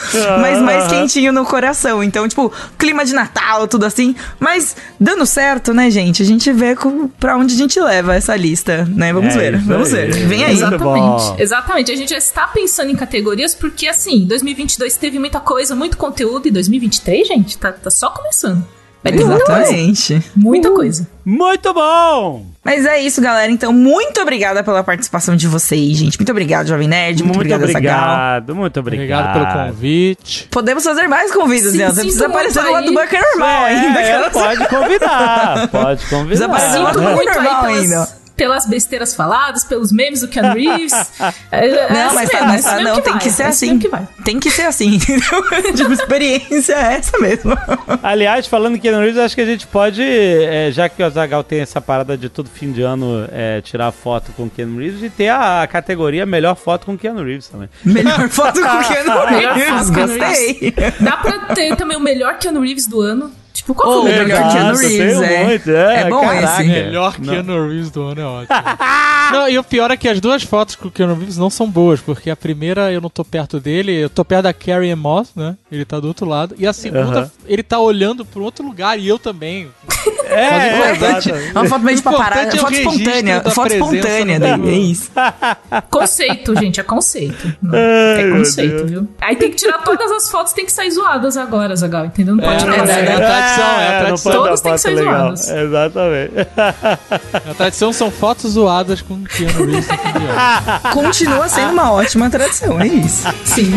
Mas 0.41 0.61
mais 0.61 0.87
quentinho 0.89 1.33
no 1.33 1.45
coração. 1.45 2.03
Então, 2.03 2.27
tipo, 2.29 2.53
clima 2.79 3.05
de 3.05 3.13
Natal, 3.15 3.67
tudo 3.69 3.85
assim. 3.87 4.15
Mas 4.39 4.77
dando 4.99 5.25
certo, 5.27 5.73
né, 5.75 5.91
gente? 5.91 6.23
A 6.23 6.27
gente 6.27 6.53
vê 6.53 6.75
com, 6.77 7.09
pra 7.09 7.37
onde 7.37 7.55
a 7.55 7.59
gente 7.59 7.79
leva 7.81 8.15
essa 8.15 8.35
lista, 8.37 8.85
né? 8.85 9.13
Vamos 9.13 9.35
É 9.35 9.39
ver, 9.39 9.59
vamos 9.59 9.93
aí. 9.95 10.11
ver. 10.11 10.27
Vem 10.27 10.45
aí. 10.45 10.57
Bom. 10.61 10.67
Exatamente, 10.67 11.43
exatamente. 11.43 11.93
A 11.93 11.97
gente 11.97 12.11
já 12.11 12.19
está 12.19 12.47
pensando 12.47 12.91
em 12.91 12.97
categorias 12.97 13.55
porque, 13.55 13.87
assim, 13.87 14.25
2022 14.27 14.97
teve 14.97 15.19
muita 15.19 15.41
coisa, 15.41 15.75
muito 15.75 15.97
conteúdo 15.97 16.47
e 16.49 16.51
2023, 16.51 17.27
gente, 17.29 17.59
tá, 17.59 17.73
tá 17.73 17.91
só 17.91 18.11
começando. 18.11 18.65
Vai 19.03 19.13
ter 19.15 19.25
muita 19.25 19.45
coisa. 19.45 19.61
Exatamente. 19.63 20.23
Muita 20.37 20.71
coisa. 20.73 21.09
Muito 21.25 21.73
bom! 21.73 22.50
Mas 22.63 22.85
é 22.85 23.01
isso, 23.01 23.23
galera. 23.23 23.51
Então, 23.51 23.73
muito 23.73 24.21
obrigada 24.21 24.63
pela 24.63 24.85
participação 24.85 25.35
de 25.35 25.47
vocês, 25.49 25.97
gente. 25.97 26.19
Muito 26.19 26.31
obrigado, 26.31 26.67
Jovem 26.67 26.87
Nerd. 26.87 27.23
Muito, 27.23 27.37
Muito 27.37 27.55
obrigado, 27.55 27.73
Zagal. 27.73 28.03
obrigado, 28.05 28.55
muito 28.55 28.81
obrigado. 28.81 29.29
Obrigado 29.31 29.53
pelo 29.55 29.67
convite. 29.67 30.49
Podemos 30.51 30.85
fazer 30.85 31.09
mais 31.09 31.33
convidos, 31.33 31.73
né? 31.73 31.87
Você 31.87 32.03
precisa 32.03 32.27
aparecer 32.27 32.63
no 32.63 32.73
lado 32.73 32.87
do 32.87 32.93
bunker 32.93 33.21
normal 33.21 33.67
É, 33.67 33.71
ainda. 33.75 34.01
é, 34.01 34.31
pode 34.31 34.69
convidar, 34.69 35.69
pode 35.69 36.01
Precisa 36.05 36.17
convidar. 36.19 36.45
aparecer 36.47 36.79
no 36.79 36.85
lado 36.85 37.01
do 37.01 37.09
bunker 37.09 37.35
normal 37.35 37.65
aí 37.65 37.79
ainda. 37.79 38.20
Pelas, 38.41 38.65
besteiras 38.65 39.15
faladas, 39.15 39.65
pelos 39.65 39.93
memes 39.93 40.23
do 40.23 40.29
Keanu 40.29 40.55
Reeves. 40.55 40.93
É, 41.53 41.67
é 41.67 41.93
Não, 41.93 42.07
assim 42.07 42.15
mas, 42.15 42.31
tá, 42.31 42.47
mesmo, 42.47 42.47
mas 42.47 42.65
é 42.65 42.69
tá, 42.69 42.75
assim 42.75 42.85
não, 42.85 42.91
mesmo 42.91 43.03
tem 43.03 43.13
vai, 43.13 43.23
que 43.23 43.31
ser 43.31 43.43
é 43.43 43.47
assim. 43.47 43.67
mesmo 43.67 43.81
que 43.81 43.89
vai. 43.89 44.09
Tem 44.25 44.41
que 44.41 44.51
ser 44.51 44.63
assim, 44.63 44.95
entendeu? 44.95 45.43
tipo, 45.75 45.93
experiência 45.93 46.75
é 46.75 46.95
essa 46.95 47.19
mesmo. 47.19 47.53
Aliás, 48.03 48.47
falando 48.47 48.77
em 48.77 48.79
Keanu 48.79 49.01
Reeves, 49.01 49.19
acho 49.19 49.35
que 49.35 49.41
a 49.41 49.47
gente 49.47 49.67
pode, 49.67 50.03
é, 50.03 50.71
já 50.71 50.89
que 50.89 51.03
o 51.03 51.07
Azagal 51.07 51.43
tem 51.43 51.61
essa 51.61 51.81
parada 51.81 52.17
de 52.17 52.29
todo 52.29 52.49
fim 52.49 52.73
de 52.73 52.83
ano 52.83 53.29
é, 53.33 53.61
tirar 53.61 53.91
foto 53.93 54.33
com 54.33 54.45
o 54.45 54.51
Keanu 54.51 54.79
Reeves, 54.79 55.03
e 55.03 55.11
ter 55.11 55.29
a 55.29 55.67
categoria 55.67 56.25
melhor 56.25 56.55
foto 56.55 56.87
com 56.87 56.95
o 56.95 56.99
Keanu 56.99 57.25
Reeves 57.25 57.49
também. 57.49 57.69
Melhor 57.85 58.29
foto 58.29 58.61
com 58.61 59.31
Melhor 59.33 59.55
Reeves, 59.55 59.91
gostei. 59.91 60.75
Dá 61.01 61.17
pra 61.17 61.55
ter 61.55 61.77
também 61.77 61.97
o 61.97 62.01
melhor 62.01 62.39
Keanu 62.39 62.61
Reeves 62.61 62.87
do 62.87 63.01
ano. 63.01 63.33
Tipo, 63.53 63.75
qual 63.75 63.91
Oh, 63.99 64.03
foi 64.03 64.11
o 64.11 64.15
melhor 64.15 64.27
melhor 64.27 64.53
Keanu 64.53 64.79
Reeves? 64.79 65.21
É. 65.23 65.45
muito, 65.45 65.71
é, 65.71 66.01
É 66.03 66.09
bom 66.09 66.21
caraca. 66.21 66.63
esse. 66.63 66.69
Melhor 66.71 67.15
Não. 67.19 67.33
Keanu 67.35 67.69
Reeves 67.69 67.91
do 67.91 68.03
ano 68.03 68.21
é 68.21 68.25
ótimo. 68.25 68.57
não, 69.33 69.49
e 69.49 69.59
o 69.59 69.65
pior 69.65 69.91
é 69.91 69.97
que 69.97 70.09
as 70.09 70.21
duas 70.21 70.43
fotos 70.43 70.75
com 70.77 70.89
o 70.89 70.91
Keanu 70.91 71.15
Reeves 71.15 71.37
não 71.37 71.51
são 71.51 71.69
boas, 71.69 72.01
porque 72.01 72.31
a 72.31 72.37
primeira 72.37 72.93
eu 72.93 73.01
não 73.01 73.11
tô 73.11 73.25
perto 73.25 73.59
dele, 73.61 73.93
eu 73.93 74.09
tô 74.09 74.25
perto 74.25 74.45
da 74.45 74.53
Carrie 74.53 74.95
Moss, 74.95 75.31
né? 75.37 75.57
Ele 75.71 75.85
tá 75.85 75.99
do 76.01 76.09
outro 76.09 76.27
lado. 76.27 76.55
E 76.59 76.67
a 76.67 76.73
segunda, 76.73 77.21
Aham. 77.21 77.31
ele 77.47 77.63
tá 77.63 77.79
olhando 77.79 78.25
pro 78.25 78.43
outro 78.43 78.65
lugar 78.65 78.99
e 78.99 79.07
eu 79.09 79.19
também. 79.19 79.69
É, 80.31 80.45
é, 80.45 80.93
importante- 80.95 81.29
exato. 81.29 81.45
É 81.49 81.59
uma 81.59 81.69
foto 81.69 81.85
meio 81.85 81.97
de 81.97 82.03
paparada, 82.05 82.57
é 82.57 82.57
foto 82.57 82.73
espontânea. 82.73 83.41
Foto 83.51 83.73
espontânea 83.73 84.57
mundo. 84.57 84.69
é 84.71 84.73
isso. 84.75 85.11
Conceito, 85.91 86.55
gente, 86.57 86.79
é 86.81 86.85
conceito. 86.85 87.53
Não, 87.61 87.75
Ai, 87.77 88.23
é 88.29 88.31
conceito, 88.31 88.87
viu? 88.87 89.09
Aí 89.21 89.35
tem 89.35 89.51
que 89.51 89.57
tirar 89.57 89.79
todas 89.79 90.09
as 90.13 90.31
fotos, 90.31 90.53
tem 90.53 90.65
que 90.65 90.73
sair 90.73 90.91
zoadas 90.93 91.37
agora, 91.37 91.75
Zagal, 91.75 92.07
entendeu? 92.07 92.37
Não 92.37 92.45
pode 92.45 92.57
É, 92.57 92.59
tirar 92.59 92.75
é, 92.77 92.79
tradição, 93.41 93.65
é 93.65 93.89
a 93.89 93.93
não 93.93 93.99
tradição. 94.07 94.33
pode 94.33 94.37
dar 94.37 94.45
Todas 94.45 94.61
têm 94.61 94.73
que 94.73 94.79
ser 94.79 94.91
legal. 94.91 95.15
zoadas. 95.37 95.49
Exatamente. 95.51 96.33
A 97.51 97.55
tradição 97.57 97.93
são 97.93 98.11
fotos 98.11 98.53
zoadas 98.53 99.03
com 99.03 99.15
o 99.15 99.25
Keanu 99.25 99.67
Reeves 99.67 99.87
de 99.87 99.93
ano. 99.93 100.93
Continua 100.95 101.49
sendo 101.49 101.73
uma 101.73 101.93
ótima 101.93 102.31
tradição, 102.31 102.81
é 102.81 102.87
isso. 102.87 103.29
Sim. 103.45 103.73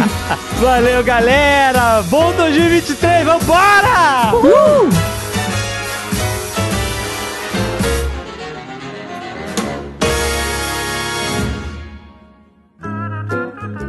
Valeu, 0.62 1.04
galera! 1.04 2.02
Bom 2.10 2.32
2023, 2.34 3.26
vambora! 3.26 4.32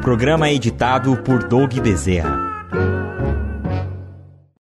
Programa 0.02 0.50
editado 0.50 1.16
por 1.18 1.44
Doug 1.44 1.72
Bezerra. 1.80 2.53